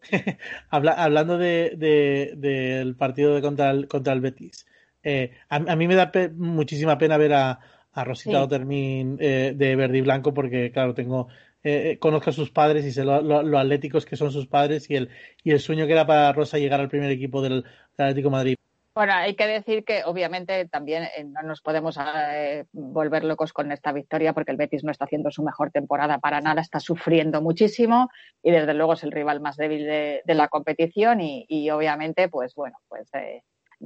Habla, 0.70 0.92
hablando 0.92 1.38
de, 1.38 1.72
de, 1.76 2.34
del 2.36 2.96
partido 2.96 3.34
de 3.34 3.42
contra 3.42 3.70
el, 3.70 3.88
contra 3.88 4.12
el 4.12 4.20
Betis, 4.20 4.66
eh, 5.02 5.32
a, 5.48 5.56
a, 5.56 5.76
mí 5.76 5.88
me 5.88 5.94
da 5.94 6.10
pe 6.12 6.28
muchísima 6.28 6.98
pena 6.98 7.16
ver 7.16 7.34
a, 7.34 7.58
a 7.92 8.04
Rosita 8.04 8.38
sí. 8.38 8.44
Otermin 8.44 9.16
eh, 9.20 9.52
de 9.56 9.76
verde 9.76 9.98
y 9.98 10.02
blanco 10.02 10.32
porque, 10.34 10.70
claro, 10.72 10.94
tengo 10.94 11.28
eh, 11.64 11.98
conozco 12.00 12.30
a 12.30 12.32
sus 12.32 12.50
padres 12.50 12.84
y 12.84 12.92
sé 12.92 13.04
lo, 13.04 13.22
lo, 13.22 13.42
lo, 13.42 13.58
atléticos 13.58 14.04
que 14.04 14.16
son 14.16 14.32
sus 14.32 14.46
padres 14.46 14.90
y 14.90 14.96
el, 14.96 15.10
y 15.44 15.52
el 15.52 15.60
sueño 15.60 15.86
que 15.86 15.92
era 15.92 16.06
para 16.06 16.32
Rosa 16.32 16.58
llegar 16.58 16.80
al 16.80 16.88
primer 16.88 17.10
equipo 17.10 17.40
del, 17.40 17.62
del 17.62 18.06
Atlético 18.06 18.30
Madrid. 18.30 18.56
Bueno, 18.94 19.14
hay 19.14 19.34
que 19.36 19.46
decir 19.46 19.84
que 19.84 20.02
obviamente 20.04 20.68
también 20.68 21.04
eh, 21.04 21.24
no 21.24 21.42
nos 21.42 21.62
podemos 21.62 21.98
eh, 22.34 22.66
volver 22.72 23.24
locos 23.24 23.54
con 23.54 23.72
esta 23.72 23.90
victoria 23.90 24.34
porque 24.34 24.50
el 24.50 24.58
Betis 24.58 24.84
no 24.84 24.90
está 24.90 25.06
haciendo 25.06 25.30
su 25.30 25.42
mejor 25.42 25.70
temporada 25.70 26.18
para 26.18 26.42
nada, 26.42 26.60
está 26.60 26.78
sufriendo 26.78 27.40
muchísimo 27.40 28.10
y 28.42 28.50
desde 28.50 28.74
luego 28.74 28.92
es 28.92 29.02
el 29.04 29.12
rival 29.12 29.40
más 29.40 29.56
débil 29.56 29.86
de, 29.86 30.20
de 30.26 30.34
la 30.34 30.48
competición 30.48 31.22
y, 31.22 31.46
y, 31.48 31.70
obviamente, 31.70 32.28
pues 32.28 32.54
bueno, 32.54 32.76
pues 32.88 33.08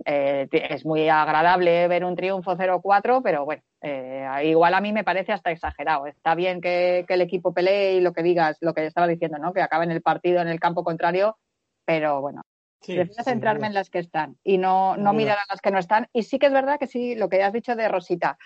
eh, 0.05 0.49
es 0.53 0.85
muy 0.85 1.09
agradable 1.09 1.89
ver 1.89 2.05
un 2.05 2.17
triunfo 2.17 2.57
0-4, 2.57 3.23
pero 3.23 3.45
bueno, 3.45 3.63
eh, 3.81 4.27
igual 4.45 4.75
a 4.75 4.81
mí 4.81 4.93
me 4.93 5.05
parece 5.05 5.33
hasta 5.33 5.51
exagerado. 5.51 6.07
Está 6.07 6.35
bien 6.35 6.61
que, 6.61 7.05
que, 7.07 7.15
el 7.15 7.23
equipo 7.23 7.55
pelee 7.55 7.95
y 7.95 8.01
lo 8.01 8.13
que 8.13 8.23
digas, 8.23 8.59
lo 8.61 8.75
que 8.75 8.87
estaba 8.87 9.07
diciendo, 9.07 9.39
¿no? 9.39 9.53
Que 9.53 9.63
acaben 9.63 9.91
el 9.91 10.03
partido 10.03 10.41
en 10.41 10.49
el 10.49 10.61
campo 10.61 10.85
contrario, 10.85 11.39
pero 11.85 12.21
bueno. 12.21 12.43
Sí, 12.83 12.95
prefiero 12.95 13.25
centrarme 13.25 13.67
en 13.67 13.75
las 13.75 13.91
que 13.91 13.99
están 13.99 14.37
y 14.45 14.59
no, 14.59 14.97
no 14.97 15.13
mirar 15.13 15.39
a 15.39 15.47
las 15.49 15.61
que 15.61 15.71
no 15.71 15.79
están. 15.79 16.09
Y 16.13 16.23
sí 16.23 16.39
que 16.39 16.47
es 16.47 16.53
verdad 16.53 16.79
que 16.79 16.87
sí, 16.87 17.15
lo 17.15 17.29
que 17.29 17.43
has 17.43 17.53
dicho 17.53 17.75
de 17.75 17.89
Rosita, 17.89 18.39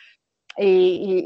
y, 0.57 0.65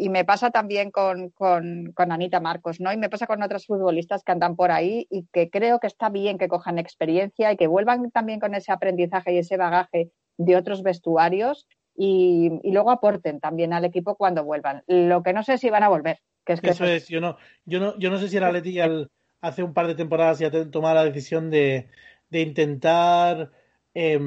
y, 0.01 0.05
y, 0.05 0.09
me 0.11 0.25
pasa 0.25 0.51
también 0.51 0.91
con, 0.91 1.31
con, 1.31 1.93
con, 1.95 2.13
Anita 2.13 2.41
Marcos, 2.41 2.79
¿no? 2.81 2.93
Y 2.93 2.97
me 2.97 3.09
pasa 3.09 3.27
con 3.27 3.43
otras 3.43 3.67
futbolistas 3.67 4.23
que 4.23 4.33
andan 4.33 4.55
por 4.55 4.71
ahí 4.71 5.07
y 5.11 5.27
que 5.33 5.51
creo 5.51 5.81
que 5.81 5.87
está 5.87 6.11
bien 6.11 6.37
que 6.39 6.49
cojan 6.49 6.79
experiencia 6.79 7.51
y 7.51 7.57
que 7.57 7.67
vuelvan 7.67 8.11
también 8.11 8.39
con 8.39 8.55
ese 8.55 8.71
aprendizaje 8.71 9.33
y 9.33 9.39
ese 9.39 9.57
bagaje 9.57 10.11
de 10.37 10.57
otros 10.57 10.83
vestuarios 10.83 11.67
y, 11.97 12.51
y 12.63 12.73
luego 12.73 12.91
aporten 12.91 13.41
también 13.41 13.73
al 13.73 13.85
equipo 13.85 14.17
cuando 14.17 14.45
vuelvan. 14.45 14.83
Lo 14.87 15.23
que 15.23 15.33
no 15.33 15.43
sé 15.43 15.59
si 15.59 15.71
van 15.71 15.83
a 15.83 15.89
volver. 15.89 16.19
Que 16.45 16.53
es 16.53 16.61
que 16.61 16.71
eso, 16.71 16.85
eso 16.85 16.93
es, 16.93 17.09
yo 17.09 17.21
no, 17.21 17.39
yo 17.65 17.81
no, 17.81 17.99
yo 17.99 18.11
no 18.11 18.19
sé 18.19 18.29
si 18.29 18.37
el 18.37 18.45
Atleti 18.45 18.79
hace 19.41 19.63
un 19.63 19.73
par 19.73 19.87
de 19.87 19.95
temporadas 19.95 20.39
ya 20.39 20.51
tomado 20.71 20.97
la 20.97 21.05
decisión 21.05 21.51
de, 21.51 21.89
de 22.29 22.41
intentar 22.43 23.51
eh, 23.95 24.19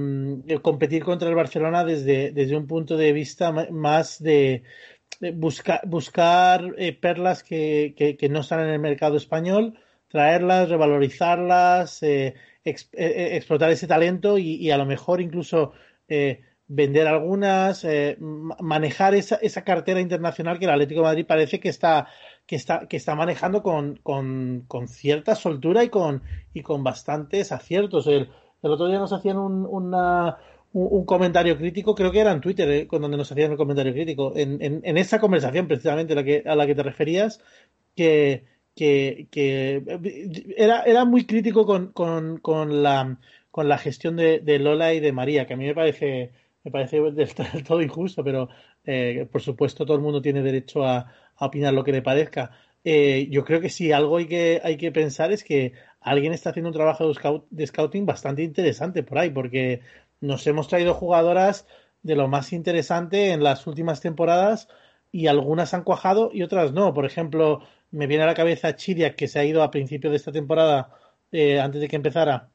competir 0.62 1.04
contra 1.04 1.28
el 1.30 1.36
Barcelona 1.36 1.84
desde, 1.84 2.32
desde 2.32 2.56
un 2.56 2.68
punto 2.68 2.96
de 2.96 3.12
vista 3.12 3.52
más 3.52 4.22
de, 4.24 4.64
de 5.20 5.32
buscar, 5.32 6.76
eh, 6.78 6.94
perlas 6.94 7.44
que, 7.44 8.18
que, 8.20 8.30
no 8.30 8.42
están 8.42 8.62
en 8.62 8.70
el 8.70 8.80
mercado 8.80 9.18
español, 9.18 9.80
traerlas, 10.08 10.70
revalorizarlas, 10.70 12.04
eh, 12.04 12.36
eh, 12.64 13.30
explotar 13.36 13.72
ese 13.72 13.88
talento 13.88 14.38
y, 14.38 14.56
y, 14.56 14.72
a 14.72 14.78
lo 14.78 14.86
mejor 14.86 15.22
incluso 15.22 15.74
vender 16.70 17.08
algunas, 17.08 17.86
manejar 18.20 19.16
esa, 19.16 19.36
esa, 19.38 19.64
cartera 19.64 20.00
internacional 20.00 20.60
que 20.60 20.66
el 20.66 20.72
Atlético 20.72 21.02
de 21.02 21.08
Madrid 21.08 21.26
parece 21.28 21.60
que 21.60 21.70
está 21.70 22.08
que 22.46 22.56
está, 22.56 22.88
que 22.88 22.96
está 22.96 23.14
manejando 23.14 23.62
con, 23.62 23.98
con, 23.98 24.64
con 24.68 24.88
cierta 24.88 25.36
soltura 25.36 25.84
y 25.84 25.90
con, 25.90 26.24
y 26.54 26.62
con 26.62 26.84
bastantes 26.84 27.52
aciertos. 27.52 28.08
El 28.62 28.72
otro 28.72 28.88
día 28.88 29.00
nos 29.00 29.14
hacían 29.14 29.38
un, 29.38 29.66
un, 29.66 29.94
un, 30.74 31.06
comentario 31.06 31.58
crítico, 31.58 31.96
creo 31.96 32.12
que 32.12 32.20
era 32.20 32.32
en 32.32 32.42
Twitter, 32.42 32.70
eh, 32.70 32.88
donde 32.90 33.18
nos 33.18 33.32
hacían 33.32 33.52
el 33.52 33.58
comentario 33.58 33.94
crítico, 33.94 34.34
en, 34.36 34.60
en, 34.62 34.98
esa 34.98 35.20
conversación 35.20 35.68
precisamente 35.68 36.16
la 36.16 36.24
que, 36.24 36.44
a 36.46 36.56
la 36.56 36.66
que 36.66 36.76
te 36.76 36.84
referías, 36.84 37.42
que, 37.96 38.46
que, 38.76 39.28
que 39.32 39.84
era, 40.58 40.84
era 40.84 41.06
muy 41.06 41.26
crítico 41.26 41.66
con, 41.66 41.92
con, 41.92 42.38
con, 42.40 42.84
la, 42.84 43.18
con 43.52 43.68
la 43.68 43.78
gestión 43.78 44.16
de, 44.16 44.40
de, 44.40 44.60
Lola 44.60 44.94
y 44.94 45.00
de 45.00 45.12
María, 45.12 45.46
que 45.48 45.54
a 45.54 45.58
mí 45.58 45.66
me 45.66 45.76
parece, 45.76 46.32
me 46.64 46.72
parece 46.72 47.00
del, 47.02 47.34
todo 47.68 47.82
injusto, 47.82 48.24
pero 48.24 48.50
eh, 48.86 49.28
por 49.32 49.42
supuesto 49.42 49.86
todo 49.86 49.98
el 49.98 50.04
mundo 50.04 50.22
tiene 50.22 50.42
derecho 50.42 50.84
a, 50.84 51.12
a 51.36 51.46
opinar 51.46 51.74
lo 51.74 51.84
que 51.84 51.92
le 51.92 52.02
parezca. 52.02 52.52
Eh, 52.84 53.28
yo 53.30 53.44
creo 53.44 53.60
que 53.60 53.70
sí, 53.70 53.92
algo 53.92 54.18
hay 54.18 54.28
que, 54.28 54.62
hay 54.64 54.78
que 54.78 54.92
pensar 54.92 55.32
es 55.32 55.44
que 55.44 55.74
alguien 56.10 56.34
está 56.34 56.52
haciendo 56.52 56.70
un 56.70 56.76
trabajo 56.76 57.08
de, 57.08 57.14
scout, 57.14 57.46
de 57.50 57.68
scouting 57.68 58.06
bastante 58.06 58.44
interesante 58.44 59.04
por 59.04 59.18
ahí, 59.18 59.30
porque 59.30 59.82
nos 60.22 60.46
hemos 60.48 60.68
traído 60.68 60.94
jugadoras 60.94 61.68
de 62.04 62.16
lo 62.16 62.28
más 62.28 62.54
interesante 62.54 63.32
en 63.32 63.44
las 63.44 63.68
últimas 63.68 64.02
temporadas 64.02 64.68
y 65.12 65.28
algunas 65.28 65.74
han 65.74 65.84
cuajado 65.84 66.32
y 66.34 66.44
otras 66.44 66.72
no. 66.74 66.94
Por 66.94 67.06
ejemplo, 67.06 67.62
me 67.92 68.08
viene 68.08 68.24
a 68.24 68.28
la 68.28 68.34
cabeza 68.34 68.76
Chiria, 68.76 69.16
que 69.16 69.28
se 69.28 69.40
ha 69.40 69.46
ido 69.46 69.64
a 69.64 69.72
principio 69.72 70.10
de 70.10 70.18
esta 70.18 70.32
temporada, 70.32 70.92
eh, 71.32 71.60
antes 71.60 71.82
de 71.82 71.88
que 71.88 71.96
empezara, 71.96 72.50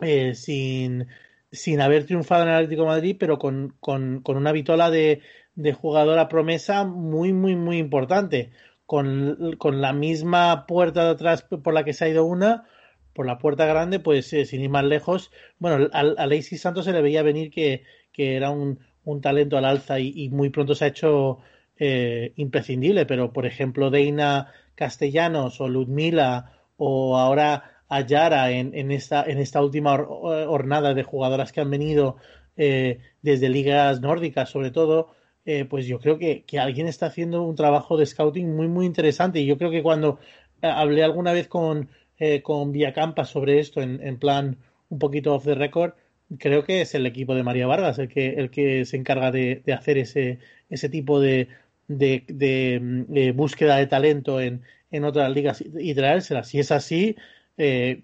eh, 0.00 0.34
sin, 0.34 1.06
sin 1.50 1.80
haber 1.80 2.06
triunfado 2.06 2.42
en 2.44 2.50
el 2.50 2.54
Atlético 2.56 2.86
Madrid, 2.86 3.16
pero 3.18 3.38
con, 3.38 3.76
con, 3.80 4.20
con 4.22 4.36
una 4.36 4.52
vitola 4.52 4.90
de, 4.90 5.22
de 5.54 5.72
jugadora 5.72 6.28
promesa 6.28 6.84
muy, 6.84 7.32
muy, 7.32 7.56
muy 7.56 7.78
importante. 7.78 8.50
Con, 8.86 9.56
con, 9.58 9.82
la 9.82 9.92
misma 9.92 10.64
puerta 10.66 11.04
de 11.04 11.10
atrás 11.10 11.42
por 11.42 11.74
la 11.74 11.84
que 11.84 11.92
se 11.92 12.06
ha 12.06 12.08
ido 12.08 12.24
una, 12.24 12.64
por 13.18 13.26
la 13.26 13.38
puerta 13.38 13.66
grande, 13.66 13.98
pues 13.98 14.32
eh, 14.32 14.44
sin 14.44 14.60
ir 14.60 14.70
más 14.70 14.84
lejos, 14.84 15.32
bueno, 15.58 15.88
a, 15.92 16.02
a 16.02 16.42
Santos 16.56 16.84
se 16.84 16.92
le 16.92 17.02
veía 17.02 17.24
venir 17.24 17.50
que, 17.50 17.82
que 18.12 18.36
era 18.36 18.50
un, 18.50 18.78
un 19.02 19.20
talento 19.20 19.58
al 19.58 19.64
alza 19.64 19.98
y, 19.98 20.28
muy 20.28 20.50
pronto 20.50 20.76
se 20.76 20.84
ha 20.84 20.88
hecho 20.88 21.40
eh, 21.78 22.32
imprescindible, 22.36 23.06
pero 23.06 23.32
por 23.32 23.44
ejemplo 23.44 23.90
Deina 23.90 24.52
Castellanos 24.76 25.60
o 25.60 25.66
Ludmila 25.66 26.52
o 26.76 27.18
ahora 27.18 27.82
Ayara 27.88 28.52
en, 28.52 28.72
en, 28.76 28.92
esta, 28.92 29.24
en 29.24 29.38
esta 29.38 29.62
última 29.64 29.98
jornada 29.98 30.94
de 30.94 31.02
jugadoras 31.02 31.50
que 31.50 31.60
han 31.60 31.72
venido 31.72 32.18
eh, 32.56 33.00
desde 33.20 33.48
ligas 33.48 34.00
nórdicas 34.00 34.48
sobre 34.48 34.70
todo, 34.70 35.08
pues 35.68 35.86
yo 35.88 35.98
creo 35.98 36.18
que, 36.18 36.44
que, 36.44 36.60
alguien 36.60 36.86
está 36.86 37.06
haciendo 37.06 37.42
un 37.42 37.56
trabajo 37.56 37.96
de 37.96 38.06
scouting 38.06 38.54
muy 38.54 38.68
muy 38.68 38.86
interesante. 38.86 39.40
Y 39.40 39.46
yo 39.46 39.56
creo 39.58 39.70
que 39.70 39.82
cuando 39.82 40.18
hablé 40.60 41.02
alguna 41.02 41.32
vez 41.32 41.48
con, 41.48 41.88
con 42.42 42.72
Villacampa 42.72 43.24
sobre 43.24 43.60
esto 43.60 43.80
en, 43.80 44.00
en 44.02 44.18
plan 44.18 44.58
un 44.88 44.98
poquito 44.98 45.34
off 45.34 45.44
the 45.44 45.54
record, 45.54 45.94
creo 46.38 46.64
que 46.64 46.82
es 46.82 46.94
el 46.94 47.06
equipo 47.06 47.34
de 47.34 47.42
María 47.42 47.66
Vargas 47.66 47.98
el 47.98 48.08
que, 48.08 48.30
el 48.34 48.50
que 48.50 48.84
se 48.84 48.96
encarga 48.96 49.30
de, 49.30 49.62
hacer 49.72 49.98
ese, 49.98 50.38
ese 50.68 50.88
tipo 50.88 51.20
de, 51.20 51.48
de, 51.86 53.32
búsqueda 53.34 53.76
de 53.76 53.86
talento 53.86 54.40
en, 54.40 54.62
en 54.90 55.04
otras 55.04 55.30
ligas 55.32 55.62
y 55.62 55.94
traérsela. 55.94 56.44
Si 56.44 56.58
es 56.58 56.70
así, 56.72 57.16
eh, 57.56 58.02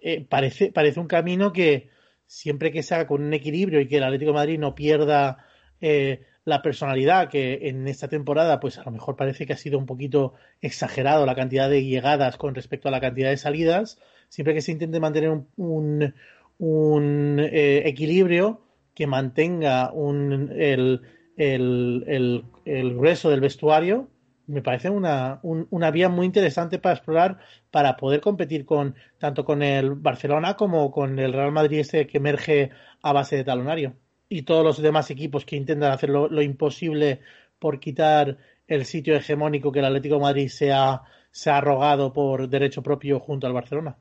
eh, 0.00 0.26
parece, 0.28 0.72
parece 0.72 1.00
un 1.00 1.06
camino 1.06 1.52
que 1.52 1.90
siempre 2.26 2.72
que 2.72 2.82
se 2.82 2.94
haga 2.94 3.06
con 3.06 3.22
un 3.22 3.34
equilibrio 3.34 3.80
y 3.80 3.88
que 3.88 3.98
el 3.98 4.04
Atlético 4.04 4.32
Madrid 4.32 4.58
no 4.58 4.74
pierda 4.74 5.46
eh, 5.80 6.22
la 6.46 6.62
personalidad, 6.62 7.28
que 7.28 7.68
en 7.68 7.86
esta 7.86 8.08
temporada, 8.08 8.58
pues 8.60 8.78
a 8.78 8.84
lo 8.84 8.92
mejor 8.92 9.16
parece 9.16 9.44
que 9.44 9.52
ha 9.52 9.58
sido 9.58 9.78
un 9.78 9.84
poquito 9.84 10.32
exagerado 10.62 11.26
la 11.26 11.34
cantidad 11.34 11.68
de 11.68 11.84
llegadas 11.84 12.38
con 12.38 12.54
respecto 12.54 12.88
a 12.88 12.92
la 12.92 13.00
cantidad 13.00 13.28
de 13.28 13.36
salidas, 13.36 13.98
siempre 14.30 14.54
que 14.54 14.62
se 14.62 14.72
intente 14.72 14.98
mantener 14.98 15.30
un 15.56 16.14
un 16.58 17.38
eh, 17.40 17.82
equilibrio 17.86 18.62
que 18.94 19.06
mantenga 19.06 19.92
un, 19.92 20.52
el, 20.56 21.02
el, 21.36 22.44
el, 22.64 22.94
grueso 22.94 23.28
del 23.30 23.40
vestuario, 23.40 24.08
me 24.46 24.62
parece 24.62 24.88
una, 24.90 25.40
una 25.42 25.90
vía 25.90 26.08
muy 26.08 26.24
interesante 26.24 26.78
para 26.78 26.94
explorar, 26.94 27.38
para 27.70 27.96
poder 27.96 28.20
competir 28.20 28.64
con 28.64 28.94
tanto 29.18 29.44
con 29.44 29.62
el 29.62 29.94
Barcelona 29.94 30.54
como 30.56 30.90
con 30.90 31.18
el 31.18 31.32
Real 31.32 31.52
Madrid 31.52 31.80
este 31.80 32.06
que 32.06 32.18
emerge 32.18 32.70
a 33.02 33.12
base 33.12 33.36
de 33.36 33.44
talonario. 33.44 33.96
Y 34.28 34.42
todos 34.42 34.64
los 34.64 34.82
demás 34.82 35.10
equipos 35.10 35.44
que 35.44 35.56
intentan 35.56 35.92
hacer 35.92 36.10
lo, 36.10 36.28
lo 36.28 36.42
imposible 36.42 37.20
por 37.58 37.80
quitar 37.80 38.38
el 38.66 38.84
sitio 38.84 39.14
hegemónico 39.16 39.72
que 39.72 39.78
el 39.78 39.84
Atlético 39.84 40.16
de 40.16 40.22
Madrid 40.22 40.48
se 40.48 40.72
ha, 40.72 41.02
se 41.30 41.50
ha 41.50 41.58
arrogado 41.58 42.12
por 42.12 42.48
derecho 42.48 42.82
propio 42.82 43.20
junto 43.20 43.46
al 43.46 43.52
Barcelona. 43.52 43.96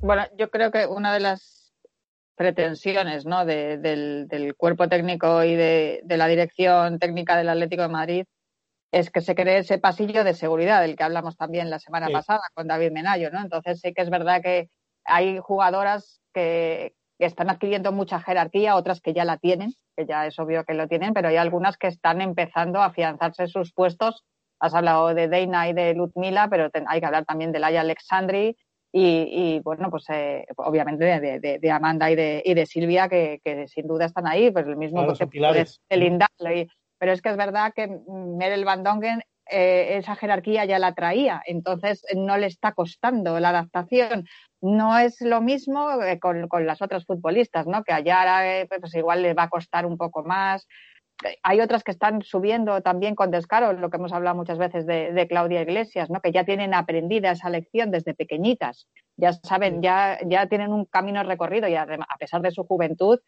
Bueno, 0.00 0.24
yo 0.36 0.50
creo 0.50 0.70
que 0.70 0.86
una 0.86 1.12
de 1.12 1.20
las 1.20 1.74
pretensiones 2.36 3.26
¿no? 3.26 3.44
del, 3.44 4.54
cuerpo 4.56 4.88
técnico 4.88 5.42
y 5.42 5.56
de, 5.56 6.02
la 6.06 6.28
dirección 6.28 6.98
técnica 7.00 7.36
del 7.36 7.48
Atlético 7.48 7.82
de 7.82 7.88
Madrid 7.88 8.24
es 8.92 9.10
que 9.10 9.20
se 9.20 9.34
cree 9.34 9.58
ese 9.58 9.78
pasillo 9.78 10.24
de 10.24 10.34
seguridad 10.34 10.80
del 10.80 10.96
que 10.96 11.02
hablamos 11.02 11.36
también 11.36 11.68
la 11.68 11.78
semana 11.78 12.08
pasada 12.10 12.42
con 12.54 12.68
David 12.68 12.92
Menayo, 12.92 13.30
¿no? 13.30 13.40
Entonces 13.40 13.80
sí 13.80 13.92
que 13.92 14.00
es 14.00 14.08
verdad 14.08 14.40
que 14.40 14.70
hay 15.04 15.38
jugadoras 15.38 16.22
que, 16.32 16.94
están 17.26 17.50
adquiriendo 17.50 17.92
mucha 17.92 18.20
jerarquía, 18.20 18.76
otras 18.76 19.00
que 19.00 19.12
ya 19.12 19.24
la 19.24 19.38
tienen, 19.38 19.72
que 19.96 20.06
ya 20.06 20.26
es 20.26 20.38
obvio 20.38 20.64
que 20.64 20.74
lo 20.74 20.86
tienen, 20.88 21.14
pero 21.14 21.28
hay 21.28 21.36
algunas 21.36 21.76
que 21.76 21.88
están 21.88 22.20
empezando 22.20 22.80
a 22.80 22.86
afianzarse 22.86 23.48
sus 23.48 23.72
puestos. 23.72 24.24
Has 24.60 24.74
hablado 24.74 25.14
de 25.14 25.28
Deina 25.28 25.68
y 25.68 25.72
de 25.72 25.94
Ludmila, 25.94 26.48
pero 26.48 26.70
hay 26.86 27.00
que 27.00 27.06
hablar 27.06 27.24
también 27.24 27.52
de 27.52 27.58
Laia 27.58 27.80
Alexandri, 27.80 28.56
y, 28.90 29.60
bueno, 29.60 29.90
pues 29.90 30.04
eh, 30.08 30.46
obviamente 30.56 31.04
de, 31.04 31.58
de, 31.58 31.70
Amanda 31.70 32.10
y 32.10 32.16
de, 32.16 32.42
y 32.44 32.54
de 32.54 32.66
Silvia, 32.66 33.08
que, 33.08 33.40
que, 33.44 33.68
sin 33.68 33.86
duda 33.86 34.06
están 34.06 34.26
ahí, 34.26 34.50
pues 34.50 34.66
el 34.66 34.76
mismo 34.76 35.06
que 35.06 35.66
el 35.90 36.02
Indal. 36.02 36.28
Pero 36.98 37.12
es 37.12 37.22
que 37.22 37.28
es 37.28 37.36
verdad 37.36 37.72
que 37.76 37.86
Merel 37.86 38.64
Van 38.64 38.82
Dongen 38.82 39.22
eh, 39.50 39.96
esa 39.98 40.16
jerarquía 40.16 40.64
ya 40.64 40.78
la 40.78 40.94
traía, 40.94 41.42
entonces 41.46 42.04
no 42.16 42.36
le 42.36 42.46
está 42.46 42.72
costando 42.72 43.40
la 43.40 43.50
adaptación. 43.50 44.26
No 44.60 44.98
es 44.98 45.20
lo 45.20 45.40
mismo 45.40 46.02
eh, 46.02 46.18
con, 46.18 46.48
con, 46.48 46.66
las 46.66 46.82
otras 46.82 47.04
futbolistas, 47.06 47.66
¿no? 47.66 47.84
Que 47.84 47.92
allá 47.92 48.66
pues 48.68 48.94
igual 48.94 49.22
le 49.22 49.34
va 49.34 49.44
a 49.44 49.48
costar 49.48 49.86
un 49.86 49.96
poco 49.96 50.24
más, 50.24 50.66
hay 51.42 51.60
otras 51.60 51.82
que 51.82 51.90
están 51.90 52.22
subiendo 52.22 52.80
también 52.80 53.14
con 53.14 53.30
descaro, 53.30 53.72
lo 53.72 53.90
que 53.90 53.96
hemos 53.96 54.12
hablado 54.12 54.36
muchas 54.36 54.58
veces 54.58 54.86
de, 54.86 55.26
Claudia 55.28 55.62
Iglesias, 55.62 56.10
¿no? 56.10 56.20
que 56.20 56.32
ya 56.32 56.44
tienen 56.44 56.74
aprendida 56.74 57.32
esa 57.32 57.50
lección 57.50 57.90
desde 57.90 58.14
pequeñitas, 58.14 58.86
ya 59.16 59.32
saben, 59.32 59.82
ya, 59.82 60.18
ya 60.26 60.46
tienen 60.46 60.72
un 60.72 60.84
camino 60.84 61.22
recorrido 61.24 61.68
y 61.68 61.74
a 61.74 61.86
pesar 62.18 62.40
de 62.40 62.52
su 62.52 62.64
juventud, 62.64 63.18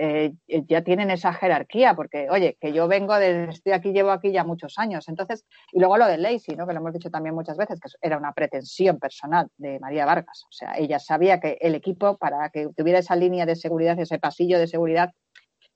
eh, 0.00 0.32
ya 0.46 0.82
tienen 0.82 1.10
esa 1.10 1.32
jerarquía, 1.32 1.94
porque, 1.94 2.30
oye, 2.30 2.56
que 2.60 2.72
yo 2.72 2.86
vengo 2.86 3.18
de, 3.18 3.48
estoy 3.48 3.72
aquí, 3.72 3.92
llevo 3.92 4.12
aquí 4.12 4.30
ya 4.30 4.44
muchos 4.44 4.78
años. 4.78 5.08
Entonces, 5.08 5.44
y 5.72 5.80
luego 5.80 5.98
lo 5.98 6.06
de 6.06 6.18
Lacey, 6.18 6.54
¿no? 6.54 6.68
que 6.68 6.72
lo 6.72 6.78
hemos 6.78 6.92
dicho 6.92 7.10
también 7.10 7.34
muchas 7.34 7.56
veces, 7.56 7.80
que 7.80 7.88
era 8.00 8.16
una 8.16 8.32
pretensión 8.32 9.00
personal 9.00 9.48
de 9.56 9.80
María 9.80 10.06
Vargas. 10.06 10.44
O 10.44 10.52
sea, 10.52 10.74
ella 10.78 11.00
sabía 11.00 11.40
que 11.40 11.58
el 11.60 11.74
equipo, 11.74 12.16
para 12.16 12.48
que 12.50 12.68
tuviera 12.76 13.00
esa 13.00 13.16
línea 13.16 13.44
de 13.44 13.56
seguridad, 13.56 13.98
ese 13.98 14.20
pasillo 14.20 14.60
de 14.60 14.68
seguridad, 14.68 15.10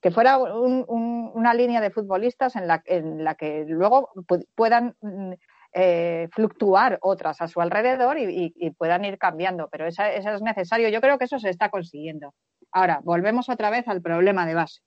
que 0.01 0.13
fuera 0.13 0.39
una 0.39 1.55
línea 1.55 1.81
de 1.81 1.91
futbolistas 1.91 2.55
en 2.55 2.69
la, 2.69 2.81
en 2.87 3.25
la 3.25 3.35
que 3.35 3.65
luego 3.67 4.11
puedan 4.55 4.95
mm, 5.01 5.33
eh, 5.75 6.29
fluctuar 6.33 6.99
otras 7.01 7.41
a 7.41 7.49
su 7.49 7.61
alrededor 7.61 8.19
y, 8.19 8.71
puedan 8.77 9.05
ir 9.05 9.17
cambiando, 9.19 9.69
pero 9.71 9.87
eso, 9.87 10.05
es 10.05 10.43
necesario. 10.43 10.91
Yo 10.91 11.01
creo 11.01 11.19
que 11.19 11.25
eso 11.25 11.39
se 11.39 11.51
está 11.51 11.71
consiguiendo. 11.71 12.35
Ahora, 12.73 13.01
volvemos 13.05 13.49
otra 13.49 13.71
vez 13.71 13.87
al 13.89 14.03
problema 14.03 14.47
de 14.47 14.55
base. 14.55 14.81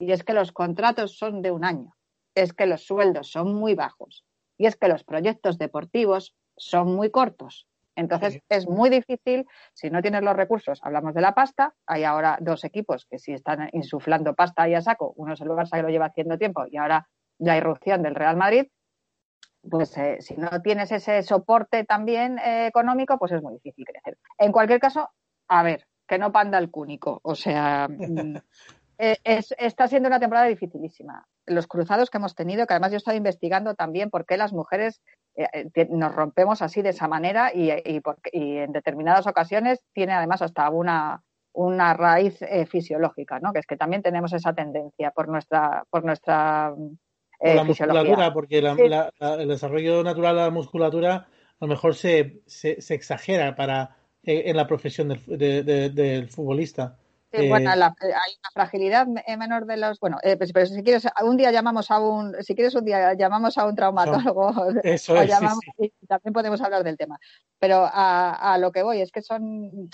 Y 0.00 0.12
es 0.12 0.24
que 0.24 0.34
los 0.34 0.52
contratos 0.52 1.16
son 1.16 1.42
de 1.42 1.50
un 1.50 1.64
año, 1.64 1.96
es 2.34 2.52
que 2.52 2.66
los 2.66 2.84
sueldos 2.84 3.30
son 3.30 3.54
muy 3.54 3.74
bajos 3.74 4.24
y 4.56 4.66
es 4.66 4.76
que 4.76 4.88
los 4.88 5.04
proyectos 5.04 5.58
deportivos 5.58 6.36
son 6.56 6.94
muy 6.94 7.10
cortos. 7.10 7.66
Entonces 7.96 8.40
es 8.48 8.68
muy 8.68 8.90
difícil, 8.90 9.44
si 9.74 9.90
no 9.90 10.00
tienes 10.02 10.22
los 10.22 10.36
recursos, 10.36 10.78
hablamos 10.84 11.14
de 11.14 11.20
la 11.20 11.34
pasta, 11.34 11.74
hay 11.84 12.04
ahora 12.04 12.38
dos 12.40 12.62
equipos 12.62 13.06
que 13.10 13.18
sí 13.18 13.32
están 13.32 13.70
insuflando 13.72 14.34
pasta 14.34 14.62
ahí 14.62 14.74
a 14.74 14.80
saco, 14.80 15.12
uno 15.16 15.32
es 15.32 15.40
el 15.40 15.48
Barça 15.48 15.76
que 15.76 15.82
lo 15.82 15.88
lleva 15.88 16.06
haciendo 16.06 16.38
tiempo 16.38 16.64
y 16.70 16.76
ahora 16.76 17.08
la 17.38 17.56
irrupción 17.56 18.02
del 18.04 18.14
Real 18.14 18.36
Madrid, 18.36 18.68
pues 19.68 19.96
eh, 19.98 20.18
si 20.20 20.36
no 20.36 20.62
tienes 20.62 20.92
ese 20.92 21.22
soporte 21.24 21.84
también 21.84 22.38
eh, 22.38 22.66
económico, 22.66 23.18
pues 23.18 23.32
es 23.32 23.42
muy 23.42 23.54
difícil 23.54 23.84
crecer. 23.84 24.16
En 24.38 24.52
cualquier 24.52 24.78
caso, 24.78 25.10
a 25.48 25.64
ver, 25.64 25.84
que 26.08 26.18
no 26.18 26.32
panda 26.32 26.58
el 26.58 26.70
cúnico, 26.70 27.20
o 27.22 27.34
sea, 27.34 27.86
mm, 27.88 28.36
eh, 28.98 29.16
está 29.24 29.86
siendo 29.86 30.08
una 30.08 30.18
temporada 30.18 30.46
dificilísima. 30.46 31.26
Los 31.46 31.66
cruzados 31.66 32.10
que 32.10 32.18
hemos 32.18 32.34
tenido, 32.34 32.66
que 32.66 32.74
además 32.74 32.90
yo 32.90 32.96
he 32.96 32.98
estado 32.98 33.16
investigando 33.16 33.74
también 33.74 34.10
por 34.10 34.26
qué 34.26 34.36
las 34.36 34.52
mujeres 34.52 35.00
eh, 35.38 35.70
eh, 35.72 35.86
nos 35.90 36.12
rompemos 36.12 36.62
así 36.62 36.82
de 36.82 36.88
esa 36.88 37.06
manera 37.06 37.52
y, 37.54 37.70
en 37.70 38.72
determinadas 38.72 39.28
ocasiones 39.28 39.80
tiene 39.92 40.12
además 40.12 40.42
hasta 40.42 40.68
una, 40.68 41.22
una 41.52 41.94
raíz 41.94 42.42
eh, 42.42 42.66
fisiológica, 42.66 43.38
¿no? 43.38 43.52
Que 43.52 43.60
es 43.60 43.66
que 43.66 43.76
también 43.76 44.02
tenemos 44.02 44.32
esa 44.32 44.52
tendencia 44.52 45.12
por 45.12 45.28
nuestra 45.28 45.84
por 45.90 46.04
nuestra 46.04 46.74
la 47.40 47.62
musculatura, 47.62 48.32
porque 48.32 48.58
el 48.58 49.48
desarrollo 49.48 50.02
natural 50.02 50.34
de 50.34 50.42
la 50.42 50.50
musculatura 50.50 51.28
a 51.60 51.64
lo 51.64 51.68
mejor 51.68 51.94
se, 51.94 52.42
se, 52.46 52.80
se 52.80 52.94
exagera 52.94 53.54
para 53.54 53.97
en 54.22 54.56
la 54.56 54.66
profesión 54.66 55.08
del, 55.08 55.94
del 55.94 56.28
futbolista. 56.28 56.96
Sí, 57.30 57.46
bueno, 57.46 57.70
eh, 57.70 57.76
eh, 57.76 58.06
hay 58.06 58.32
una 58.38 58.50
fragilidad 58.54 59.06
menor 59.06 59.66
de 59.66 59.76
los. 59.76 60.00
Bueno, 60.00 60.18
eh, 60.22 60.36
pues, 60.38 60.52
pero 60.52 60.64
si 60.64 60.82
quieres, 60.82 61.06
un 61.22 61.36
día 61.36 61.50
llamamos 61.52 61.90
a 61.90 62.00
un. 62.00 62.34
Si 62.42 62.54
quieres, 62.54 62.74
un 62.74 62.86
día 62.86 63.12
llamamos 63.14 63.58
a 63.58 63.66
un 63.66 63.74
traumatólogo. 63.74 64.54
Eso 64.82 65.14
es, 65.20 65.30
Y 65.78 66.06
también 66.06 66.32
podemos 66.32 66.60
hablar 66.62 66.84
del 66.84 66.96
tema. 66.96 67.18
Pero 67.58 67.86
a, 67.86 68.56
lo 68.58 68.72
que 68.72 68.82
voy 68.82 69.02
es 69.02 69.12
que 69.12 69.20
son. 69.20 69.90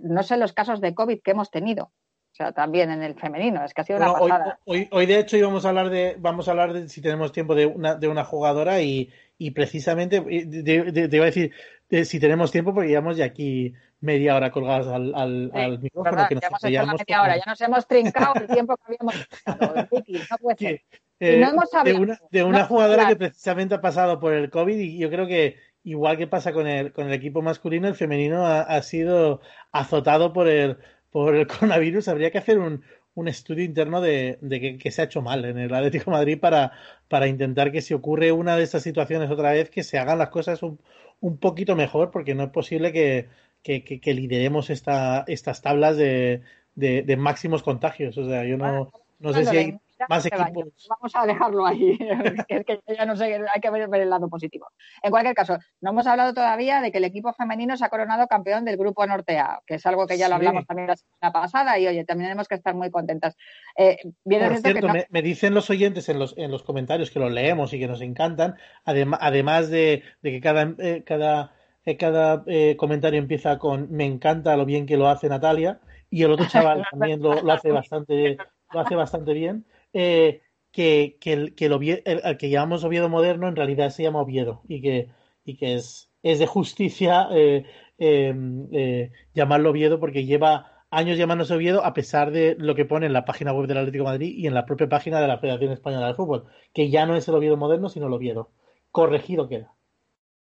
no 0.00 0.22
sé 0.24 0.36
los 0.36 0.52
casos 0.52 0.80
de 0.80 0.94
COVID 0.94 1.20
que 1.22 1.30
hemos 1.30 1.50
tenido. 1.52 1.84
O 1.84 2.36
sea, 2.38 2.52
también 2.52 2.90
en 2.90 3.02
el 3.02 3.14
femenino. 3.14 3.64
Es 3.64 3.72
que 3.72 3.82
ha 3.82 3.84
sido 3.84 3.98
una 3.98 4.12
pasada. 4.12 4.58
Hoy, 4.64 4.88
hoy, 4.90 5.06
de 5.06 5.20
hecho, 5.20 5.36
íbamos 5.36 5.64
a 5.64 5.68
hablar 5.68 5.88
de. 5.88 6.16
Vamos 6.18 6.48
a 6.48 6.50
hablar 6.50 6.72
de 6.72 6.88
si 6.88 7.00
tenemos 7.00 7.30
tiempo 7.30 7.54
de 7.54 7.66
una, 7.66 7.94
de 7.94 8.08
una 8.08 8.24
jugadora 8.24 8.80
y, 8.82 9.08
y 9.38 9.52
precisamente. 9.52 10.20
Te 10.20 11.16
iba 11.16 11.24
a 11.24 11.26
decir 11.26 11.52
si 11.90 12.20
tenemos 12.20 12.50
tiempo, 12.50 12.74
porque 12.74 12.88
llevamos 12.88 13.16
ya 13.16 13.26
aquí 13.26 13.74
media 14.00 14.36
hora 14.36 14.50
colgadas 14.50 14.86
al, 14.86 15.14
al, 15.14 15.50
al 15.54 15.78
micrófono. 15.80 16.26
que 16.28 16.34
nos 16.34 16.42
ya 16.62 16.82
hemos 16.82 17.00
hora, 17.00 17.36
ya 17.36 17.44
nos 17.46 17.60
hemos 17.60 17.86
trincado 17.86 18.34
el 18.34 18.46
tiempo 18.46 18.76
que 18.76 18.82
habíamos 18.86 19.14
estado. 19.16 19.74
no 19.74 20.38
puede 20.38 20.56
ser. 20.58 20.82
Eh, 21.20 21.40
no 21.40 21.48
hemos 21.48 21.70
de 21.84 21.94
una, 21.94 22.20
de 22.30 22.44
una 22.44 22.64
jugadora 22.64 23.08
que 23.08 23.16
precisamente 23.16 23.74
ha 23.74 23.80
pasado 23.80 24.20
por 24.20 24.34
el 24.34 24.50
COVID 24.50 24.78
y 24.78 24.98
yo 24.98 25.10
creo 25.10 25.26
que 25.26 25.56
igual 25.82 26.16
que 26.16 26.28
pasa 26.28 26.52
con 26.52 26.68
el, 26.68 26.92
con 26.92 27.08
el 27.08 27.12
equipo 27.12 27.42
masculino, 27.42 27.88
el 27.88 27.96
femenino 27.96 28.46
ha, 28.46 28.60
ha 28.60 28.82
sido 28.82 29.40
azotado 29.72 30.32
por 30.32 30.46
el, 30.46 30.78
por 31.10 31.34
el 31.34 31.46
coronavirus. 31.48 32.08
Habría 32.08 32.30
que 32.30 32.38
hacer 32.38 32.58
un, 32.58 32.84
un 33.18 33.26
estudio 33.26 33.64
interno 33.64 34.00
de, 34.00 34.38
de 34.42 34.78
que, 34.78 34.90
se 34.92 35.02
ha 35.02 35.06
hecho 35.06 35.22
mal 35.22 35.44
en 35.44 35.58
el 35.58 35.74
Atlético 35.74 36.12
Madrid 36.12 36.38
para, 36.38 36.72
para 37.08 37.26
intentar 37.26 37.72
que 37.72 37.82
si 37.82 37.92
ocurre 37.94 38.30
una 38.30 38.56
de 38.56 38.62
estas 38.62 38.84
situaciones 38.84 39.28
otra 39.28 39.50
vez, 39.50 39.70
que 39.70 39.82
se 39.82 39.98
hagan 39.98 40.18
las 40.18 40.28
cosas 40.28 40.62
un, 40.62 40.78
un 41.20 41.38
poquito 41.38 41.76
mejor, 41.76 42.10
porque 42.10 42.34
no 42.34 42.44
es 42.44 42.50
posible 42.50 42.92
que, 42.92 43.28
que, 43.62 44.14
lideremos 44.14 44.70
esta, 44.70 45.24
estas 45.26 45.62
tablas 45.62 45.96
de, 45.96 46.42
de, 46.74 47.16
máximos 47.16 47.62
contagios. 47.62 48.16
O 48.18 48.26
sea, 48.26 48.44
yo 48.44 48.56
no, 48.56 48.92
no 49.18 49.32
sé 49.32 49.44
si 49.44 49.56
hay 49.56 49.78
más 50.08 50.26
equipos. 50.26 50.88
Vamos 50.88 51.12
a 51.14 51.26
dejarlo 51.26 51.66
ahí. 51.66 51.98
es 52.48 52.64
que 52.64 52.80
ya 52.96 53.04
no 53.04 53.16
sé, 53.16 53.24
hay 53.34 53.60
que 53.60 53.70
ver 53.70 53.88
el 53.92 54.10
lado 54.10 54.28
positivo. 54.28 54.68
En 55.02 55.10
cualquier 55.10 55.34
caso, 55.34 55.58
no 55.80 55.90
hemos 55.90 56.06
hablado 56.06 56.34
todavía 56.34 56.80
de 56.80 56.92
que 56.92 56.98
el 56.98 57.04
equipo 57.04 57.32
femenino 57.32 57.76
se 57.76 57.84
ha 57.84 57.88
coronado 57.88 58.26
campeón 58.26 58.64
del 58.64 58.76
grupo 58.76 59.06
Norte 59.06 59.38
A, 59.38 59.60
que 59.66 59.74
es 59.74 59.86
algo 59.86 60.06
que 60.06 60.18
ya 60.18 60.28
lo 60.28 60.36
hablamos 60.36 60.66
también 60.66 60.88
la 60.88 60.96
semana 60.96 61.32
pasada 61.32 61.78
y 61.78 61.86
oye, 61.86 62.04
también 62.04 62.28
tenemos 62.28 62.48
que 62.48 62.54
estar 62.56 62.74
muy 62.74 62.90
contentas. 62.90 63.36
Eh, 63.76 63.98
Por 64.24 64.58
cierto, 64.58 64.88
me, 65.10 65.22
dicen 65.22 65.54
los 65.54 65.70
oyentes 65.70 66.08
en 66.08 66.18
los, 66.18 66.36
en 66.36 66.50
los 66.50 66.62
comentarios 66.62 67.10
que 67.10 67.20
los 67.20 67.32
leemos 67.32 67.72
y 67.72 67.78
que 67.78 67.88
nos 67.88 68.00
encantan, 68.00 68.56
además 68.84 69.70
de, 69.70 70.02
que 70.22 70.40
cada, 70.40 70.74
eh, 70.78 71.02
cada, 71.04 71.52
eh, 71.84 71.96
cada 71.96 72.44
comentario 72.76 73.18
empieza 73.18 73.58
con 73.58 73.90
me 73.90 74.04
encanta 74.04 74.56
lo 74.56 74.64
bien 74.64 74.86
que 74.86 74.96
lo 74.96 75.08
hace 75.08 75.28
Natalia 75.28 75.80
y 76.10 76.22
el 76.22 76.32
otro 76.32 76.46
chaval 76.48 76.84
también 76.90 77.20
lo, 77.20 77.42
lo 77.42 77.52
hace 77.52 77.70
bastante 77.72 78.36
lo 78.70 78.80
hace 78.80 78.94
bastante 78.94 79.32
bien 79.32 79.64
eh, 79.92 80.42
que, 80.72 81.16
que, 81.20 81.32
el, 81.32 81.54
que, 81.54 81.66
el, 81.66 82.38
que 82.38 82.50
llamamos 82.50 82.84
Oviedo 82.84 83.08
moderno 83.08 83.48
en 83.48 83.56
realidad 83.56 83.90
se 83.90 84.02
llama 84.02 84.20
Oviedo 84.20 84.62
y 84.68 84.80
que, 84.80 85.10
y 85.44 85.56
que 85.56 85.74
es, 85.74 86.10
es 86.22 86.38
de 86.38 86.46
justicia 86.46 87.28
eh, 87.32 87.64
em, 87.98 88.68
eh, 88.72 89.12
llamarlo 89.34 89.70
Oviedo 89.70 89.98
porque 89.98 90.24
lleva 90.24 90.84
años 90.90 91.18
llamándose 91.18 91.54
Oviedo 91.54 91.84
a 91.84 91.94
pesar 91.94 92.30
de 92.30 92.56
lo 92.58 92.74
que 92.74 92.84
pone 92.84 93.06
en 93.06 93.12
la 93.12 93.24
página 93.24 93.52
web 93.52 93.66
del 93.66 93.78
Atlético 93.78 94.04
de 94.04 94.10
Madrid 94.10 94.34
y 94.36 94.46
en 94.46 94.54
la 94.54 94.66
propia 94.66 94.88
página 94.88 95.20
de 95.20 95.28
la 95.28 95.38
Federación 95.38 95.72
Española 95.72 96.08
de 96.08 96.14
Fútbol, 96.14 96.46
que 96.72 96.90
ya 96.90 97.06
no 97.06 97.16
es 97.16 97.28
el 97.28 97.34
Oviedo 97.34 97.56
moderno, 97.56 97.88
sino 97.88 98.06
el 98.06 98.12
Oviedo. 98.12 98.50
Corregido 98.90 99.48
queda. 99.48 99.74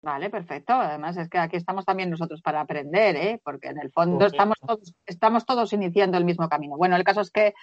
Vale, 0.01 0.31
perfecto. 0.31 0.75
Además 0.75 1.17
es 1.17 1.29
que 1.29 1.39
aquí 1.39 1.57
estamos 1.57 1.85
también 1.85 2.11
nosotros 2.11 2.41
para 2.41 2.61
aprender, 2.61 3.17
¿eh? 3.17 3.41
porque 3.43 3.69
en 3.69 3.79
el 3.79 3.91
fondo 3.91 4.27
estamos 4.27 4.57
todos, 4.65 4.95
estamos 5.07 5.45
todos 5.45 5.73
iniciando 5.73 6.17
el 6.19 6.25
mismo 6.25 6.49
camino. 6.49 6.77
Bueno, 6.77 6.95
el 6.95 7.03
caso 7.03 7.21
es 7.21 7.31
que 7.33 7.55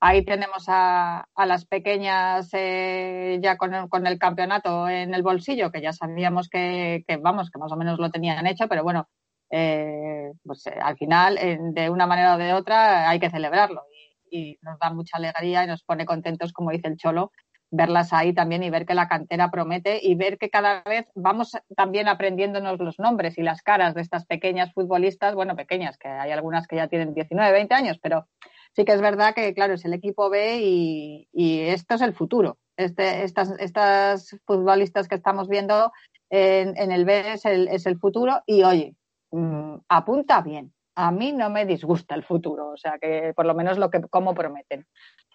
Ahí 0.00 0.24
tenemos 0.24 0.64
a, 0.68 1.26
las 1.36 1.64
pequeñas 1.66 2.48
eh, 2.52 3.38
ya 3.42 3.56
con 3.56 3.74
el, 3.74 3.88
con 3.88 4.06
el, 4.06 4.16
campeonato 4.18 4.88
en 4.88 5.12
el 5.12 5.22
bolsillo, 5.24 5.72
que 5.72 5.80
ya 5.80 5.92
sabíamos 5.92 6.48
que, 6.48 7.04
vamos, 7.20 7.50
que 7.50 7.58
más 7.58 7.72
o 7.72 7.76
menos 7.76 7.98
lo 7.98 8.10
tenían 8.10 8.46
hecho, 8.46 8.68
pero 8.68 8.84
bueno, 8.84 9.08
eh, 9.50 10.30
pues 10.44 10.66
eh, 10.68 10.78
al 10.80 10.96
final, 10.96 11.36
de 11.74 11.90
una 11.90 12.06
manera 12.06 12.36
o 12.36 12.38
de 12.38 12.52
otra, 12.52 13.10
hay 13.10 13.18
que 13.18 13.30
celebrarlo. 13.30 13.82
Y, 14.30 14.56
nos 14.62 14.78
da 14.78 14.92
mucha 14.92 15.16
alegría 15.16 15.64
y 15.64 15.66
nos 15.66 15.82
pone 15.82 16.06
contentos, 16.06 16.52
como 16.52 16.70
dice 16.70 16.86
el 16.86 16.96
Cholo, 16.96 17.32
verlas 17.70 18.12
ahí 18.12 18.32
también 18.32 18.62
y 18.62 18.70
ver 18.70 18.86
que 18.86 18.94
la 18.94 19.08
cantera 19.08 19.50
promete 19.50 19.98
y 20.00 20.14
ver 20.14 20.38
que 20.38 20.48
cada 20.48 20.82
vez 20.82 21.06
vamos 21.16 21.56
también 21.76 22.08
aprendiéndonos 22.08 22.78
los 22.78 22.98
nombres 23.00 23.36
y 23.36 23.42
las 23.42 23.62
caras 23.62 23.94
de 23.94 24.02
estas 24.02 24.26
pequeñas 24.26 24.72
futbolistas, 24.72 25.34
bueno, 25.34 25.56
pequeñas, 25.56 25.98
que 25.98 26.08
hay 26.08 26.30
algunas 26.30 26.68
que 26.68 26.76
ya 26.76 26.86
tienen 26.86 27.14
19, 27.14 27.52
20 27.52 27.74
años, 27.74 27.98
pero 28.00 28.28
sí 28.74 28.84
que 28.84 28.92
es 28.92 29.00
verdad 29.00 29.34
que, 29.34 29.54
claro, 29.54 29.74
es 29.74 29.84
el 29.84 29.94
equipo 29.94 30.30
B 30.30 30.60
y, 30.62 31.60
esto 31.60 31.94
es 31.94 32.02
el 32.02 32.14
futuro. 32.14 32.58
Este, 32.76 33.24
estas, 33.24 33.50
estas 33.58 34.36
futbolistas 34.46 35.08
que 35.08 35.16
estamos 35.16 35.48
viendo 35.48 35.92
en, 36.30 36.92
el 36.92 37.04
B 37.04 37.32
es 37.32 37.44
el, 37.44 37.68
es 37.68 37.86
el, 37.86 37.98
futuro 37.98 38.42
y, 38.46 38.62
oye, 38.62 38.94
mm, 39.30 39.76
apunta 39.88 40.40
bien. 40.42 40.72
A 40.94 41.12
mí 41.12 41.32
no 41.32 41.48
me 41.48 41.64
disgusta 41.64 42.16
el 42.16 42.24
futuro, 42.24 42.70
o 42.70 42.76
sea 42.76 42.98
que 43.00 43.32
por 43.34 43.46
lo 43.46 43.54
menos 43.54 43.78
lo 43.78 43.88
que 43.88 44.00
como 44.02 44.34
prometen. 44.34 44.84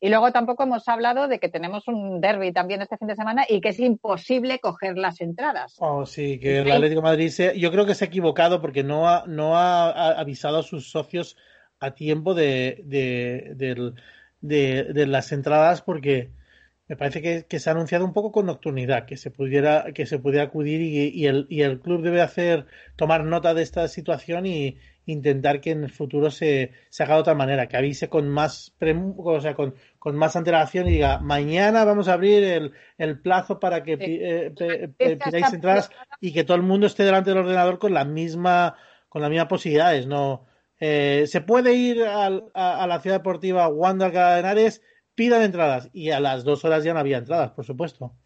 Y 0.01 0.09
luego 0.09 0.33
tampoco 0.33 0.63
hemos 0.63 0.85
hablado 0.89 1.29
de 1.29 1.39
que 1.39 1.47
tenemos 1.47 1.87
un 1.87 2.19
derby 2.19 2.51
también 2.51 2.81
este 2.81 2.97
fin 2.97 3.07
de 3.07 3.15
semana 3.15 3.45
y 3.47 3.61
que 3.61 3.69
es 3.69 3.79
imposible 3.79 4.59
coger 4.59 4.97
las 4.97 5.21
entradas. 5.21 5.75
Oh, 5.79 6.05
sí, 6.05 6.37
que 6.41 6.59
el 6.59 6.71
Atlético 6.71 6.99
de 6.99 7.07
Madrid 7.07 7.29
se, 7.29 7.57
yo 7.57 7.71
creo 7.71 7.85
que 7.85 7.95
se 7.95 8.03
ha 8.03 8.07
equivocado 8.07 8.59
porque 8.59 8.83
no 8.83 9.07
ha, 9.07 9.23
no 9.25 9.55
ha 9.55 10.09
avisado 10.19 10.57
a 10.57 10.63
sus 10.63 10.91
socios 10.91 11.37
a 11.83 11.93
tiempo 11.95 12.33
de, 12.33 12.81
de, 14.41 15.05
las 15.05 15.31
entradas 15.33 15.81
porque 15.81 16.31
me 16.87 16.95
parece 16.95 17.45
que, 17.45 17.59
se 17.59 17.69
ha 17.69 17.73
anunciado 17.73 18.05
un 18.05 18.13
poco 18.13 18.31
con 18.31 18.45
nocturnidad 18.45 19.05
que 19.05 19.17
se 19.17 19.31
pudiera 19.31 19.91
que 19.93 20.05
se 20.05 20.19
pudiera 20.19 20.45
acudir 20.45 20.81
y, 20.81 21.25
el, 21.27 21.45
y 21.49 21.61
el 21.61 21.81
club 21.81 22.01
debe 22.01 22.21
hacer 22.21 22.65
tomar 22.95 23.25
nota 23.25 23.53
de 23.53 23.63
esta 23.63 23.87
situación 23.89 24.45
y 24.45 24.77
intentar 25.05 25.59
que 25.59 25.71
en 25.71 25.83
el 25.83 25.91
futuro 25.91 26.31
se, 26.31 26.71
se 26.89 27.03
haga 27.03 27.15
de 27.15 27.21
otra 27.21 27.35
manera 27.35 27.67
que 27.67 27.75
avise 27.75 28.07
con 28.07 28.29
más 28.29 28.73
o 28.79 29.41
sea, 29.41 29.53
con, 29.53 29.75
con 29.99 30.15
más 30.15 30.37
antelación 30.37 30.87
y 30.87 30.91
diga 30.91 31.19
mañana 31.19 31.83
vamos 31.83 32.07
a 32.07 32.13
abrir 32.13 32.45
el, 32.45 32.71
el 32.97 33.19
plazo 33.19 33.59
para 33.59 33.83
que 33.83 33.97
eh, 33.99 34.89
pidáis 34.97 35.51
entradas 35.51 35.89
y 36.21 36.31
que 36.31 36.45
todo 36.45 36.55
el 36.55 36.63
mundo 36.63 36.87
esté 36.87 37.03
delante 37.03 37.31
del 37.31 37.39
ordenador 37.39 37.77
con 37.77 37.93
la 37.93 38.05
misma 38.05 38.77
con 39.09 39.21
las 39.21 39.29
mismas 39.29 39.47
posibilidades 39.47 40.07
no 40.07 40.45
eh, 40.85 41.27
se 41.27 41.39
puede 41.39 41.75
ir 41.75 42.03
a, 42.03 42.29
la 42.29 42.99
ciudad 42.99 43.15
deportiva 43.15 43.69
Wanda 43.69 44.09
Henares, 44.37 44.81
pidan 45.15 45.41
entradas. 45.41 45.89
Y 45.93 46.09
a 46.09 46.19
las 46.19 46.43
dos 46.43 46.65
horas 46.65 46.83
ya 46.83 46.93
no 46.93 46.99
había 46.99 47.19
entradas, 47.19 47.51
por 47.51 47.63
supuesto. 47.63 48.17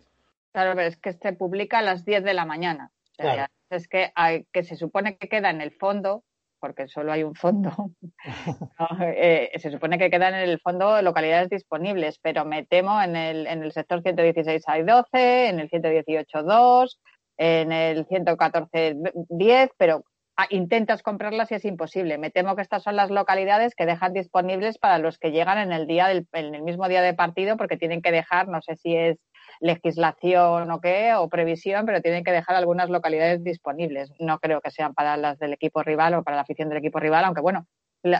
Claro, 0.53 0.73
pero 0.73 0.87
es 0.87 0.97
que 0.97 1.13
se 1.13 1.33
publica 1.33 1.77
a 1.77 1.81
las 1.83 2.03
10 2.03 2.23
de 2.23 2.33
la 2.33 2.45
mañana. 2.45 2.91
Es 3.69 3.87
que, 3.87 4.11
hay, 4.15 4.47
que 4.51 4.63
se 4.63 4.75
supone 4.75 5.17
que 5.17 5.29
queda 5.29 5.51
en 5.51 5.61
el 5.61 5.71
fondo, 5.71 6.23
porque 6.59 6.87
solo 6.87 7.11
hay 7.11 7.21
un 7.21 7.35
fondo. 7.35 7.71
Eh, 9.01 9.51
se 9.59 9.69
supone 9.69 9.99
que 9.99 10.09
quedan 10.09 10.33
en 10.33 10.49
el 10.49 10.59
fondo 10.59 11.01
localidades 11.03 11.49
disponibles, 11.49 12.17
pero 12.19 12.43
me 12.43 12.65
temo 12.65 12.99
en 13.01 13.15
el, 13.15 13.45
en 13.45 13.61
el 13.61 13.71
sector 13.71 14.01
116 14.01 14.63
hay 14.67 14.83
12, 14.83 15.49
en 15.49 15.59
el 15.59 15.69
118 15.69 16.43
2, 16.43 16.99
en 17.37 17.71
el 17.71 18.05
114 18.07 18.95
10, 19.29 19.69
pero 19.77 20.03
intentas 20.49 21.01
comprarlas 21.01 21.51
y 21.51 21.55
es 21.55 21.65
imposible. 21.65 22.17
Me 22.17 22.29
temo 22.29 22.55
que 22.55 22.61
estas 22.61 22.83
son 22.83 22.95
las 22.95 23.09
localidades 23.09 23.73
que 23.75 23.85
dejan 23.85 24.13
disponibles 24.13 24.77
para 24.77 24.99
los 24.99 25.17
que 25.17 25.31
llegan 25.31 25.57
en 25.57 25.71
el 25.71 25.87
día 25.87 26.07
del, 26.07 26.27
en 26.33 26.53
el 26.53 26.61
mismo 26.61 26.87
día 26.87 27.01
de 27.01 27.13
partido 27.13 27.57
porque 27.57 27.77
tienen 27.77 28.01
que 28.01 28.11
dejar, 28.11 28.47
no 28.47 28.61
sé 28.61 28.75
si 28.75 28.95
es 28.95 29.17
legislación 29.59 30.69
o 30.69 30.79
qué, 30.79 31.15
o 31.15 31.29
previsión, 31.29 31.85
pero 31.85 32.01
tienen 32.01 32.23
que 32.23 32.31
dejar 32.31 32.55
algunas 32.55 32.89
localidades 32.89 33.43
disponibles. 33.43 34.11
No 34.19 34.39
creo 34.39 34.61
que 34.61 34.71
sean 34.71 34.93
para 34.93 35.17
las 35.17 35.39
del 35.39 35.53
equipo 35.53 35.81
rival 35.81 36.13
o 36.13 36.23
para 36.23 36.35
la 36.35 36.43
afición 36.43 36.69
del 36.69 36.79
equipo 36.79 36.99
rival, 36.99 37.25
aunque 37.25 37.41
bueno, 37.41 37.65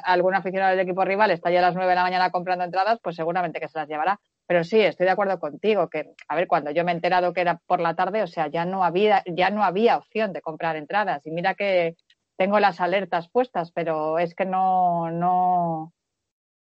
algún 0.04 0.36
aficionado 0.36 0.72
del 0.72 0.80
equipo 0.80 1.06
rival 1.06 1.32
está 1.32 1.52
ya 1.52 1.60
a 1.60 1.62
las 1.62 1.76
nueve 1.76 1.92
de 1.92 1.96
la 1.96 2.04
mañana 2.04 2.32
comprando 2.32 2.66
entradas, 2.66 3.00
pues 3.02 3.16
seguramente 3.16 3.60
que 3.60 3.68
se 3.68 3.78
las 3.78 3.88
llevará. 3.88 4.20
Pero 4.48 4.64
sí, 4.64 4.80
estoy 4.80 5.06
de 5.06 5.12
acuerdo 5.12 5.40
contigo 5.40 5.90
que, 5.90 6.14
a 6.28 6.36
ver, 6.36 6.48
cuando 6.48 6.72
yo 6.72 6.84
me 6.86 6.92
he 6.92 6.96
enterado 6.96 7.34
que 7.34 7.42
era 7.42 7.60
por 7.68 7.80
la 7.82 7.96
tarde, 7.96 8.24
o 8.24 8.28
sea, 8.28 8.48
ya 8.48 8.66
no 8.66 8.84
había, 8.84 9.22
ya 9.26 9.50
no 9.50 9.64
había 9.64 9.98
opción 9.98 10.34
de 10.34 10.42
comprar 10.42 10.78
entradas. 10.78 11.26
Y 11.28 11.32
mira 11.32 11.54
que 11.54 11.96
tengo 12.38 12.60
las 12.60 12.80
alertas 12.80 13.28
puestas, 13.30 13.72
pero 13.72 14.20
es 14.20 14.36
que 14.36 14.46
no, 14.46 15.12
no, 15.12 15.94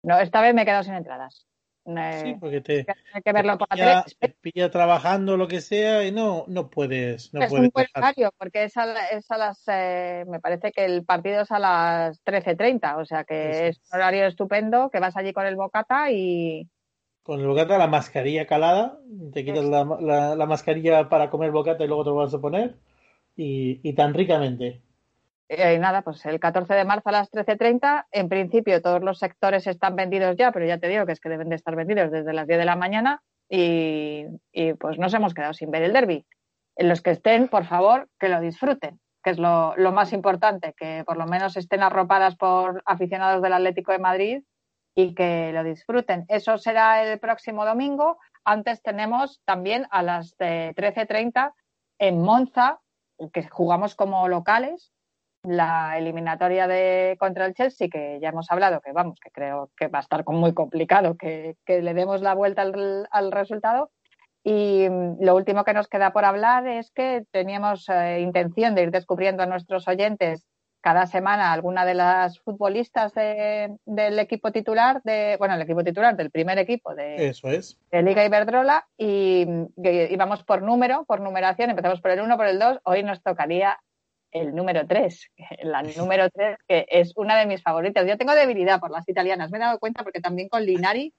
no, 0.03 0.19
esta 0.19 0.41
vez 0.41 0.53
me 0.53 0.63
he 0.63 0.65
quedado 0.65 0.83
sin 0.83 0.95
entradas. 0.95 1.47
Sí, 1.85 2.35
porque 2.39 2.61
te, 2.61 2.85
hay 3.13 3.21
que 3.21 3.31
verlo 3.31 3.59
por 3.59 3.67
pilla, 3.67 4.03
te 4.19 4.29
pilla 4.29 4.71
trabajando 4.71 5.37
lo 5.37 5.47
que 5.47 5.61
sea 5.61 6.03
y 6.03 6.11
no, 6.11 6.45
no 6.47 6.71
puedes. 6.71 7.31
No 7.31 7.43
es 7.43 7.51
un 7.51 7.69
buen 7.71 7.85
horario, 7.95 8.33
porque 8.39 8.63
es 8.63 8.75
a, 8.75 9.09
es 9.09 9.29
a 9.29 9.37
las, 9.37 9.61
eh, 9.67 10.25
me 10.27 10.39
parece 10.39 10.71
que 10.71 10.83
el 10.83 11.05
partido 11.05 11.41
es 11.41 11.51
a 11.51 11.59
las 11.59 12.23
13.30, 12.25 12.99
o 12.99 13.05
sea 13.05 13.23
que 13.23 13.67
es 13.67 13.79
un 13.91 13.99
horario 13.99 14.25
estupendo, 14.25 14.89
que 14.89 14.99
vas 14.99 15.15
allí 15.15 15.31
con 15.31 15.45
el 15.45 15.55
bocata 15.55 16.09
y... 16.11 16.67
Con 17.21 17.39
el 17.39 17.47
bocata, 17.47 17.77
la 17.77 17.87
mascarilla 17.87 18.47
calada, 18.47 18.97
te 19.31 19.45
quitas 19.45 19.65
la, 19.65 19.85
la, 20.35 20.45
mascarilla 20.47 21.07
para 21.07 21.29
comer 21.29 21.51
bocata 21.51 21.83
y 21.83 21.87
luego 21.87 22.03
te 22.03 22.09
lo 22.09 22.15
vas 22.15 22.33
a 22.33 22.41
poner 22.41 22.77
y, 23.35 23.79
y 23.87 23.93
tan 23.93 24.15
ricamente. 24.15 24.81
Eh, 25.47 25.77
nada, 25.77 26.01
pues 26.01 26.25
el 26.25 26.39
14 26.39 26.73
de 26.73 26.85
marzo 26.85 27.09
a 27.09 27.11
las 27.11 27.31
13.30, 27.31 28.07
en 28.11 28.29
principio 28.29 28.81
todos 28.81 29.03
los 29.03 29.19
sectores 29.19 29.67
están 29.67 29.95
vendidos 29.95 30.35
ya, 30.37 30.51
pero 30.51 30.65
ya 30.65 30.79
te 30.79 30.87
digo 30.87 31.05
que 31.05 31.11
es 31.11 31.19
que 31.19 31.29
deben 31.29 31.49
de 31.49 31.55
estar 31.55 31.75
vendidos 31.75 32.11
desde 32.11 32.33
las 32.33 32.47
10 32.47 32.59
de 32.59 32.65
la 32.65 32.75
mañana 32.75 33.21
y, 33.47 34.25
pues 34.79 34.97
nos 34.97 35.13
hemos 35.13 35.35
quedado 35.35 35.53
sin 35.53 35.69
ver 35.69 35.83
el 35.83 35.93
derby. 35.93 36.25
Los 36.77 37.01
que 37.01 37.11
estén, 37.11 37.47
por 37.47 37.65
favor, 37.65 38.09
que 38.19 38.27
lo 38.27 38.41
disfruten, 38.41 38.99
que 39.23 39.29
es 39.29 39.37
lo, 39.37 39.75
lo 39.77 39.91
más 39.91 40.13
importante, 40.13 40.73
que 40.73 41.03
por 41.05 41.17
lo 41.17 41.27
menos 41.27 41.55
estén 41.57 41.83
arropadas 41.83 42.35
por 42.35 42.81
aficionados 42.85 43.43
del 43.43 43.53
Atlético 43.53 43.91
de 43.91 43.99
Madrid 43.99 44.43
y 44.95 45.13
que 45.13 45.51
lo 45.53 45.63
disfruten. 45.63 46.25
Eso 46.27 46.57
será 46.57 47.03
el 47.03 47.19
próximo 47.19 47.65
domingo. 47.65 48.17
Antes 48.43 48.81
tenemos 48.81 49.41
también 49.45 49.85
a 49.91 50.01
las 50.01 50.35
13.30 50.37 51.53
en 51.99 52.21
Monza, 52.21 52.79
que 53.31 53.47
jugamos 53.47 53.95
como 53.95 54.27
locales, 54.27 54.91
la 55.47 55.97
eliminatoria 55.97 56.67
de 56.67 57.15
contra 57.19 57.45
el 57.45 57.53
Chelsea, 57.53 57.89
que 57.89 58.19
ya 58.21 58.29
hemos 58.29 58.51
hablado, 58.51 58.81
que 58.81 58.91
vamos, 58.91 59.19
que 59.19 59.31
creo 59.31 59.69
que 59.77 59.87
va 59.87 59.99
a 59.99 60.01
estar 60.01 60.23
muy 60.27 60.53
complicado 60.53 61.15
que, 61.17 61.55
le 61.67 61.93
demos 61.93 62.21
la 62.21 62.33
vuelta 62.33 62.61
al, 62.63 63.31
resultado. 63.31 63.91
Y 64.43 64.87
mm, 64.89 65.23
lo 65.23 65.35
último 65.35 65.63
que 65.63 65.73
nos 65.73 65.87
queda 65.87 66.13
por 66.13 66.25
hablar 66.25 66.67
es 66.67 66.91
que 66.91 67.23
teníamos 67.31 67.89
eh, 67.89 68.19
intención 68.21 68.75
de 68.75 68.83
ir 68.83 68.91
descubriendo 68.91 69.43
a 69.43 69.47
nuestros 69.47 69.87
oyentes 69.87 70.45
cada 70.85 71.07
semana 71.07 71.51
alguna 71.51 71.83
de 71.83 71.95
las 71.95 72.39
futbolistas 72.41 73.11
del 73.15 74.19
equipo 74.19 74.51
titular, 74.51 75.01
de, 75.01 75.35
bueno, 75.39 75.55
el 75.55 75.61
equipo 75.63 75.83
titular 75.83 76.15
del 76.15 76.29
primer 76.29 76.59
equipo 76.59 76.93
de, 76.93 77.29
Eso 77.29 77.49
es. 77.49 77.79
de 77.89 78.03
Liga 78.03 78.23
Iberdrola 78.23 78.85
y, 78.95 79.47
y, 79.77 80.15
vamos 80.15 80.43
por 80.43 80.61
número, 80.61 81.03
por 81.05 81.21
numeración, 81.21 81.71
empezamos 81.71 82.01
por 82.01 82.11
el 82.11 82.21
1, 82.21 82.37
por 82.37 82.45
el 82.45 82.59
2, 82.59 82.81
hoy 82.83 83.01
nos 83.01 83.23
tocaría 83.23 83.79
el 84.35 84.53
número 84.53 84.85
3, 84.85 85.31
la 85.63 85.81
número 85.81 86.29
3, 86.29 86.57
que 86.67 86.85
es 86.89 87.13
una 87.15 87.37
de 87.39 87.45
mis 87.45 87.61
favoritas. 87.61 88.05
Yo 88.07 88.17
tengo 88.17 88.35
debilidad 88.35 88.79
por 88.79 88.91
las 88.91 89.07
italianas, 89.07 89.51
me 89.51 89.57
he 89.57 89.61
dado 89.61 89.79
cuenta 89.79 90.03
porque 90.03 90.21
también 90.21 90.49
con 90.49 90.65
Linari, 90.65 91.13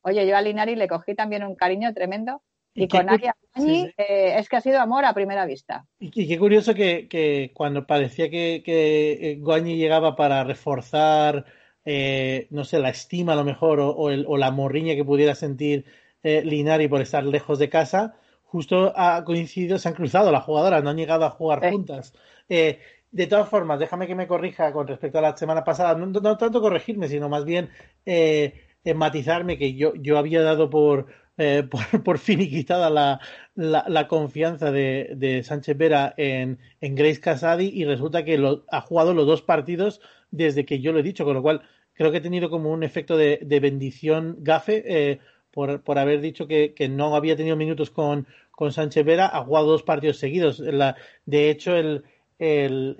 oye, 0.00 0.26
yo 0.26 0.36
a 0.36 0.42
Linari 0.42 0.74
le 0.74 0.88
cogí 0.88 1.14
también 1.14 1.44
un 1.44 1.54
cariño 1.54 1.92
tremendo. 1.92 2.42
Y, 2.74 2.88
con 2.88 3.10
Aria 3.10 3.36
eh, 3.54 4.34
es 4.38 4.48
que 4.48 4.56
ha 4.56 4.62
sido 4.62 4.80
amor 4.80 5.04
a 5.04 5.12
primera 5.12 5.44
vista. 5.44 5.84
Y, 6.00 6.26
qué 6.26 6.38
curioso 6.38 6.74
que, 6.74 7.50
cuando 7.52 7.86
parecía 7.86 8.30
que, 8.30 8.62
que 8.64 9.36
Guañi 9.40 9.76
llegaba 9.76 10.16
para 10.16 10.42
reforzar, 10.42 11.44
eh, 11.84 12.46
no 12.48 12.64
sé, 12.64 12.78
la 12.78 12.88
estima 12.88 13.34
a 13.34 13.36
lo 13.36 13.44
mejor 13.44 13.78
o, 13.78 13.94
o, 13.94 14.36
la 14.38 14.50
morriña 14.50 14.94
que 14.94 15.04
pudiera 15.04 15.34
sentir 15.34 15.84
eh, 16.22 16.42
Linari 16.42 16.88
por 16.88 17.02
estar 17.02 17.24
lejos 17.24 17.58
de 17.58 17.68
casa, 17.68 18.14
justo 18.52 18.92
ha 18.94 19.24
coincidido, 19.24 19.78
se 19.78 19.88
han 19.88 19.94
cruzado 19.94 20.30
las 20.30 20.44
jugadoras, 20.44 20.84
no 20.84 20.90
han 20.90 20.98
llegado 20.98 21.24
a 21.24 21.30
jugar 21.30 21.70
juntas. 21.70 22.12
Eh, 22.50 22.80
de 23.10 23.26
todas 23.26 23.48
formas, 23.48 23.78
déjame 23.78 24.06
que 24.06 24.14
me 24.14 24.26
corrija 24.26 24.72
con 24.74 24.86
respecto 24.86 25.18
a 25.18 25.22
la 25.22 25.34
semana 25.34 25.64
pasada, 25.64 25.94
no, 25.94 26.36
tanto 26.36 26.60
corregirme, 26.60 27.08
sino 27.08 27.30
más 27.30 27.46
bien 27.46 27.70
eh, 28.04 28.52
matizarme 28.94 29.56
que 29.56 29.74
yo, 29.74 29.94
yo 29.94 30.18
había 30.18 30.42
dado 30.42 30.68
por, 30.68 31.06
eh, 31.38 31.62
por, 31.70 32.04
por, 32.04 32.18
finiquitada 32.18 32.90
la, 32.90 33.20
la, 33.54 34.06
confianza 34.06 34.70
de, 34.70 35.12
de, 35.16 35.42
Sánchez 35.42 35.78
Vera 35.78 36.12
en, 36.18 36.58
en 36.82 36.94
Grace 36.94 37.20
Casadi 37.20 37.68
y 37.68 37.86
resulta 37.86 38.22
que 38.22 38.36
lo, 38.36 38.66
ha 38.70 38.82
jugado 38.82 39.14
los 39.14 39.26
dos 39.26 39.40
partidos 39.40 40.02
desde 40.30 40.66
que 40.66 40.80
yo 40.80 40.92
lo 40.92 40.98
he 40.98 41.02
dicho, 41.02 41.24
con 41.24 41.34
lo 41.34 41.42
cual 41.42 41.62
creo 41.94 42.10
que 42.10 42.18
he 42.18 42.22
tenido 42.22 42.50
como 42.50 42.70
un 42.70 42.82
efecto 42.82 43.16
de, 43.16 43.38
de 43.42 43.60
bendición 43.60 44.36
gafe 44.40 44.82
eh, 44.86 45.20
por, 45.50 45.82
por, 45.82 45.98
haber 45.98 46.20
dicho 46.20 46.46
que, 46.46 46.74
que, 46.74 46.88
no 46.88 47.14
había 47.14 47.36
tenido 47.36 47.56
minutos 47.56 47.90
con, 47.90 48.26
con 48.52 48.72
Sánchez 48.72 49.04
Vera, 49.04 49.26
ha 49.26 49.44
jugado 49.44 49.66
dos 49.66 49.82
partidos 49.82 50.18
seguidos. 50.18 50.60
La, 50.60 50.96
de 51.26 51.50
hecho, 51.50 51.74
el, 51.74 52.04
el, 52.38 52.96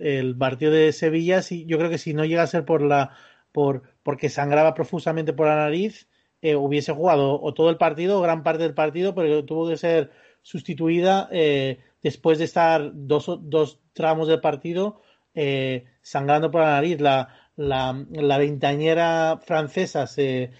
el, 0.00 0.36
partido 0.36 0.72
de 0.72 0.92
Sevilla, 0.92 1.42
sí, 1.42 1.64
yo 1.66 1.78
creo 1.78 1.90
que 1.90 1.98
si 1.98 2.14
no 2.14 2.24
llega 2.24 2.42
a 2.42 2.46
ser 2.46 2.64
por 2.64 2.82
la 2.82 3.12
por 3.52 3.82
porque 4.02 4.28
sangraba 4.28 4.74
profusamente 4.74 5.32
por 5.32 5.46
la 5.46 5.56
nariz, 5.56 6.08
eh, 6.42 6.54
hubiese 6.56 6.92
jugado 6.92 7.40
o 7.40 7.54
todo 7.54 7.70
el 7.70 7.76
partido 7.76 8.18
o 8.18 8.22
gran 8.22 8.42
parte 8.42 8.62
del 8.62 8.74
partido, 8.74 9.14
pero 9.14 9.44
tuvo 9.44 9.68
que 9.68 9.76
ser 9.76 10.10
sustituida 10.42 11.28
eh, 11.32 11.80
después 12.02 12.38
de 12.38 12.44
estar 12.44 12.90
dos, 12.94 13.26
dos 13.42 13.80
tramos 13.92 14.28
del 14.28 14.40
partido 14.40 15.02
eh, 15.34 15.84
sangrando 16.02 16.50
por 16.50 16.62
la 16.62 16.72
nariz. 16.72 17.00
La, 17.00 17.28
la, 17.56 18.06
la 18.10 18.38
veintañera 18.38 19.40
francesa 19.44 20.06
se, 20.06 20.52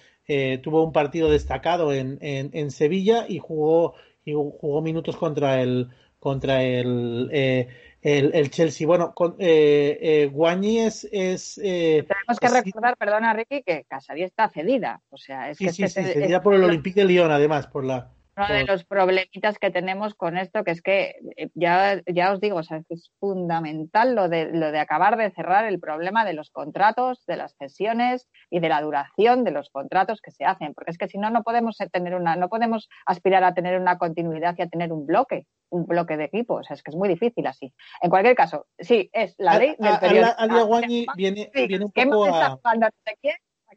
tuvo 0.62 0.84
un 0.84 0.92
partido 0.92 1.30
destacado 1.30 1.94
en, 1.94 2.18
en, 2.20 2.50
en 2.52 2.70
Sevilla 2.70 3.24
y 3.28 3.38
jugó 3.38 3.94
y 4.28 4.34
jugó 4.34 4.82
minutos 4.82 5.16
contra 5.16 5.60
el 5.60 5.88
contra 6.18 6.62
el, 6.62 7.28
eh, 7.32 7.68
el, 8.02 8.34
el, 8.34 8.50
Chelsea. 8.50 8.86
Bueno, 8.86 9.14
con, 9.14 9.36
eh, 9.38 9.98
eh, 10.00 10.30
Guañi 10.32 10.80
es... 10.80 11.08
es 11.12 11.58
eh, 11.62 12.04
Tenemos 12.08 12.40
que 12.40 12.48
recordar, 12.48 12.96
perdona 12.96 13.32
Ricky, 13.32 13.62
que 13.62 13.84
Casadí 13.84 14.24
está 14.24 14.48
cedida. 14.48 15.00
O 15.10 15.16
sea, 15.16 15.48
es 15.50 15.58
sí, 15.58 15.66
que 15.66 15.72
sí, 15.72 15.84
es, 15.84 15.92
sí, 15.92 16.02
cedida 16.02 16.42
por 16.42 16.54
el 16.54 16.64
Olympique 16.64 17.00
de 17.00 17.06
Lyon, 17.06 17.30
además, 17.30 17.68
por 17.68 17.84
la 17.84 18.10
uno 18.38 18.54
de 18.54 18.64
los 18.64 18.84
problemitas 18.84 19.58
que 19.58 19.70
tenemos 19.70 20.14
con 20.14 20.38
esto, 20.38 20.64
que 20.64 20.70
es 20.70 20.82
que 20.82 21.16
eh, 21.36 21.48
ya, 21.54 22.00
ya 22.06 22.32
os 22.32 22.40
digo, 22.40 22.58
o 22.58 22.62
sea, 22.62 22.80
es 22.88 23.10
fundamental 23.18 24.14
lo 24.14 24.28
de, 24.28 24.50
lo 24.52 24.72
de 24.72 24.78
acabar 24.78 25.16
de 25.16 25.30
cerrar 25.30 25.64
el 25.64 25.80
problema 25.80 26.24
de 26.24 26.32
los 26.32 26.50
contratos, 26.50 27.24
de 27.26 27.36
las 27.36 27.56
cesiones 27.56 28.28
y 28.50 28.60
de 28.60 28.68
la 28.68 28.80
duración 28.80 29.44
de 29.44 29.50
los 29.50 29.70
contratos 29.70 30.20
que 30.20 30.30
se 30.30 30.44
hacen, 30.44 30.74
porque 30.74 30.92
es 30.92 30.98
que 30.98 31.08
si 31.08 31.18
no, 31.18 31.30
no 31.30 31.42
podemos 31.42 31.76
tener 31.92 32.14
una, 32.14 32.36
no 32.36 32.48
podemos 32.48 32.88
aspirar 33.06 33.44
a 33.44 33.54
tener 33.54 33.80
una 33.80 33.98
continuidad 33.98 34.54
y 34.58 34.62
a 34.62 34.68
tener 34.68 34.92
un 34.92 35.06
bloque, 35.06 35.46
un 35.70 35.86
bloque 35.86 36.16
de 36.16 36.24
equipo, 36.24 36.54
o 36.54 36.62
sea, 36.62 36.74
es 36.74 36.82
que 36.82 36.90
es 36.90 36.96
muy 36.96 37.08
difícil 37.08 37.46
así. 37.46 37.72
En 38.00 38.10
cualquier 38.10 38.34
caso, 38.36 38.66
sí, 38.78 39.10
es 39.12 39.34
la 39.38 39.58
ley 39.58 39.74
del 39.78 39.98
periodista. 39.98 40.46
Guañi 40.64 41.06
viene, 41.16 41.50
sí, 41.54 41.66
viene 41.66 41.84
un 41.84 41.92
poco 41.92 42.26
a... 42.26 42.58
a 42.62 42.90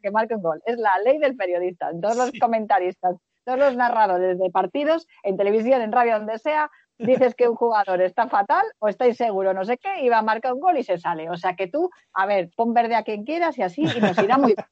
que 0.02 0.10
marque 0.10 0.34
un 0.34 0.42
gol. 0.42 0.60
Es 0.66 0.78
la 0.78 0.92
ley 1.04 1.18
del 1.18 1.36
periodista. 1.36 1.90
Todos 2.00 2.16
los 2.16 2.32
comentaristas 2.40 3.16
todos 3.44 3.58
los 3.58 3.76
narradores 3.76 4.38
de 4.38 4.50
partidos, 4.50 5.06
en 5.22 5.36
televisión, 5.36 5.82
en 5.82 5.92
radio, 5.92 6.18
donde 6.18 6.38
sea, 6.38 6.70
dices 6.98 7.34
que 7.34 7.48
un 7.48 7.56
jugador 7.56 8.00
está 8.00 8.28
fatal 8.28 8.64
o 8.78 8.88
está 8.88 9.06
inseguro, 9.06 9.54
no 9.54 9.64
sé 9.64 9.78
qué, 9.78 10.02
y 10.02 10.08
va 10.08 10.18
a 10.18 10.22
marcar 10.22 10.52
un 10.54 10.60
gol 10.60 10.78
y 10.78 10.84
se 10.84 10.98
sale. 10.98 11.30
O 11.30 11.36
sea 11.36 11.54
que 11.56 11.66
tú, 11.66 11.90
a 12.12 12.26
ver, 12.26 12.50
pon 12.56 12.74
verde 12.74 12.94
a 12.94 13.02
quien 13.02 13.24
quieras 13.24 13.58
y 13.58 13.62
así, 13.62 13.82
y 13.82 14.00
nos 14.00 14.18
irá 14.18 14.38
muy 14.38 14.54
bien. 14.54 14.66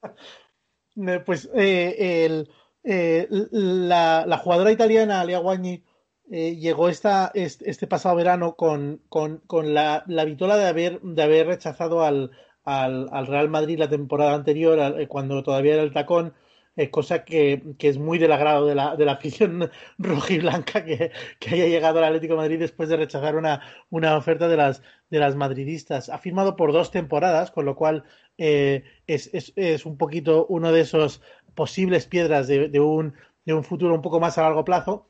Pues 1.24 1.48
eh, 1.54 2.26
el, 2.26 2.50
eh, 2.84 3.26
la, 3.30 4.24
la, 4.26 4.38
jugadora 4.38 4.72
italiana, 4.72 5.20
Alia 5.20 5.38
Guagni, 5.38 5.82
eh, 6.30 6.56
llegó 6.56 6.88
esta, 6.88 7.30
este, 7.32 7.86
pasado 7.86 8.16
verano 8.16 8.54
con, 8.54 9.00
con, 9.08 9.38
con 9.46 9.72
la, 9.72 10.04
la, 10.08 10.24
vitola 10.24 10.56
de 10.56 10.66
haber, 10.66 11.00
de 11.00 11.22
haber 11.22 11.46
rechazado 11.46 12.02
al, 12.02 12.32
al, 12.64 13.08
al 13.12 13.26
Real 13.28 13.48
Madrid 13.48 13.78
la 13.78 13.88
temporada 13.88 14.34
anterior, 14.34 15.06
cuando 15.08 15.42
todavía 15.42 15.74
era 15.74 15.82
el 15.84 15.92
tacón, 15.92 16.34
cosa 16.90 17.24
que, 17.24 17.62
que, 17.78 17.88
es 17.88 17.98
muy 17.98 18.18
del 18.18 18.32
agrado 18.32 18.66
de 18.66 18.74
la, 18.74 18.96
de 18.96 19.04
la 19.04 19.12
afición 19.12 19.70
rojiblanca 19.98 20.84
que, 20.84 21.12
que 21.38 21.50
haya 21.50 21.66
llegado 21.66 21.98
al 21.98 22.04
Atlético 22.04 22.36
Madrid 22.36 22.58
después 22.58 22.88
de 22.88 22.96
rechazar 22.96 23.36
una, 23.36 23.60
una 23.90 24.16
oferta 24.16 24.48
de 24.48 24.56
las, 24.56 24.82
de 25.10 25.18
las 25.18 25.36
madridistas. 25.36 26.08
Ha 26.08 26.18
firmado 26.18 26.56
por 26.56 26.72
dos 26.72 26.90
temporadas, 26.90 27.50
con 27.50 27.64
lo 27.64 27.76
cual 27.76 28.04
eh, 28.38 28.84
es, 29.06 29.28
es, 29.34 29.52
es, 29.56 29.84
un 29.84 29.98
poquito 29.98 30.46
uno 30.46 30.72
de 30.72 30.80
esos 30.80 31.20
posibles 31.54 32.06
piedras 32.06 32.46
de, 32.46 32.68
de, 32.68 32.80
un, 32.80 33.14
de 33.44 33.52
un 33.52 33.64
futuro 33.64 33.94
un 33.94 34.02
poco 34.02 34.20
más 34.20 34.38
a 34.38 34.42
largo 34.42 34.64
plazo, 34.64 35.08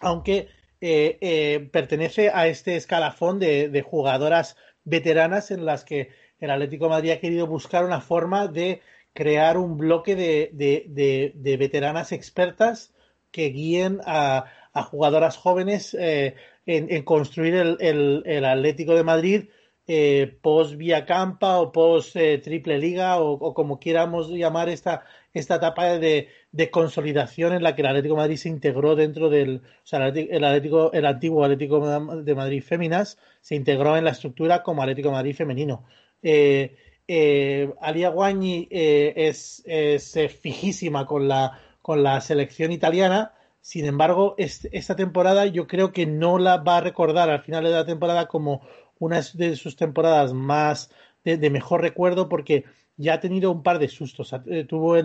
aunque 0.00 0.48
eh, 0.80 1.18
eh, 1.20 1.68
pertenece 1.72 2.30
a 2.30 2.46
este 2.46 2.76
escalafón 2.76 3.38
de, 3.38 3.68
de, 3.68 3.82
jugadoras 3.82 4.56
veteranas 4.84 5.50
en 5.50 5.64
las 5.66 5.84
que 5.84 6.10
el 6.40 6.50
Atlético 6.50 6.88
Madrid 6.88 7.10
ha 7.10 7.20
querido 7.20 7.46
buscar 7.46 7.84
una 7.84 8.00
forma 8.00 8.48
de 8.48 8.80
crear 9.12 9.58
un 9.58 9.76
bloque 9.76 10.16
de, 10.16 10.50
de, 10.52 11.32
de, 11.34 11.56
veteranas 11.56 12.12
expertas 12.12 12.92
que 13.30 13.50
guíen 13.50 14.00
a, 14.06 14.46
a 14.72 14.82
jugadoras 14.82 15.36
jóvenes 15.36 15.94
eh, 15.94 16.34
en, 16.66 16.92
en, 16.92 17.02
construir 17.02 17.54
el, 17.54 17.76
el, 17.80 18.22
el, 18.26 18.44
Atlético 18.44 18.94
de 18.94 19.04
Madrid 19.04 19.44
eh, 19.86 20.38
post 20.40 20.76
vía 20.76 21.04
campa 21.04 21.58
o 21.58 21.72
post 21.72 22.16
eh, 22.16 22.38
triple 22.38 22.78
liga 22.78 23.20
o, 23.20 23.32
o, 23.32 23.52
como 23.52 23.80
quieramos 23.80 24.30
llamar 24.30 24.68
esta, 24.68 25.04
esta 25.34 25.56
etapa 25.56 25.98
de, 25.98 26.28
de, 26.52 26.70
consolidación 26.70 27.52
en 27.52 27.62
la 27.62 27.74
que 27.74 27.82
el 27.82 27.88
Atlético 27.88 28.14
de 28.14 28.20
Madrid 28.20 28.36
se 28.36 28.48
integró 28.48 28.94
dentro 28.94 29.28
del 29.28 29.56
o 29.56 29.86
sea, 29.86 30.06
el, 30.06 30.44
Atlético, 30.44 30.92
el 30.92 31.04
antiguo 31.04 31.44
Atlético 31.44 31.84
de 32.22 32.34
Madrid 32.34 32.62
Féminas 32.62 33.18
se 33.40 33.56
integró 33.56 33.96
en 33.96 34.04
la 34.04 34.12
estructura 34.12 34.62
como 34.62 34.82
Atlético 34.82 35.08
de 35.08 35.14
Madrid 35.14 35.34
femenino. 35.34 35.84
Eh, 36.22 36.76
eh, 37.08 37.72
Alia 37.80 38.10
Guagni 38.10 38.68
eh, 38.70 39.12
es, 39.16 39.62
es, 39.66 40.16
fijísima 40.40 41.06
con 41.06 41.28
la, 41.28 41.58
con 41.80 42.02
la 42.02 42.20
selección 42.20 42.72
italiana. 42.72 43.32
Sin 43.60 43.84
embargo, 43.84 44.34
esta 44.38 44.96
temporada 44.96 45.46
yo 45.46 45.66
creo 45.66 45.92
que 45.92 46.06
no 46.06 46.38
la 46.38 46.58
va 46.58 46.78
a 46.78 46.80
recordar 46.80 47.30
al 47.30 47.42
final 47.42 47.64
de 47.64 47.70
la 47.70 47.84
temporada 47.84 48.26
como 48.26 48.62
una 48.98 49.20
de 49.34 49.56
sus 49.56 49.76
temporadas 49.76 50.32
más 50.32 50.90
de, 51.24 51.50
mejor 51.50 51.80
recuerdo 51.80 52.28
porque 52.28 52.64
ya 52.96 53.14
ha 53.14 53.20
tenido 53.20 53.52
un 53.52 53.62
par 53.62 53.78
de 53.78 53.88
sustos. 53.88 54.34
Eh, 54.46 54.64
tuvo 54.64 54.96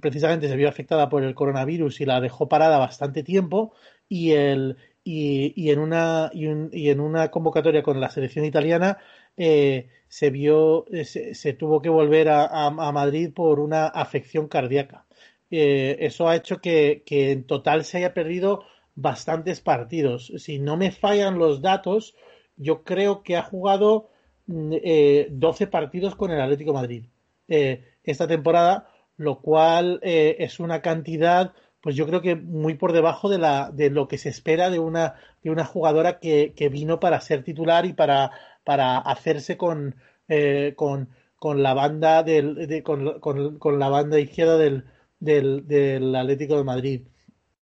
precisamente 0.00 0.48
se 0.48 0.56
vio 0.56 0.68
afectada 0.68 1.08
por 1.08 1.22
el 1.22 1.34
coronavirus 1.34 2.00
y 2.00 2.06
la 2.06 2.20
dejó 2.20 2.48
parada 2.48 2.78
bastante 2.78 3.22
tiempo 3.22 3.74
y 4.08 4.32
el 4.32 4.76
y, 5.02 5.52
y 5.56 5.70
en 5.70 5.78
una 5.78 6.30
y, 6.32 6.46
un, 6.46 6.70
y 6.72 6.90
en 6.90 7.00
una 7.00 7.30
convocatoria 7.30 7.82
con 7.82 8.00
la 8.00 8.10
selección 8.10 8.44
italiana 8.44 8.98
eh, 9.36 9.88
se 10.10 10.30
vio, 10.30 10.86
eh, 10.92 11.04
se, 11.04 11.34
se, 11.34 11.52
tuvo 11.52 11.80
que 11.80 11.88
volver 11.88 12.28
a, 12.28 12.68
Madrid 12.70 13.32
por 13.32 13.60
una 13.60 13.86
afección 13.86 14.48
cardíaca. 14.48 15.06
Eh, 15.52 15.98
eso 16.00 16.28
ha 16.28 16.34
hecho 16.34 16.60
que, 16.60 17.04
que, 17.06 17.30
en 17.30 17.44
total 17.44 17.84
se 17.84 17.98
haya 17.98 18.12
perdido 18.12 18.64
bastantes 18.96 19.60
partidos. 19.60 20.32
Si 20.36 20.58
no 20.58 20.76
me 20.76 20.90
fallan 20.90 21.38
los 21.38 21.62
datos, 21.62 22.16
yo 22.56 22.82
creo 22.82 23.22
que 23.22 23.36
ha 23.36 23.42
jugado 23.42 24.10
mm, 24.46 24.72
eh, 24.82 25.28
12 25.30 25.68
partidos 25.68 26.16
con 26.16 26.32
el 26.32 26.40
Atlético 26.40 26.74
Madrid 26.74 27.06
esta 28.04 28.28
temporada, 28.28 28.88
lo 29.16 29.40
cual 29.40 29.98
es 30.04 30.60
una 30.60 30.82
cantidad 30.82 31.52
pues 31.80 31.96
yo 31.96 32.06
creo 32.06 32.20
que 32.22 32.36
muy 32.36 32.74
por 32.74 32.92
debajo 32.92 33.28
de, 33.28 33.38
la, 33.38 33.70
de 33.72 33.90
lo 33.90 34.08
que 34.08 34.18
se 34.18 34.28
espera 34.28 34.70
de 34.70 34.78
una, 34.78 35.14
de 35.42 35.50
una 35.50 35.64
jugadora 35.64 36.18
que, 36.18 36.52
que 36.54 36.68
vino 36.68 37.00
para 37.00 37.20
ser 37.20 37.42
titular 37.42 37.86
y 37.86 37.92
para 37.92 38.32
para 38.64 38.98
hacerse 38.98 39.56
con, 39.56 39.96
eh, 40.28 40.74
con, 40.76 41.08
con, 41.36 41.62
la 41.62 41.74
banda 41.74 42.22
del, 42.22 42.66
de, 42.68 42.82
con, 42.82 43.20
con, 43.20 43.58
con, 43.58 43.78
la 43.78 43.88
banda 43.88 44.18
izquierda 44.18 44.58
del, 44.58 44.84
del, 45.18 45.66
del 45.66 46.14
Atlético 46.14 46.56
de 46.56 46.64
Madrid. 46.64 47.02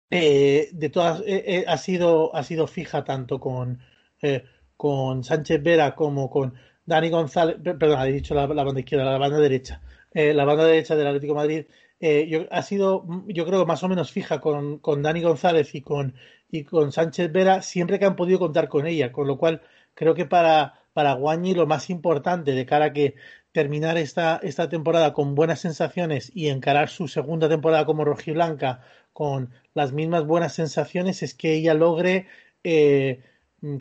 Eh, 0.10 0.70
de 0.72 0.89
todas 0.89 1.20
eh, 1.22 1.43
eh, 1.45 1.66
ha 1.68 1.78
sido 1.78 2.34
ha 2.34 2.41
sido 2.43 2.66
fija 2.66 3.03
tanto 3.03 3.39
con 3.41 3.80
eh, 4.22 4.43
con 4.78 5.24
Sánchez 5.24 5.62
Vera 5.62 5.95
como 5.95 6.30
con 6.30 6.53
Dani 6.86 7.10
González 7.10 7.58
perdón 7.62 8.08
he 8.08 8.12
dicho 8.14 8.34
la, 8.34 8.47
la 8.47 8.64
banda 8.64 8.80
izquierda 8.80 9.03
la 9.03 9.18
banda 9.18 9.38
derecha 9.38 9.82
la 10.14 10.45
banda 10.45 10.66
derecha 10.66 10.95
del 10.95 11.08
Atlético 11.08 11.34
de 11.34 11.39
Madrid 11.39 11.66
yo, 12.00 12.45
ha 12.52 12.62
sido 12.62 13.06
yo 13.28 13.45
creo 13.45 13.66
más 13.66 13.84
o 13.84 13.89
menos 13.89 14.12
fija 14.12 14.39
con, 14.39 14.80
con 14.80 15.02
Dani 15.02 15.22
González 15.22 15.74
y 15.76 15.82
con 15.82 16.16
y 16.50 16.64
con 16.64 16.91
Sánchez 16.91 17.32
Vera 17.32 17.62
siempre 17.62 18.00
que 18.00 18.06
han 18.06 18.16
podido 18.16 18.39
contar 18.39 18.70
con 18.70 18.86
ella 18.88 19.12
con 19.12 19.28
lo 19.28 19.38
cual 19.38 19.62
creo 19.93 20.14
que 20.14 20.26
para, 20.26 20.82
para 20.93 21.14
Guanyi 21.14 21.54
lo 21.56 21.66
más 21.68 21.89
importante 21.89 22.52
de 22.54 22.66
cara 22.66 22.86
a 22.86 22.93
que 22.93 23.16
terminar 23.52 23.98
esta, 23.98 24.39
esta 24.43 24.70
temporada 24.70 25.14
con 25.14 25.34
buenas 25.34 25.60
sensaciones 25.62 26.32
y 26.36 26.50
encarar 26.50 26.89
su 26.89 27.08
segunda 27.08 27.50
temporada 27.50 27.86
como 27.86 28.06
rojiblanca 28.06 28.82
con 29.14 29.52
las 29.74 29.93
mismas 29.93 30.26
buenas 30.28 30.54
sensaciones 30.54 31.24
es 31.24 31.34
que 31.34 31.54
ella 31.54 31.74
logre 31.74 32.28
eh, 32.64 33.24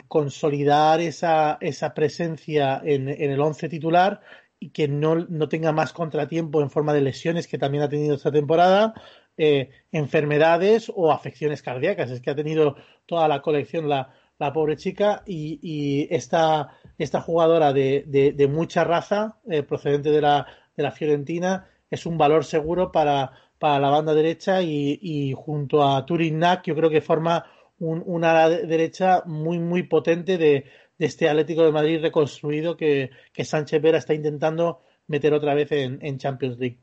consolidar 0.07 0.99
esa, 1.01 1.59
esa 1.61 1.93
presencia 1.93 2.81
en, 2.83 3.07
en 3.09 3.31
el 3.31 3.39
once 3.39 3.69
titular 3.69 4.21
y 4.59 4.69
que 4.71 4.87
no, 4.87 5.15
no, 5.15 5.49
tenga 5.49 5.71
más 5.71 5.93
contratiempo 5.93 6.61
en 6.61 6.69
forma 6.69 6.93
de 6.93 7.01
lesiones 7.01 7.47
que 7.47 7.57
también 7.57 7.83
ha 7.83 7.89
tenido 7.89 8.15
esta 8.15 8.31
temporada, 8.31 8.93
eh, 9.37 9.69
enfermedades 9.91 10.91
o 10.95 11.11
afecciones 11.11 11.61
cardíacas. 11.61 12.09
Es 12.09 12.21
que 12.21 12.31
ha 12.31 12.35
tenido 12.35 12.75
toda 13.05 13.27
la 13.27 13.41
colección 13.41 13.87
la, 13.87 14.13
la 14.39 14.53
pobre 14.53 14.77
chica 14.77 15.23
y, 15.25 15.59
y 15.61 16.07
esta, 16.13 16.77
esta, 16.97 17.21
jugadora 17.21 17.73
de, 17.73 18.03
de, 18.07 18.47
mucha 18.47 18.83
raza 18.83 19.37
eh, 19.49 19.63
procedente 19.63 20.11
de 20.11 20.21
la, 20.21 20.47
de 20.75 20.83
la 20.83 20.91
Fiorentina 20.91 21.67
es 21.89 22.05
un 22.05 22.17
valor 22.17 22.45
seguro 22.45 22.91
para, 22.91 23.31
para 23.59 23.79
la 23.79 23.89
banda 23.89 24.13
derecha 24.13 24.61
y, 24.61 25.33
junto 25.35 25.87
a 25.87 26.05
Turin 26.05 26.39
Nack 26.39 26.65
yo 26.65 26.75
creo 26.75 26.89
que 26.89 27.01
forma 27.01 27.45
un, 27.79 28.03
una 28.05 28.49
derecha 28.49 29.23
muy 29.25 29.59
muy 29.59 29.83
potente 29.83 30.37
de, 30.37 30.65
de 30.97 31.05
este 31.05 31.29
Atlético 31.29 31.63
de 31.63 31.71
Madrid 31.71 32.01
reconstruido 32.01 32.75
que, 32.75 33.11
que, 33.33 33.45
Sánchez 33.45 33.81
Vera 33.81 33.97
está 33.97 34.13
intentando 34.13 34.81
meter 35.07 35.33
otra 35.33 35.53
vez 35.53 35.71
en, 35.71 36.17
Champions 36.17 36.57
League. 36.57 36.79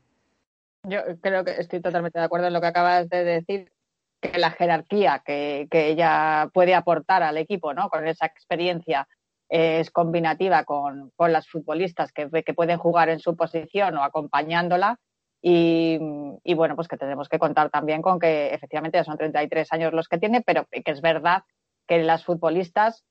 Yo 0.83 0.99
creo 1.21 1.43
que 1.43 1.51
estoy 1.51 1.81
totalmente 1.81 2.19
de 2.19 2.25
acuerdo 2.25 2.47
en 2.47 2.53
lo 2.53 2.61
que 2.61 2.67
acabas 2.67 3.09
de 3.09 3.23
decir, 3.23 3.71
que 4.21 4.37
la 4.39 4.51
jerarquía 4.51 5.21
que, 5.25 5.67
que 5.69 5.87
ella 5.89 6.49
puede 6.53 6.73
aportar 6.73 7.23
al 7.23 7.37
equipo, 7.37 7.73
¿no? 7.73 7.89
Con 7.89 8.07
esa 8.07 8.25
experiencia 8.25 9.07
eh, 9.49 9.79
es 9.79 9.91
combinativa 9.91 10.63
con, 10.63 11.11
con 11.15 11.31
las 11.31 11.47
futbolistas 11.47 12.11
que, 12.11 12.29
que, 12.43 12.53
pueden 12.53 12.77
jugar 12.77 13.09
en 13.09 13.19
su 13.19 13.35
posición 13.35 13.97
o 13.97 14.03
acompañándola. 14.03 14.99
Y, 15.41 15.99
y, 16.43 16.53
bueno, 16.55 16.75
pues 16.75 16.87
que 16.87 16.97
tenemos 16.97 17.29
que 17.29 17.37
contar 17.37 17.69
también 17.69 18.01
con 18.01 18.19
que 18.19 18.47
efectivamente 18.47 18.97
ya 18.97 19.03
son 19.03 19.17
33 19.17 19.71
años 19.73 19.93
los 19.93 20.07
que 20.07 20.17
tiene, 20.17 20.41
pero 20.41 20.65
que 20.71 20.91
es 20.91 21.01
verdad 21.01 21.43
que 21.87 22.01
las 22.01 22.25
futbolistas 22.25 23.03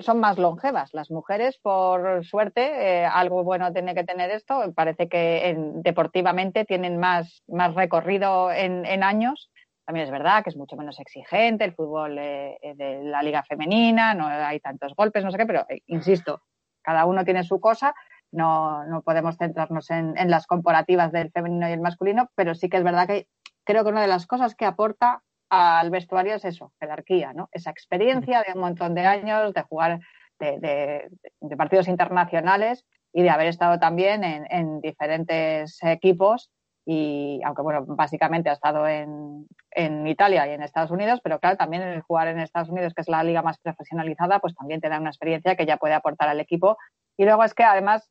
son 0.00 0.20
más 0.20 0.38
longevas. 0.38 0.94
Las 0.94 1.10
mujeres, 1.10 1.58
por 1.58 2.24
suerte, 2.24 3.00
eh, 3.00 3.06
algo 3.06 3.42
bueno 3.42 3.72
tiene 3.72 3.94
que 3.94 4.04
tener 4.04 4.30
esto. 4.30 4.72
Parece 4.74 5.08
que 5.08 5.48
en, 5.48 5.82
deportivamente 5.82 6.64
tienen 6.64 6.98
más, 6.98 7.42
más 7.48 7.74
recorrido 7.74 8.50
en, 8.52 8.84
en, 8.84 9.02
años. 9.02 9.50
También 9.84 10.04
es 10.04 10.12
verdad 10.12 10.42
que 10.42 10.50
es 10.50 10.56
mucho 10.56 10.76
menos 10.76 10.98
exigente 11.00 11.64
el 11.64 11.74
fútbol 11.74 12.16
eh, 12.18 12.58
de 12.76 13.04
la 13.04 13.22
liga 13.22 13.42
femenina, 13.42 14.14
no 14.14 14.26
hay 14.26 14.60
tantos 14.60 14.94
golpes, 14.94 15.24
no 15.24 15.30
sé 15.30 15.38
qué, 15.38 15.46
pero 15.46 15.64
eh, 15.68 15.82
insisto, 15.86 16.42
cada 16.82 17.04
uno 17.06 17.24
tiene 17.24 17.44
su 17.44 17.60
cosa. 17.60 17.94
No, 18.32 18.84
no 18.86 19.02
podemos 19.02 19.36
centrarnos 19.36 19.90
en, 19.90 20.18
en 20.18 20.30
las 20.30 20.46
comparativas 20.46 21.12
del 21.12 21.30
femenino 21.30 21.68
y 21.68 21.72
el 21.72 21.80
masculino, 21.80 22.30
pero 22.34 22.54
sí 22.54 22.68
que 22.68 22.76
es 22.76 22.84
verdad 22.84 23.06
que 23.06 23.28
creo 23.64 23.84
que 23.84 23.90
una 23.90 24.02
de 24.02 24.08
las 24.08 24.26
cosas 24.26 24.54
que 24.54 24.64
aporta 24.64 25.22
al 25.48 25.90
vestuario 25.90 26.34
es 26.34 26.44
eso, 26.44 26.72
jerarquía, 26.80 27.32
¿no? 27.32 27.48
Esa 27.52 27.70
experiencia 27.70 28.42
de 28.42 28.52
un 28.54 28.60
montón 28.60 28.94
de 28.94 29.06
años, 29.06 29.54
de 29.54 29.62
jugar 29.62 30.00
de, 30.38 30.58
de, 30.58 31.08
de 31.40 31.56
partidos 31.56 31.88
internacionales 31.88 32.84
y 33.12 33.22
de 33.22 33.30
haber 33.30 33.46
estado 33.46 33.78
también 33.78 34.24
en, 34.24 34.46
en, 34.50 34.80
diferentes 34.80 35.82
equipos 35.82 36.50
y 36.84 37.40
aunque 37.44 37.62
bueno, 37.62 37.84
básicamente 37.86 38.48
ha 38.50 38.52
estado 38.52 38.86
en, 38.86 39.46
en, 39.70 40.06
Italia 40.06 40.46
y 40.46 40.50
en 40.50 40.62
Estados 40.62 40.90
Unidos, 40.90 41.20
pero 41.22 41.40
claro, 41.40 41.56
también 41.56 41.82
el 41.82 42.02
jugar 42.02 42.28
en 42.28 42.38
Estados 42.38 42.68
Unidos, 42.68 42.94
que 42.94 43.00
es 43.00 43.08
la 43.08 43.24
liga 43.24 43.42
más 43.42 43.58
profesionalizada, 43.58 44.38
pues 44.38 44.54
también 44.54 44.80
te 44.80 44.88
da 44.88 45.00
una 45.00 45.10
experiencia 45.10 45.56
que 45.56 45.66
ya 45.66 45.78
puede 45.78 45.94
aportar 45.94 46.28
al 46.28 46.38
equipo. 46.38 46.76
Y 47.16 47.24
luego 47.24 47.42
es 47.42 47.54
que 47.54 47.64
además 47.64 48.08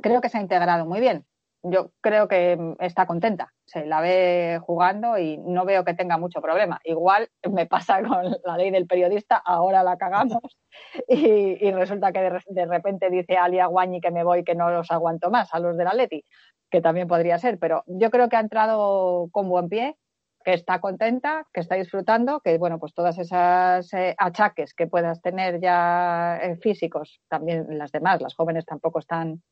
creo 0.00 0.20
que 0.20 0.30
se 0.30 0.38
ha 0.38 0.40
integrado 0.40 0.86
muy 0.86 1.00
bien 1.00 1.26
yo 1.62 1.92
creo 2.00 2.28
que 2.28 2.58
está 2.80 3.06
contenta. 3.06 3.52
Se 3.66 3.84
la 3.86 4.00
ve 4.00 4.60
jugando 4.62 5.18
y 5.18 5.38
no 5.38 5.64
veo 5.64 5.84
que 5.84 5.94
tenga 5.94 6.18
mucho 6.18 6.40
problema. 6.40 6.80
Igual 6.84 7.28
me 7.50 7.66
pasa 7.66 8.02
con 8.06 8.36
la 8.44 8.56
ley 8.56 8.70
del 8.70 8.86
periodista, 8.86 9.36
ahora 9.36 9.82
la 9.82 9.96
cagamos 9.96 10.58
y, 11.08 11.66
y 11.66 11.72
resulta 11.72 12.12
que 12.12 12.20
de, 12.20 12.40
de, 12.46 12.66
repente 12.66 13.10
dice 13.10 13.36
Alia 13.36 13.66
Guañi 13.66 14.00
que 14.00 14.10
me 14.10 14.24
voy, 14.24 14.44
que 14.44 14.54
no 14.54 14.70
los 14.70 14.90
aguanto 14.90 15.30
más 15.30 15.52
a 15.54 15.60
los 15.60 15.76
del 15.76 15.88
Atleti, 15.88 16.24
que 16.70 16.80
también 16.80 17.08
podría 17.08 17.38
ser. 17.38 17.58
Pero 17.58 17.82
yo 17.86 18.10
creo 18.10 18.28
que 18.28 18.36
ha 18.36 18.40
entrado 18.40 19.28
con 19.30 19.48
buen 19.48 19.68
pie, 19.68 19.96
que 20.44 20.54
está 20.54 20.80
contenta, 20.80 21.46
que 21.52 21.60
está 21.60 21.74
disfrutando, 21.74 22.40
que 22.40 22.56
bueno, 22.56 22.78
pues 22.78 22.94
todas 22.94 23.18
esas 23.18 23.92
eh, 23.92 24.14
achaques 24.16 24.72
que 24.74 24.86
puedas 24.86 25.20
tener 25.20 25.60
ya 25.60 26.38
eh, 26.42 26.56
físicos, 26.56 27.20
también 27.28 27.66
las 27.76 27.92
demás, 27.92 28.22
las 28.22 28.34
jóvenes 28.34 28.64
tampoco 28.64 29.00
están 29.00 29.42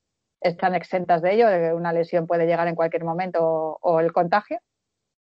están 0.40 0.74
exentas 0.74 1.22
de 1.22 1.34
ello, 1.34 1.76
una 1.76 1.92
lesión 1.92 2.26
puede 2.26 2.46
llegar 2.46 2.68
en 2.68 2.74
cualquier 2.74 3.04
momento 3.04 3.40
o, 3.42 3.78
o, 3.80 4.00
el 4.00 4.12
contagio, 4.12 4.58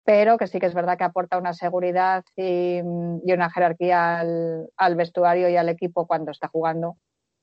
pero 0.05 0.37
que 0.37 0.47
sí 0.47 0.59
que 0.59 0.65
es 0.65 0.73
verdad 0.73 0.97
que 0.97 1.03
aporta 1.03 1.37
una 1.37 1.53
seguridad 1.53 2.23
y, 2.35 2.77
y 2.77 3.33
una 3.33 3.49
jerarquía 3.49 4.19
al, 4.19 4.69
al, 4.77 4.95
vestuario 4.95 5.49
y 5.49 5.57
al 5.57 5.69
equipo 5.69 6.07
cuando 6.07 6.31
está 6.31 6.47
jugando, 6.47 6.97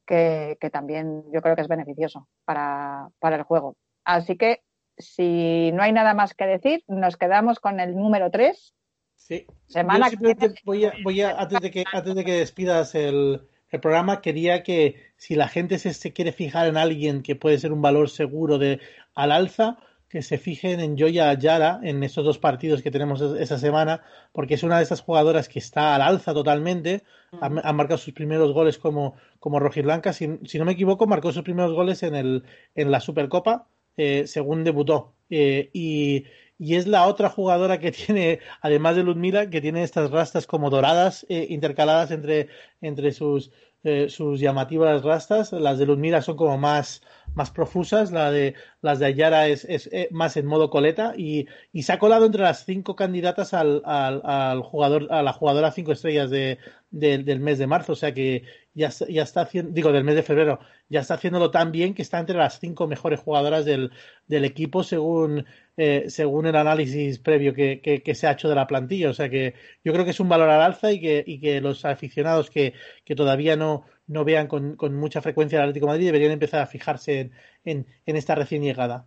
que, 0.06 0.56
que, 0.60 0.70
también 0.70 1.24
yo 1.32 1.40
creo 1.40 1.54
que 1.54 1.62
es 1.62 1.68
beneficioso 1.68 2.28
para, 2.44 3.08
para 3.18 3.36
el 3.36 3.42
juego. 3.44 3.76
Así 4.04 4.36
que 4.36 4.62
si 4.98 5.72
no 5.72 5.82
hay 5.82 5.92
nada 5.92 6.14
más 6.14 6.34
que 6.34 6.46
decir, 6.46 6.84
nos 6.88 7.16
quedamos 7.16 7.58
con 7.60 7.80
el 7.80 7.96
número 7.96 8.30
3. 8.30 8.74
Sí. 9.16 9.46
Semana 9.66 10.10
que 10.10 10.16
voy 10.64 10.84
a, 10.84 10.92
voy 11.04 11.20
a 11.22 11.38
antes 11.38 11.60
de 11.60 11.70
que 11.70 11.84
antes 11.92 12.14
de 12.14 12.24
que 12.24 12.32
despidas 12.32 12.94
el, 12.94 13.48
el 13.70 13.80
programa 13.80 14.20
quería 14.20 14.62
que 14.62 15.12
si 15.16 15.34
la 15.34 15.48
gente 15.48 15.78
se, 15.78 15.94
se, 15.94 16.12
quiere 16.12 16.32
fijar 16.32 16.66
en 16.66 16.76
alguien 16.76 17.22
que 17.22 17.36
puede 17.36 17.58
ser 17.58 17.72
un 17.72 17.82
valor 17.82 18.10
seguro 18.10 18.58
de 18.58 18.80
al 19.14 19.32
alza, 19.32 19.78
que 20.10 20.22
se 20.22 20.38
fijen 20.38 20.80
en 20.80 20.98
Joya 20.98 21.32
Yara 21.34 21.78
en 21.84 22.02
estos 22.02 22.24
dos 22.24 22.38
partidos 22.38 22.82
que 22.82 22.90
tenemos 22.90 23.20
esa 23.20 23.58
semana, 23.58 24.02
porque 24.32 24.54
es 24.54 24.64
una 24.64 24.78
de 24.78 24.82
esas 24.82 25.00
jugadoras 25.00 25.48
que 25.48 25.60
está 25.60 25.94
al 25.94 26.02
alza 26.02 26.34
totalmente, 26.34 27.04
ha, 27.40 27.46
ha, 27.46 27.72
marcado 27.72 27.96
sus 27.96 28.12
primeros 28.12 28.52
goles 28.52 28.76
como, 28.76 29.14
como 29.38 29.60
rojiblanca, 29.60 30.12
si, 30.12 30.40
si, 30.46 30.58
no 30.58 30.64
me 30.64 30.72
equivoco, 30.72 31.06
marcó 31.06 31.32
sus 31.32 31.44
primeros 31.44 31.72
goles 31.74 32.02
en, 32.02 32.16
el, 32.16 32.42
en 32.74 32.90
la 32.90 32.98
Supercopa, 32.98 33.68
eh, 33.96 34.26
según 34.26 34.64
debutó. 34.64 35.14
Eh, 35.30 35.70
y, 35.72 36.24
y 36.60 36.74
es 36.76 36.86
la 36.86 37.06
otra 37.06 37.30
jugadora 37.30 37.80
que 37.80 37.90
tiene, 38.06 38.40
además 38.60 38.94
de 38.94 39.02
Ludmila, 39.02 39.48
que 39.48 39.62
tiene 39.62 39.82
estas 39.82 40.10
rastas 40.10 40.46
como 40.46 40.68
doradas 40.68 41.24
eh, 41.30 41.46
intercaladas 41.48 42.10
entre, 42.10 42.48
entre 42.82 43.12
sus, 43.12 43.50
eh, 43.82 44.10
sus 44.10 44.40
llamativas 44.40 45.02
rastas. 45.02 45.52
Las 45.52 45.78
de 45.78 45.86
Ludmila 45.86 46.20
son 46.20 46.36
como 46.36 46.58
más, 46.58 47.02
más 47.34 47.50
profusas, 47.50 48.12
la 48.12 48.30
de, 48.30 48.54
las 48.82 48.98
de 48.98 49.06
Ayara 49.06 49.48
es, 49.48 49.64
es, 49.64 49.88
eh, 49.90 50.08
más 50.10 50.36
en 50.36 50.44
modo 50.44 50.68
coleta 50.68 51.14
y, 51.16 51.46
y, 51.72 51.84
se 51.84 51.94
ha 51.94 51.98
colado 51.98 52.26
entre 52.26 52.42
las 52.42 52.66
cinco 52.66 52.94
candidatas 52.94 53.54
al, 53.54 53.80
al, 53.86 54.20
al 54.24 54.60
jugador, 54.60 55.06
a 55.10 55.22
la 55.22 55.32
jugadora 55.32 55.72
cinco 55.72 55.92
estrellas 55.92 56.28
de, 56.28 56.58
de, 56.90 57.18
del 57.18 57.40
mes 57.40 57.58
de 57.58 57.66
marzo. 57.66 57.92
O 57.92 57.96
sea 57.96 58.12
que 58.12 58.44
ya, 58.74 58.90
ya 59.08 59.22
está 59.22 59.42
haciendo, 59.42 59.72
digo, 59.72 59.92
del 59.92 60.04
mes 60.04 60.14
de 60.14 60.22
febrero, 60.22 60.60
ya 60.88 61.00
está 61.00 61.14
haciéndolo 61.14 61.50
tan 61.50 61.72
bien 61.72 61.94
que 61.94 62.02
está 62.02 62.18
entre 62.18 62.36
las 62.36 62.58
cinco 62.60 62.86
mejores 62.86 63.20
jugadoras 63.20 63.64
del, 63.64 63.90
del 64.26 64.44
equipo 64.44 64.82
según, 64.82 65.46
eh, 65.76 66.04
según 66.08 66.46
el 66.46 66.56
análisis 66.56 67.18
previo 67.18 67.54
que, 67.54 67.80
que, 67.80 68.14
se 68.14 68.26
ha 68.26 68.32
hecho 68.32 68.48
de 68.48 68.54
la 68.54 68.66
plantilla. 68.66 69.10
O 69.10 69.14
sea 69.14 69.28
que 69.28 69.54
yo 69.84 69.92
creo 69.92 70.04
que 70.04 70.10
es 70.12 70.20
un 70.20 70.28
valor 70.28 70.50
al 70.50 70.62
alza 70.62 70.92
y 70.92 71.00
que, 71.00 71.24
y 71.26 71.40
que 71.40 71.60
los 71.60 71.84
aficionados 71.84 72.50
que, 72.50 72.74
que 73.04 73.14
todavía 73.14 73.56
no, 73.56 73.84
no 74.06 74.24
vean 74.24 74.46
con, 74.46 74.76
con, 74.76 74.96
mucha 74.96 75.20
frecuencia 75.22 75.58
el 75.58 75.64
Atlético 75.64 75.86
Madrid 75.86 76.06
deberían 76.06 76.32
empezar 76.32 76.60
a 76.60 76.66
fijarse 76.66 77.20
en, 77.20 77.32
en, 77.64 77.86
en 78.06 78.16
esta 78.16 78.34
recién 78.34 78.62
llegada. 78.62 79.06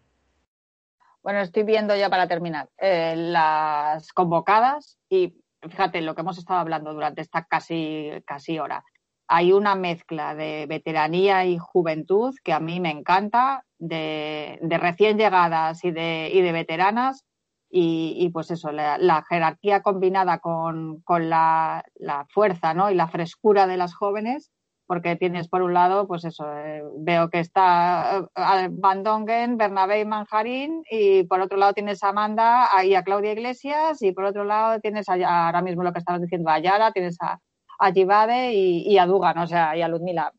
Bueno, 1.23 1.39
estoy 1.39 1.63
viendo 1.63 1.95
ya 1.95 2.09
para 2.09 2.27
terminar 2.27 2.69
eh, 2.77 3.15
las 3.15 4.11
convocadas 4.11 4.97
y 5.09 5.33
fíjate 5.69 6.01
lo 6.01 6.15
que 6.15 6.21
hemos 6.21 6.37
estado 6.37 6.59
hablando 6.59 6.93
durante 6.93 7.21
esta 7.21 7.45
casi, 7.45 8.11
casi 8.25 8.59
hora 8.59 8.83
hay 9.27 9.53
una 9.53 9.75
mezcla 9.75 10.35
de 10.35 10.65
veteranía 10.67 11.45
y 11.45 11.57
juventud 11.57 12.35
que 12.43 12.53
a 12.53 12.59
mí 12.59 12.79
me 12.79 12.91
encanta, 12.91 13.65
de, 13.79 14.59
recién 14.61 15.17
llegadas 15.17 15.83
y 15.83 15.91
de, 15.91 16.29
y 16.33 16.41
de 16.41 16.51
veteranas, 16.51 17.25
y, 17.69 18.15
y, 18.19 18.29
pues 18.29 18.51
eso, 18.51 18.71
la, 18.71 18.99
la 18.99 19.23
jerarquía 19.27 19.81
combinada 19.81 20.37
con, 20.37 21.01
con 21.01 21.29
la, 21.29 21.83
la, 21.95 22.27
fuerza 22.29 22.75
¿no? 22.75 22.91
y 22.91 22.95
la 22.95 23.07
frescura 23.07 23.65
de 23.65 23.77
las 23.77 23.95
jóvenes, 23.95 24.51
porque 24.85 25.15
tienes 25.15 25.47
por 25.47 25.61
un 25.61 25.73
lado, 25.73 26.07
pues 26.07 26.25
eso, 26.25 26.45
eh, 26.57 26.83
veo 26.97 27.29
que 27.29 27.39
está 27.39 28.27
eh, 28.35 28.67
Van 28.71 29.03
Dongen, 29.03 29.57
Bernabé 29.57 30.01
y 30.01 30.05
Manjarín, 30.05 30.83
y 30.89 31.23
por 31.23 31.39
otro 31.41 31.57
lado 31.57 31.73
tienes 31.73 32.03
a 32.03 32.09
Amanda 32.09 32.67
y 32.83 32.95
a 32.95 33.03
Claudia 33.03 33.31
Iglesias, 33.31 34.01
y 34.01 34.11
por 34.11 34.25
otro 34.25 34.43
lado 34.43 34.79
tienes 34.79 35.07
a, 35.09 35.45
ahora 35.47 35.61
mismo 35.61 35.83
lo 35.83 35.93
que 35.93 35.99
estabas 35.99 36.21
diciendo, 36.21 36.49
a 36.49 36.59
Yara, 36.59 36.91
tienes 36.91 37.17
a, 37.21 37.39
a 37.79 37.91
Jibade 37.91 38.53
y, 38.53 38.83
y, 38.87 38.97
a 38.97 39.05
Dugan, 39.05 39.37
o 39.37 39.47
sea, 39.47 39.75
y 39.77 39.81
a 39.81 39.87
Ludmila. 39.87 40.33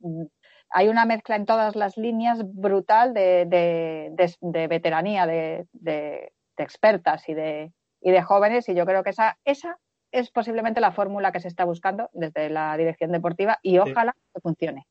Hay 0.71 0.89
una 0.89 1.05
mezcla 1.07 1.37
en 1.37 1.47
todas 1.47 1.77
las 1.77 1.97
líneas 1.97 2.41
brutal 2.45 3.15
de, 3.15 3.47
de, 3.47 4.11
de, 4.13 4.35
de 4.41 4.69
veteranía, 4.69 5.27
de, 5.27 5.67
expertas 6.57 7.29
y 7.29 7.35
de, 7.35 7.73
y 8.01 8.11
de 8.11 8.23
jóvenes, 8.23 8.69
y 8.69 8.75
yo 8.75 8.85
creo 8.87 9.03
que 9.03 9.11
esa, 9.11 9.39
esa 9.45 9.79
es 10.15 10.31
posiblemente 10.31 10.81
la 10.81 10.93
fórmula 10.93 11.33
que 11.33 11.41
se 11.41 11.49
está 11.49 11.65
buscando 11.65 12.09
desde 12.13 12.49
la 12.49 12.77
dirección 12.77 13.11
deportiva 13.13 13.59
y 13.63 13.79
ojalá 13.79 14.13
sí. 14.13 14.21
que 14.35 14.41
funcione. 14.41 14.87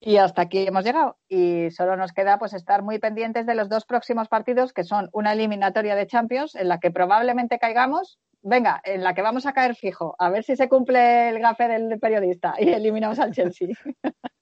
Y 0.00 0.16
hasta 0.16 0.42
aquí 0.42 0.66
hemos 0.66 0.84
llegado. 0.84 1.18
Y 1.28 1.70
solo 1.70 1.96
nos 1.96 2.12
queda 2.12 2.38
pues 2.38 2.54
estar 2.54 2.82
muy 2.82 2.98
pendientes 2.98 3.46
de 3.46 3.54
los 3.54 3.68
dos 3.68 3.84
próximos 3.84 4.28
partidos, 4.28 4.72
que 4.72 4.84
son 4.84 5.10
una 5.12 5.32
eliminatoria 5.32 5.96
de 5.96 6.06
Champions, 6.06 6.54
en 6.54 6.68
la 6.68 6.78
que 6.78 6.90
probablemente 6.90 7.58
caigamos. 7.58 8.18
Venga, 8.42 8.80
en 8.84 9.02
la 9.02 9.14
que 9.14 9.22
vamos 9.22 9.46
a 9.46 9.52
caer 9.52 9.74
fijo. 9.74 10.14
A 10.18 10.30
ver 10.30 10.44
si 10.44 10.56
se 10.56 10.68
cumple 10.68 11.28
el 11.30 11.40
gafe 11.40 11.68
del 11.68 11.98
periodista 11.98 12.54
y 12.58 12.68
eliminamos 12.68 13.18
al 13.18 13.32
Chelsea. 13.32 13.68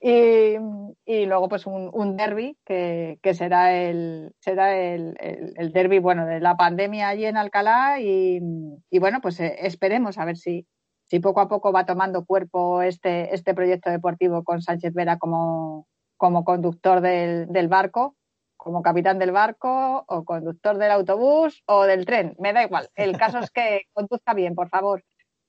y, 0.00 0.56
y, 1.04 1.26
luego, 1.26 1.48
pues, 1.48 1.66
un, 1.66 1.90
un 1.92 2.16
derby 2.16 2.56
que, 2.64 3.18
será 3.34 3.74
el, 3.74 4.32
será 4.40 4.78
el, 4.78 5.16
el, 5.20 5.54
el, 5.56 5.72
derby, 5.72 5.98
bueno, 5.98 6.26
de 6.26 6.40
la 6.40 6.56
pandemia 6.56 7.08
allí 7.08 7.26
en 7.26 7.36
Alcalá. 7.36 8.00
Y, 8.00 8.40
y 8.90 8.98
bueno, 8.98 9.20
pues 9.20 9.40
eh, 9.40 9.56
esperemos 9.60 10.18
a 10.18 10.24
ver 10.24 10.36
si, 10.36 10.66
si 11.12 11.20
poco 11.20 11.40
a 11.40 11.48
poco 11.48 11.72
va 11.72 11.84
tomando 11.84 12.24
cuerpo 12.24 12.80
este, 12.80 13.34
este 13.34 13.54
proyecto 13.54 13.90
deportivo 13.90 14.44
con 14.44 14.62
Sánchez 14.62 14.94
Vera 14.94 15.18
como, 15.18 15.86
como 16.16 16.42
conductor 16.42 17.02
del, 17.02 17.48
del, 17.48 17.68
barco, 17.68 18.16
como 18.62 18.82
capitán 18.82 19.18
del 19.18 19.32
barco 19.32 20.04
o 20.06 20.24
conductor 20.24 20.78
del 20.78 20.92
autobús 20.92 21.62
o 21.66 21.82
del 21.84 22.06
tren, 22.06 22.36
me 22.38 22.52
da 22.52 22.62
igual. 22.62 22.88
El 22.94 23.18
caso 23.18 23.40
es 23.40 23.50
que 23.50 23.82
conduzca 23.92 24.34
bien, 24.34 24.54
por 24.54 24.68
favor, 24.68 25.02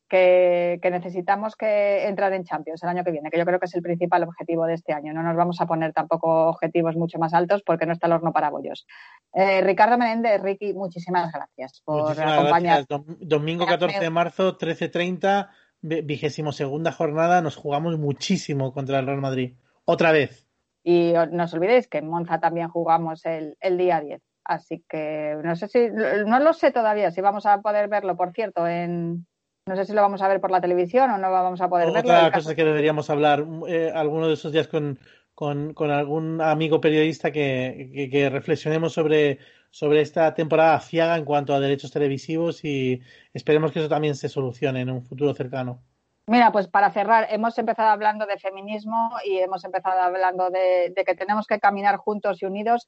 que, 0.10 0.80
que, 0.82 0.92
necesitamos 0.92 1.56
que 1.56 2.08
entrar 2.08 2.34
en 2.34 2.44
Champions 2.44 2.84
el 2.84 2.90
año 2.90 3.04
que 3.04 3.12
viene, 3.12 3.30
que 3.30 3.38
yo 3.38 3.46
creo 3.46 3.60
que 3.60 3.66
es 3.66 3.76
el 3.76 3.82
principal 3.82 4.24
objetivo 4.24 4.66
de 4.66 4.74
este 4.74 4.94
año. 4.94 5.14
No 5.14 5.24
nos 5.24 5.36
vamos 5.36 5.62
a 5.62 5.66
poner 5.66 5.94
tampoco 5.94 6.48
objetivos 6.50 6.96
mucho 6.96 7.20
más 7.20 7.34
altos 7.34 7.62
porque 7.64 7.86
no 7.86 7.94
está 7.94 8.08
el 8.08 8.14
horno 8.14 8.34
para 8.34 8.50
bollos. 8.50 8.86
Eh, 9.34 9.62
Ricardo 9.62 9.98
Menéndez, 9.98 10.42
Ricky, 10.42 10.74
muchísimas 10.74 11.32
gracias 11.32 11.82
por 11.86 12.02
muchísimas 12.02 12.34
acompañar. 12.34 12.86
Gracias. 12.88 13.18
Domingo 13.20 13.66
14 13.66 14.00
de 14.00 14.10
marzo, 14.10 14.58
13.30, 14.58 15.50
vigésimo 15.82 16.52
segunda 16.52 16.92
jornada, 16.92 17.42
nos 17.42 17.56
jugamos 17.56 17.98
muchísimo 17.98 18.74
contra 18.74 19.00
el 19.00 19.06
Real 19.06 19.22
Madrid. 19.22 19.54
Otra 19.86 20.12
vez. 20.12 20.43
Y 20.84 21.14
no 21.32 21.44
os 21.46 21.54
olvidéis 21.54 21.88
que 21.88 22.00
en 22.00 22.10
Monza 22.10 22.40
también 22.40 22.68
jugamos 22.68 23.26
el, 23.26 23.56
el 23.62 23.78
día 23.78 24.02
10. 24.02 24.22
Así 24.46 24.84
que 24.90 25.38
no 25.44 25.56
sé 25.56 25.68
si, 25.70 25.90
no 25.90 26.40
lo 26.40 26.54
sé 26.54 26.72
todavía 26.72 27.12
si 27.12 27.22
vamos 27.22 27.46
a 27.46 27.62
poder 27.62 27.88
verlo, 27.88 28.18
por 28.18 28.34
cierto, 28.34 28.68
en, 28.68 29.26
no 29.66 29.76
sé 29.78 29.86
si 29.86 29.94
lo 29.94 30.02
vamos 30.02 30.22
a 30.22 30.28
ver 30.28 30.42
por 30.42 30.52
la 30.52 30.60
televisión 30.60 31.10
o 31.10 31.18
no 31.18 31.32
vamos 31.32 31.62
a 31.62 31.70
poder 31.70 31.88
Otra 31.88 32.02
verlo. 32.02 32.28
Otra 32.28 32.32
cosa 32.32 32.56
que 32.56 32.66
deberíamos 32.66 33.10
hablar 33.10 33.46
eh, 33.68 33.92
alguno 33.96 34.28
de 34.28 34.34
esos 34.34 34.52
días 34.52 34.68
con, 34.68 35.00
con, 35.34 35.74
con 35.74 35.92
algún 35.92 36.42
amigo 36.42 36.82
periodista 36.82 37.32
que, 37.32 37.90
que, 37.94 38.10
que, 38.10 38.30
reflexionemos 38.30 38.92
sobre, 38.92 39.40
sobre 39.70 40.02
esta 40.02 40.34
temporada 40.34 40.80
ciaga 40.82 41.16
en 41.18 41.24
cuanto 41.24 41.54
a 41.54 41.62
derechos 41.62 41.92
televisivos 41.92 42.66
y 42.66 43.02
esperemos 43.34 43.72
que 43.72 43.80
eso 43.80 43.90
también 43.90 44.16
se 44.16 44.28
solucione 44.28 44.82
en 44.82 44.90
un 44.90 45.04
futuro 45.04 45.34
cercano. 45.34 45.82
Mira, 46.26 46.54
pues 46.54 46.70
para 46.70 46.90
cerrar, 46.90 47.28
hemos 47.32 47.58
empezado 47.58 47.90
hablando 47.90 48.26
de 48.26 48.38
feminismo 48.38 49.12
y 49.26 49.40
hemos 49.40 49.66
empezado 49.66 50.00
hablando 50.00 50.50
de, 50.50 50.94
que 51.06 51.16
tenemos 51.16 51.48
que 51.48 51.60
caminar 51.60 51.98
juntos 51.98 52.42
y 52.42 52.46
unidos 52.46 52.88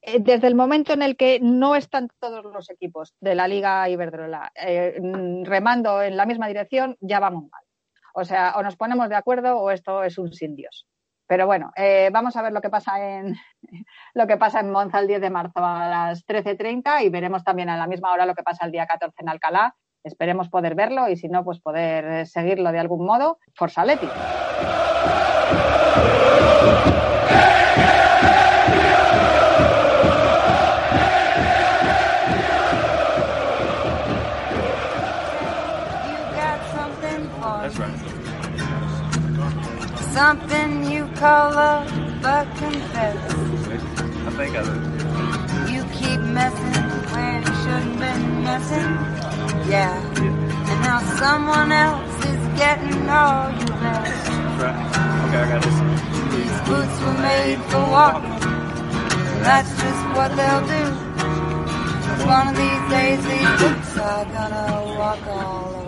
eh, 0.00 0.18
desde 0.18 0.48
el 0.48 0.56
momento 0.56 0.92
en 0.92 1.02
el 1.02 1.16
que 1.16 1.38
no 1.40 1.76
están 1.76 2.08
todos 2.18 2.44
los 2.44 2.70
equipos 2.70 3.14
de 3.20 3.36
la 3.36 3.46
Liga 3.46 3.88
Iberdrola 3.88 4.50
eh, 4.56 5.00
remando 5.44 6.02
en 6.02 6.16
la 6.16 6.26
misma 6.26 6.48
dirección, 6.48 6.96
ya 7.00 7.20
vamos 7.20 7.44
mal. 7.52 7.62
O 8.14 8.24
sea, 8.24 8.54
o 8.56 8.62
nos 8.64 8.76
ponemos 8.76 9.08
de 9.08 9.14
acuerdo 9.14 9.58
o 9.58 9.70
esto 9.70 10.02
es 10.02 10.18
un 10.18 10.32
sin 10.32 10.56
Dios. 10.56 10.88
Pero 11.28 11.46
bueno, 11.46 11.72
eh, 11.76 12.10
vamos 12.12 12.36
a 12.36 12.42
ver 12.42 12.52
lo 12.52 12.60
que 12.60 12.68
pasa 12.68 12.98
en 12.98 13.36
lo 14.14 14.26
que 14.26 14.36
pasa 14.36 14.58
en 14.58 14.72
Monza 14.72 14.98
el 14.98 15.06
10 15.06 15.20
de 15.20 15.30
marzo 15.30 15.64
a 15.64 15.88
las 15.88 16.26
13.30 16.26 17.04
y 17.04 17.10
veremos 17.10 17.44
también 17.44 17.70
a 17.70 17.76
la 17.76 17.86
misma 17.86 18.12
hora 18.12 18.26
lo 18.26 18.34
que 18.34 18.42
pasa 18.42 18.66
el 18.66 18.72
día 18.72 18.86
14 18.86 19.14
en 19.22 19.28
Alcalá. 19.28 19.76
Esperemos 20.04 20.48
poder 20.48 20.74
verlo 20.74 21.08
y 21.08 21.16
si 21.16 21.28
no, 21.28 21.44
pues 21.44 21.60
poder 21.60 22.26
seguirlo 22.26 22.72
de 22.72 22.78
algún 22.78 23.06
modo. 23.06 23.38
Forza 23.54 23.84
Leti. 23.84 24.08
Something 40.12 40.84
you 40.90 41.06
call 41.18 41.52
love, 41.54 41.90
but 42.20 42.46
confess. 42.56 43.16
I 44.26 44.30
think 44.36 44.56
I 44.56 44.62
do. 44.62 45.72
You 45.72 45.84
keep 45.94 46.20
messing 46.20 46.84
when 47.12 47.42
you 47.42 47.54
shouldn't 47.62 47.98
been 47.98 48.44
messing. 48.44 49.21
Yeah. 49.68 49.94
And 50.16 50.80
now 50.82 51.00
someone 51.18 51.72
else 51.72 52.16
is 52.24 52.58
getting 52.58 53.08
all 53.08 53.50
you. 53.50 53.66
That's 53.66 54.28
right. 54.62 55.28
Okay, 55.28 55.38
I 55.38 55.48
got 55.48 55.62
this. 55.62 55.78
These 56.34 56.58
boots 56.68 56.96
were 57.00 57.18
made 57.22 57.60
for 57.70 57.84
walking. 57.90 58.30
And 58.32 59.44
that's 59.44 59.70
just 59.70 60.02
what 60.16 60.30
they'll 60.36 60.66
do. 60.66 60.84
One 62.26 62.48
of 62.48 62.56
these 62.56 62.84
days 62.90 63.20
these 63.24 63.52
boots 63.60 63.98
are 63.98 64.24
gonna 64.26 64.96
walk 64.98 65.26
all 65.26 65.74
over. 65.74 65.81